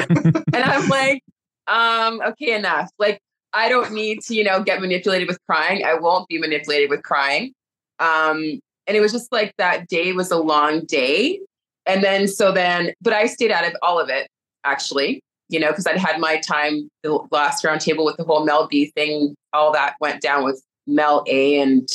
I'm 0.54 0.88
like, 0.90 1.24
um, 1.68 2.22
okay, 2.22 2.54
enough. 2.56 2.90
Like, 2.98 3.20
I 3.54 3.70
don't 3.70 3.94
need 3.94 4.22
to, 4.24 4.36
you 4.36 4.44
know, 4.44 4.64
get 4.64 4.82
manipulated 4.82 5.28
with 5.28 5.40
crying. 5.48 5.84
I 5.86 5.96
won't 5.96 6.28
be 6.28 6.38
manipulated 6.38 6.90
with 6.90 7.04
crying. 7.04 7.54
Um, 8.00 8.60
and 8.88 8.96
it 8.96 9.02
was 9.02 9.12
just 9.12 9.32
like 9.32 9.54
that 9.58 9.88
day 9.88 10.14
was 10.14 10.32
a 10.32 10.38
long 10.38 10.86
day 10.86 11.40
and 11.86 12.04
then 12.04 12.28
so 12.28 12.52
then 12.52 12.94
but 13.02 13.14
i 13.14 13.26
stayed 13.26 13.52
out 13.52 13.66
of 13.66 13.74
all 13.82 14.00
of 14.00 14.10
it 14.10 14.28
actually 14.64 15.22
you 15.50 15.60
know 15.60 15.70
because 15.70 15.86
i'd 15.88 15.98
had 15.98 16.20
my 16.20 16.38
time 16.38 16.90
the 17.04 17.20
last 17.32 17.64
roundtable 17.64 18.06
with 18.06 18.18
the 18.18 18.24
whole 18.24 18.46
mel 18.46 18.68
b 18.68 18.92
thing 18.96 19.36
all 19.54 19.72
that 19.72 19.96
went 20.00 20.22
down 20.22 20.44
with 20.44 20.62
mel 20.88 21.24
a 21.28 21.60
and 21.60 21.90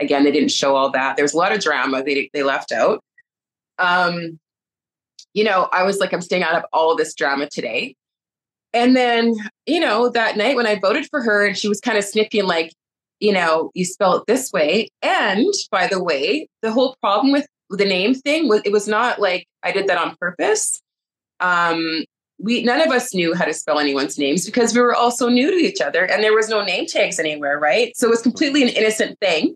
again 0.00 0.24
they 0.24 0.32
didn't 0.32 0.50
show 0.50 0.74
all 0.74 0.90
that 0.90 1.16
there's 1.16 1.34
a 1.34 1.36
lot 1.36 1.52
of 1.52 1.60
drama 1.60 2.02
they, 2.02 2.30
they 2.32 2.42
left 2.42 2.72
out 2.72 3.02
um 3.78 4.38
you 5.38 5.44
know 5.44 5.68
i 5.72 5.82
was 5.82 5.98
like 5.98 6.12
i'm 6.12 6.20
staying 6.20 6.42
out 6.42 6.54
of 6.54 6.64
all 6.72 6.92
of 6.92 6.98
this 6.98 7.14
drama 7.14 7.48
today 7.48 7.94
and 8.72 8.96
then 8.96 9.34
you 9.66 9.80
know 9.80 10.08
that 10.08 10.36
night 10.36 10.56
when 10.56 10.66
i 10.66 10.78
voted 10.78 11.06
for 11.10 11.22
her 11.22 11.46
and 11.46 11.56
she 11.56 11.68
was 11.68 11.80
kind 11.80 11.96
of 11.96 12.04
snippy 12.04 12.38
and 12.38 12.48
like 12.48 12.72
you 13.20 13.32
know 13.32 13.70
you 13.74 13.84
spell 13.84 14.16
it 14.16 14.24
this 14.26 14.52
way 14.52 14.88
and 15.02 15.46
by 15.70 15.86
the 15.86 16.02
way 16.02 16.48
the 16.62 16.72
whole 16.72 16.96
problem 17.00 17.32
with 17.32 17.46
the 17.70 17.84
name 17.84 18.14
thing 18.14 18.48
was 18.48 18.62
it 18.64 18.72
was 18.72 18.88
not 18.88 19.20
like 19.20 19.46
I 19.62 19.72
did 19.72 19.88
that 19.88 19.98
on 19.98 20.16
purpose. 20.20 20.80
Um, 21.40 22.04
we 22.38 22.62
none 22.62 22.80
of 22.80 22.88
us 22.88 23.14
knew 23.14 23.34
how 23.34 23.44
to 23.44 23.54
spell 23.54 23.78
anyone's 23.78 24.18
names 24.18 24.46
because 24.46 24.74
we 24.74 24.80
were 24.80 24.94
all 24.94 25.10
so 25.10 25.28
new 25.28 25.50
to 25.50 25.56
each 25.56 25.80
other 25.80 26.04
and 26.04 26.22
there 26.22 26.34
was 26.34 26.48
no 26.48 26.64
name 26.64 26.86
tags 26.86 27.18
anywhere, 27.18 27.58
right? 27.58 27.96
So 27.96 28.06
it 28.06 28.10
was 28.10 28.22
completely 28.22 28.62
an 28.62 28.68
innocent 28.68 29.18
thing. 29.20 29.54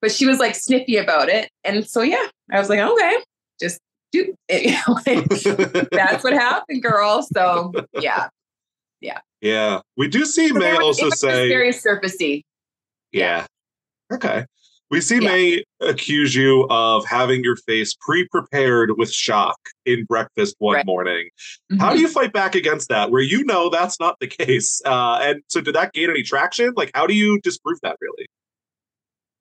But 0.00 0.12
she 0.12 0.26
was 0.26 0.38
like 0.38 0.54
snippy 0.54 0.96
about 0.96 1.28
it. 1.28 1.50
And 1.64 1.84
so 1.86 2.02
yeah, 2.02 2.24
I 2.52 2.60
was 2.60 2.68
like, 2.68 2.78
okay, 2.78 3.16
just 3.60 3.80
do 4.12 4.34
that's 4.48 6.24
what 6.24 6.32
happened, 6.32 6.82
girl. 6.82 7.22
So 7.22 7.72
yeah. 8.00 8.28
Yeah. 9.00 9.20
Yeah. 9.40 9.80
We 9.96 10.08
do 10.08 10.24
see 10.24 10.48
So 10.48 10.54
May 10.54 10.72
was- 10.74 11.00
also 11.00 11.10
say 11.10 11.48
very 11.48 11.72
surfacey. 11.72 12.42
Yeah. 13.12 13.46
Okay. 14.12 14.44
We 14.90 15.02
see 15.02 15.16
Yeah. 15.16 15.28
May 15.32 15.64
accuse 15.80 16.34
you 16.34 16.66
of 16.70 17.04
having 17.04 17.44
your 17.44 17.56
face 17.56 17.94
pre-prepared 18.00 18.96
with 18.96 19.12
shock 19.12 19.58
in 19.84 20.04
breakfast 20.06 20.54
one 20.58 20.76
Right. 20.76 20.86
morning. 20.86 21.28
How 21.78 21.90
Mhm. 21.90 21.96
do 21.96 22.00
you 22.00 22.08
fight 22.08 22.32
back 22.32 22.54
against 22.54 22.88
that 22.88 23.10
where 23.10 23.20
you 23.22 23.44
know 23.44 23.68
that's 23.68 24.00
not 24.00 24.16
the 24.18 24.26
case? 24.26 24.80
Uh, 24.86 25.18
and 25.20 25.42
so 25.48 25.60
did 25.60 25.74
that 25.74 25.92
gain 25.92 26.08
any 26.08 26.22
traction? 26.22 26.72
Like 26.74 26.90
how 26.94 27.06
do 27.06 27.14
you 27.14 27.38
disprove 27.42 27.78
that 27.82 27.96
really? 28.00 28.26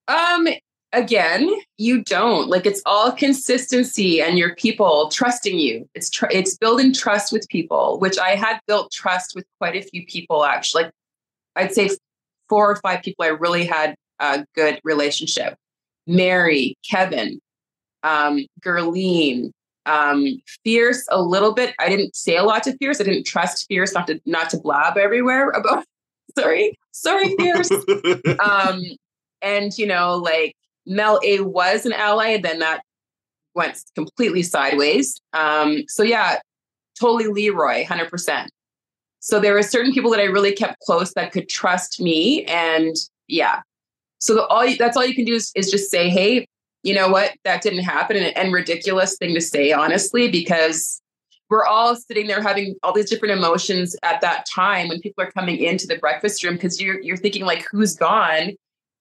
Um, 0.09 0.47
again, 0.93 1.49
you 1.77 2.03
don't 2.03 2.49
like 2.49 2.65
it's 2.65 2.81
all 2.85 3.11
consistency 3.11 4.21
and 4.21 4.38
your 4.38 4.55
people 4.55 5.09
trusting 5.09 5.57
you. 5.57 5.88
It's 5.93 6.09
tr- 6.09 6.31
it's 6.31 6.57
building 6.57 6.93
trust 6.93 7.31
with 7.31 7.47
people, 7.49 7.99
which 7.99 8.17
I 8.17 8.35
had 8.35 8.59
built 8.67 8.91
trust 8.91 9.33
with 9.35 9.45
quite 9.59 9.75
a 9.75 9.81
few 9.81 10.05
people 10.05 10.45
actually. 10.45 10.83
Like 10.83 10.93
I'd 11.55 11.73
say 11.73 11.89
four 12.49 12.71
or 12.71 12.75
five 12.77 13.01
people 13.01 13.25
I 13.25 13.29
really 13.29 13.65
had 13.65 13.95
a 14.19 14.45
good 14.55 14.79
relationship. 14.83 15.55
Mary, 16.07 16.77
Kevin, 16.89 17.39
um, 18.03 18.45
Gerline, 18.63 19.51
um, 19.85 20.41
Fierce 20.63 21.05
a 21.09 21.21
little 21.21 21.53
bit. 21.53 21.73
I 21.79 21.89
didn't 21.89 22.15
say 22.15 22.38
a 22.38 22.43
lot 22.43 22.63
to 22.63 22.77
Fierce. 22.77 23.01
I 23.01 23.03
didn't 23.03 23.25
trust 23.25 23.67
Fierce 23.67 23.93
not 23.93 24.07
to 24.07 24.19
not 24.25 24.49
to 24.51 24.57
blab 24.57 24.97
everywhere 24.97 25.49
about 25.49 25.83
sorry, 26.38 26.77
sorry, 26.91 27.35
Fierce 27.38 27.71
um, 28.39 28.81
and 29.41 29.77
you 29.77 29.85
know, 29.85 30.15
like 30.15 30.55
Mel 30.88 31.19
A 31.23 31.41
was 31.41 31.85
an 31.85 31.93
ally, 31.93 32.38
then 32.38 32.59
that 32.59 32.81
went 33.53 33.79
completely 33.95 34.43
sideways. 34.43 35.19
Um, 35.33 35.83
so 35.88 36.03
yeah, 36.03 36.39
totally 36.99 37.27
Leroy, 37.27 37.85
hundred 37.85 38.09
percent. 38.09 38.49
So 39.19 39.39
there 39.39 39.53
were 39.53 39.63
certain 39.63 39.91
people 39.91 40.11
that 40.11 40.19
I 40.19 40.25
really 40.25 40.53
kept 40.53 40.79
close 40.81 41.13
that 41.13 41.31
could 41.31 41.49
trust 41.49 41.99
me, 41.99 42.45
and 42.45 42.95
yeah. 43.27 43.61
So 44.19 44.33
the, 44.33 44.45
all 44.47 44.65
that's 44.79 44.95
all 44.95 45.05
you 45.05 45.15
can 45.15 45.25
do 45.25 45.35
is, 45.35 45.51
is 45.55 45.69
just 45.69 45.91
say, 45.91 46.09
hey, 46.09 46.47
you 46.83 46.95
know 46.95 47.09
what, 47.09 47.33
that 47.43 47.61
didn't 47.61 47.83
happen, 47.83 48.15
and, 48.15 48.35
and 48.38 48.53
ridiculous 48.53 49.17
thing 49.17 49.33
to 49.33 49.41
say, 49.41 49.73
honestly, 49.73 50.31
because 50.31 51.01
we're 51.49 51.65
all 51.65 51.95
sitting 51.95 52.27
there 52.27 52.41
having 52.41 52.75
all 52.83 52.93
these 52.93 53.09
different 53.09 53.38
emotions 53.38 53.95
at 54.03 54.21
that 54.21 54.45
time 54.45 54.89
when 54.89 54.99
people 54.99 55.23
are 55.23 55.31
coming 55.31 55.57
into 55.57 55.88
the 55.88 55.97
breakfast 55.97 56.43
room 56.43 56.55
because 56.55 56.81
you're 56.81 57.01
you're 57.01 57.17
thinking 57.17 57.45
like 57.45 57.65
who's 57.71 57.95
gone 57.95 58.51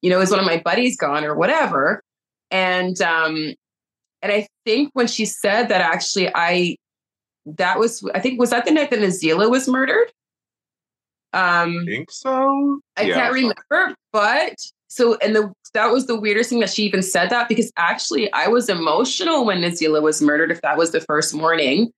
you 0.03 0.11
know 0.11 0.21
is 0.21 0.31
one 0.31 0.41
of 0.41 0.47
my 0.47 0.59
buddies 0.59 0.97
gone 0.97 1.25
or 1.25 1.35
whatever 1.35 2.03
and 2.51 3.01
um 3.03 3.55
and 4.23 4.33
i 4.33 4.47
think 4.65 4.91
when 4.95 5.07
she 5.07 5.25
said 5.25 5.69
that 5.69 5.81
actually 5.81 6.31
i 6.35 6.77
that 7.47 7.79
was 7.79 8.09
i 8.15 8.21
think 8.21 8.39
was 8.39 8.51
that 8.51 8.65
the 8.65 8.71
night 8.71 8.91
that 8.91 8.99
Nazila 9.01 9.51
was 9.51 9.69
murdered 9.69 10.13
um 11.33 11.81
I 11.83 11.85
think 11.87 12.11
so 12.11 12.81
I 12.97 13.03
Yeah. 13.03 13.15
can't 13.15 13.35
remember, 13.35 13.95
but 14.13 14.55
so 14.89 15.17
and 15.17 15.37
the 15.37 15.53
that 15.75 15.93
was 15.93 16.07
the 16.07 16.19
weirdest 16.19 16.51
thing 16.51 16.61
that 16.61 16.71
she 16.71 16.85
even 16.85 17.03
said 17.03 17.31
that 17.31 17.49
because 17.49 17.71
actually 17.77 18.33
I 18.33 18.49
was 18.49 18.69
emotional 18.69 19.45
when 19.45 19.61
Nazila 19.61 20.01
was 20.01 20.23
murdered, 20.23 20.51
if 20.51 20.63
that 20.63 20.79
was 20.79 20.93
the 20.93 21.01
first 21.01 21.35
morning, 21.35 21.93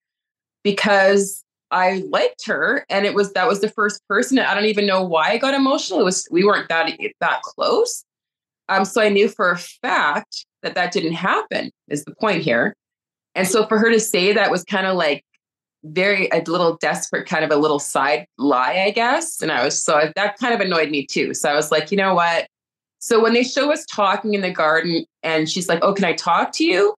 because 0.65 1.45
I 1.71 2.05
liked 2.11 2.47
her 2.47 2.85
and 2.89 3.05
it 3.05 3.15
was 3.15 3.33
that 3.33 3.49
was 3.49 3.61
the 3.61 3.69
first 3.69 4.07
person. 4.09 4.39
I 4.39 4.55
don't 4.55 4.65
even 4.65 4.87
know 4.87 5.03
why 5.03 5.31
I 5.31 5.39
got 5.39 5.55
emotional. 5.55 6.01
It 6.01 6.05
was 6.05 6.27
we 6.31 6.45
weren't 6.45 6.69
that 6.69 6.91
that 7.21 7.43
close. 7.43 8.05
Um, 8.69 8.85
so 8.85 9.01
I 9.01 9.09
knew 9.09 9.29
for 9.29 9.51
a 9.51 9.59
fact 9.59 10.47
that 10.63 10.75
that 10.75 10.93
didn't 10.93 11.15
happen. 11.15 11.71
Is 11.89 12.05
the 12.05 12.15
point 12.15 12.43
here? 12.43 12.75
And 13.35 13.47
so 13.47 13.67
for 13.67 13.79
her 13.79 13.91
to 13.91 14.01
say 14.01 14.33
that 14.33 14.51
was 14.51 14.65
kind 14.65 14.87
of 14.87 14.97
like 14.97 15.25
very 15.85 16.29
a 16.31 16.43
little 16.47 16.77
desperate 16.77 17.27
kind 17.27 17.45
of 17.45 17.51
a 17.51 17.57
little 17.57 17.79
side 17.79 18.27
lie 18.37 18.83
i 18.85 18.91
guess 18.91 19.41
and 19.41 19.53
i 19.53 19.65
was 19.65 19.81
so 19.81 20.11
that 20.17 20.37
kind 20.39 20.53
of 20.53 20.61
annoyed 20.61 20.91
me 20.91 21.07
too 21.07 21.33
so 21.33 21.49
i 21.49 21.55
was 21.55 21.71
like 21.71 21.93
you 21.93 21.97
know 21.97 22.15
what 22.15 22.49
so 22.99 23.23
when 23.23 23.33
they 23.33 23.45
show 23.45 23.73
us 23.73 23.87
talking 23.87 24.35
in 24.35 24.41
the 24.41 24.51
garden 24.51 25.05
and 25.23 25.49
she's 25.49 25.69
like 25.69 25.79
oh 25.83 25.95
can 25.95 26.05
i 26.05 26.13
talk 26.13 26.51
to 26.51 26.65
you 26.65 26.95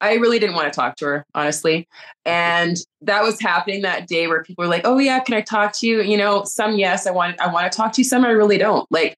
I 0.00 0.14
really 0.14 0.38
didn't 0.38 0.54
want 0.54 0.72
to 0.72 0.76
talk 0.76 0.96
to 0.96 1.04
her, 1.06 1.26
honestly. 1.34 1.88
And 2.24 2.76
that 3.02 3.22
was 3.22 3.40
happening 3.40 3.82
that 3.82 4.06
day 4.06 4.26
where 4.28 4.42
people 4.44 4.62
were 4.62 4.68
like, 4.70 4.82
"Oh 4.84 4.98
yeah, 4.98 5.18
can 5.20 5.34
I 5.34 5.40
talk 5.40 5.72
to 5.78 5.86
you?" 5.86 6.02
You 6.02 6.16
know, 6.16 6.44
some 6.44 6.76
yes, 6.78 7.06
I 7.06 7.10
want 7.10 7.40
I 7.40 7.52
want 7.52 7.70
to 7.70 7.76
talk 7.76 7.92
to 7.94 8.00
you. 8.00 8.04
Some 8.04 8.24
I 8.24 8.30
really 8.30 8.58
don't. 8.58 8.86
Like, 8.90 9.16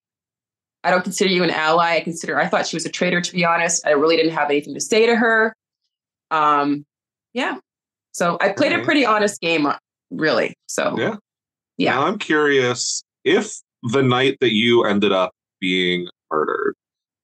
I 0.84 0.90
don't 0.90 1.02
consider 1.02 1.30
you 1.30 1.42
an 1.44 1.50
ally. 1.50 1.96
I 1.96 2.00
consider 2.00 2.38
I 2.38 2.46
thought 2.48 2.66
she 2.66 2.76
was 2.76 2.86
a 2.86 2.90
traitor, 2.90 3.20
to 3.20 3.32
be 3.32 3.44
honest. 3.44 3.86
I 3.86 3.90
really 3.90 4.16
didn't 4.16 4.32
have 4.32 4.48
anything 4.50 4.74
to 4.74 4.80
say 4.80 5.06
to 5.06 5.16
her. 5.16 5.54
Um, 6.30 6.84
yeah. 7.34 7.58
So 8.12 8.38
I 8.40 8.50
played 8.52 8.72
Okay. 8.72 8.80
a 8.80 8.84
pretty 8.84 9.04
honest 9.04 9.40
game, 9.40 9.66
uh, 9.66 9.76
really. 10.10 10.54
So 10.66 10.96
Yeah. 10.98 11.16
Yeah. 11.76 11.92
Now 11.94 12.06
I'm 12.06 12.18
curious 12.18 13.02
if 13.24 13.54
the 13.82 14.02
night 14.02 14.38
that 14.40 14.52
you 14.52 14.84
ended 14.84 15.12
up 15.12 15.32
being 15.60 16.08
murdered, 16.30 16.74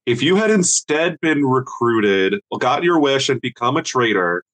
if 0.07 0.23
you 0.23 0.37
had 0.37 0.51
instead 0.51 1.19
been 1.21 1.45
recruited, 1.45 2.41
got 2.61 2.83
your 2.85 2.99
wish 2.99 3.29
and 3.29 3.41
become 3.41 3.77
a 3.77 3.83
traitor, 3.83 4.45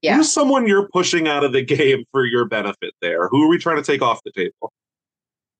Yeah. 0.00 0.16
who's 0.16 0.32
someone 0.32 0.66
you're 0.66 0.88
pushing 0.92 1.28
out 1.28 1.44
of 1.44 1.52
the 1.52 1.62
game 1.64 2.04
for 2.10 2.24
your 2.26 2.46
benefit 2.46 2.94
there? 3.00 3.28
Who 3.28 3.42
are 3.44 3.48
we 3.48 3.58
trying 3.58 3.76
to 3.76 3.82
take 3.82 4.02
off 4.02 4.20
the 4.24 4.32
table? 4.32 4.72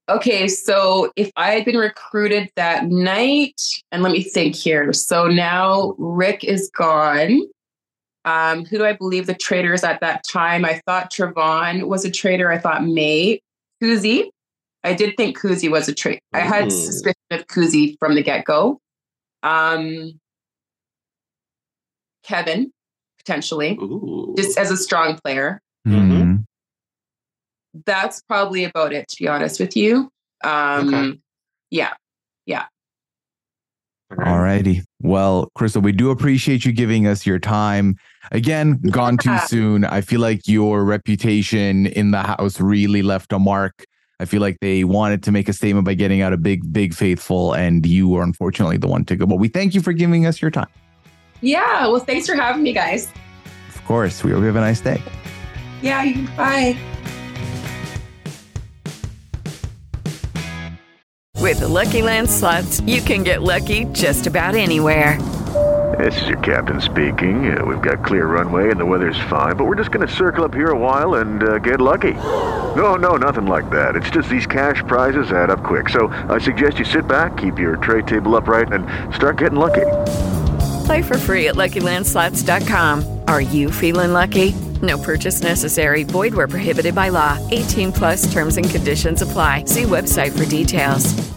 Okay, 0.08 0.48
so 0.48 1.12
if 1.16 1.30
I 1.36 1.52
had 1.52 1.64
been 1.64 1.76
recruited 1.76 2.50
that 2.56 2.86
night, 2.86 3.60
and 3.92 4.02
let 4.02 4.10
me 4.12 4.22
think 4.22 4.56
here. 4.56 4.92
So 4.92 5.28
now 5.28 5.94
Rick 5.96 6.42
is 6.44 6.70
gone. 6.76 7.40
Um, 8.24 8.64
who 8.64 8.78
do 8.78 8.84
I 8.84 8.92
believe 8.94 9.26
the 9.26 9.34
traitors 9.34 9.84
at 9.84 10.00
that 10.00 10.22
time? 10.28 10.64
I 10.64 10.80
thought 10.86 11.12
Travon 11.12 11.84
was 11.86 12.04
a 12.04 12.10
traitor. 12.10 12.50
I 12.50 12.58
thought 12.58 12.84
May, 12.84 13.40
Kuzi. 13.82 14.28
I 14.84 14.92
did 14.94 15.16
think 15.16 15.38
Kuzi 15.38 15.70
was 15.70 15.88
a 15.88 15.94
traitor. 15.94 16.20
I 16.32 16.40
had 16.40 16.64
Mm. 16.66 16.72
suspicion 16.72 17.14
of 17.30 17.46
Kuzi 17.46 17.96
from 18.00 18.14
the 18.16 18.22
get 18.22 18.44
go. 18.44 18.80
Um, 19.42 20.20
Kevin, 22.22 22.72
potentially, 23.18 23.76
Ooh. 23.80 24.34
just 24.36 24.56
as 24.58 24.70
a 24.70 24.76
strong 24.76 25.18
player. 25.24 25.60
Mhm. 25.86 26.44
That's 27.86 28.22
probably 28.22 28.64
about 28.64 28.92
it, 28.92 29.08
to 29.08 29.16
be 29.22 29.28
honest 29.28 29.58
with 29.58 29.76
you. 29.76 30.10
Um, 30.44 30.94
Okay. 30.94 31.18
Yeah, 31.70 31.94
yeah. 32.46 32.66
All 34.26 34.40
righty. 34.40 34.82
Well, 35.00 35.48
Crystal, 35.54 35.80
we 35.80 35.92
do 35.92 36.10
appreciate 36.10 36.66
you 36.66 36.72
giving 36.72 37.06
us 37.06 37.24
your 37.24 37.38
time. 37.38 37.96
Again, 38.30 38.78
gone 38.90 39.16
too 39.16 39.36
soon. 39.46 39.84
I 39.86 40.02
feel 40.02 40.20
like 40.20 40.46
your 40.46 40.84
reputation 40.84 41.86
in 41.86 42.10
the 42.10 42.22
house 42.22 42.60
really 42.60 43.02
left 43.02 43.32
a 43.32 43.38
mark. 43.38 43.84
I 44.22 44.24
feel 44.24 44.40
like 44.40 44.56
they 44.60 44.84
wanted 44.84 45.24
to 45.24 45.32
make 45.32 45.48
a 45.48 45.52
statement 45.52 45.84
by 45.84 45.94
getting 45.94 46.20
out 46.22 46.32
a 46.32 46.36
big, 46.36 46.72
big 46.72 46.94
faithful, 46.94 47.54
and 47.54 47.84
you 47.84 48.08
were 48.08 48.22
unfortunately 48.22 48.76
the 48.76 48.86
one 48.86 49.04
to 49.06 49.16
go. 49.16 49.26
But 49.26 49.40
we 49.40 49.48
thank 49.48 49.74
you 49.74 49.80
for 49.82 49.92
giving 49.92 50.26
us 50.26 50.40
your 50.40 50.52
time. 50.52 50.68
Yeah. 51.40 51.88
Well, 51.88 51.98
thanks 51.98 52.28
for 52.28 52.36
having 52.36 52.62
me, 52.62 52.72
guys. 52.72 53.08
Of 53.74 53.84
course, 53.84 54.22
we 54.22 54.30
hope 54.30 54.42
you 54.42 54.46
have 54.46 54.54
a 54.54 54.60
nice 54.60 54.80
day. 54.80 55.02
Yeah. 55.82 56.04
you- 56.04 56.28
Bye. 56.36 56.76
With 61.40 61.58
the 61.58 61.68
Lucky 61.68 62.02
Land 62.02 62.30
slots, 62.30 62.80
you 62.82 63.00
can 63.02 63.24
get 63.24 63.42
lucky 63.42 63.86
just 63.86 64.28
about 64.28 64.54
anywhere. 64.54 65.20
This 65.98 66.22
is 66.22 66.28
your 66.28 66.38
captain 66.38 66.80
speaking. 66.80 67.58
Uh, 67.58 67.64
we've 67.64 67.82
got 67.82 68.04
clear 68.04 68.26
runway 68.26 68.70
and 68.70 68.78
the 68.78 68.86
weather's 68.86 69.18
fine, 69.28 69.56
but 69.56 69.64
we're 69.64 69.74
just 69.74 69.90
going 69.90 70.06
to 70.06 70.14
circle 70.14 70.44
up 70.44 70.54
here 70.54 70.70
a 70.70 70.78
while 70.78 71.14
and 71.14 71.42
uh, 71.42 71.58
get 71.58 71.80
lucky. 71.80 72.12
No, 72.76 72.96
no, 72.96 73.16
nothing 73.16 73.46
like 73.46 73.68
that. 73.70 73.96
It's 73.96 74.08
just 74.08 74.28
these 74.28 74.46
cash 74.46 74.82
prizes 74.86 75.30
add 75.30 75.50
up 75.50 75.62
quick. 75.62 75.88
So 75.90 76.08
I 76.08 76.38
suggest 76.38 76.78
you 76.78 76.84
sit 76.84 77.06
back, 77.06 77.36
keep 77.36 77.58
your 77.58 77.76
tray 77.76 78.02
table 78.02 78.34
upright, 78.34 78.72
and 78.72 78.86
start 79.14 79.38
getting 79.38 79.58
lucky. 79.58 79.86
Play 80.86 81.02
for 81.02 81.18
free 81.18 81.48
at 81.48 81.56
LuckyLandSlots.com. 81.56 83.20
Are 83.28 83.40
you 83.40 83.70
feeling 83.70 84.12
lucky? 84.12 84.52
No 84.80 84.98
purchase 84.98 85.42
necessary. 85.42 86.02
Void 86.02 86.34
where 86.34 86.48
prohibited 86.48 86.94
by 86.94 87.10
law. 87.10 87.38
18 87.50 87.92
plus 87.92 88.32
terms 88.32 88.56
and 88.56 88.68
conditions 88.68 89.22
apply. 89.22 89.64
See 89.66 89.84
website 89.84 90.36
for 90.36 90.48
details. 90.48 91.32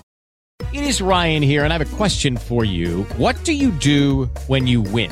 It 0.74 0.84
is 0.84 1.02
Ryan 1.02 1.42
here, 1.42 1.64
and 1.64 1.72
I 1.72 1.78
have 1.78 1.94
a 1.94 1.96
question 1.96 2.38
for 2.38 2.66
you. 2.66 3.04
What 3.18 3.42
do 3.44 3.54
you 3.54 3.72
do 3.72 4.26
when 4.48 4.68
you 4.68 4.82
win? 4.82 5.12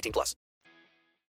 18 0.00 0.12
plus. 0.12 0.34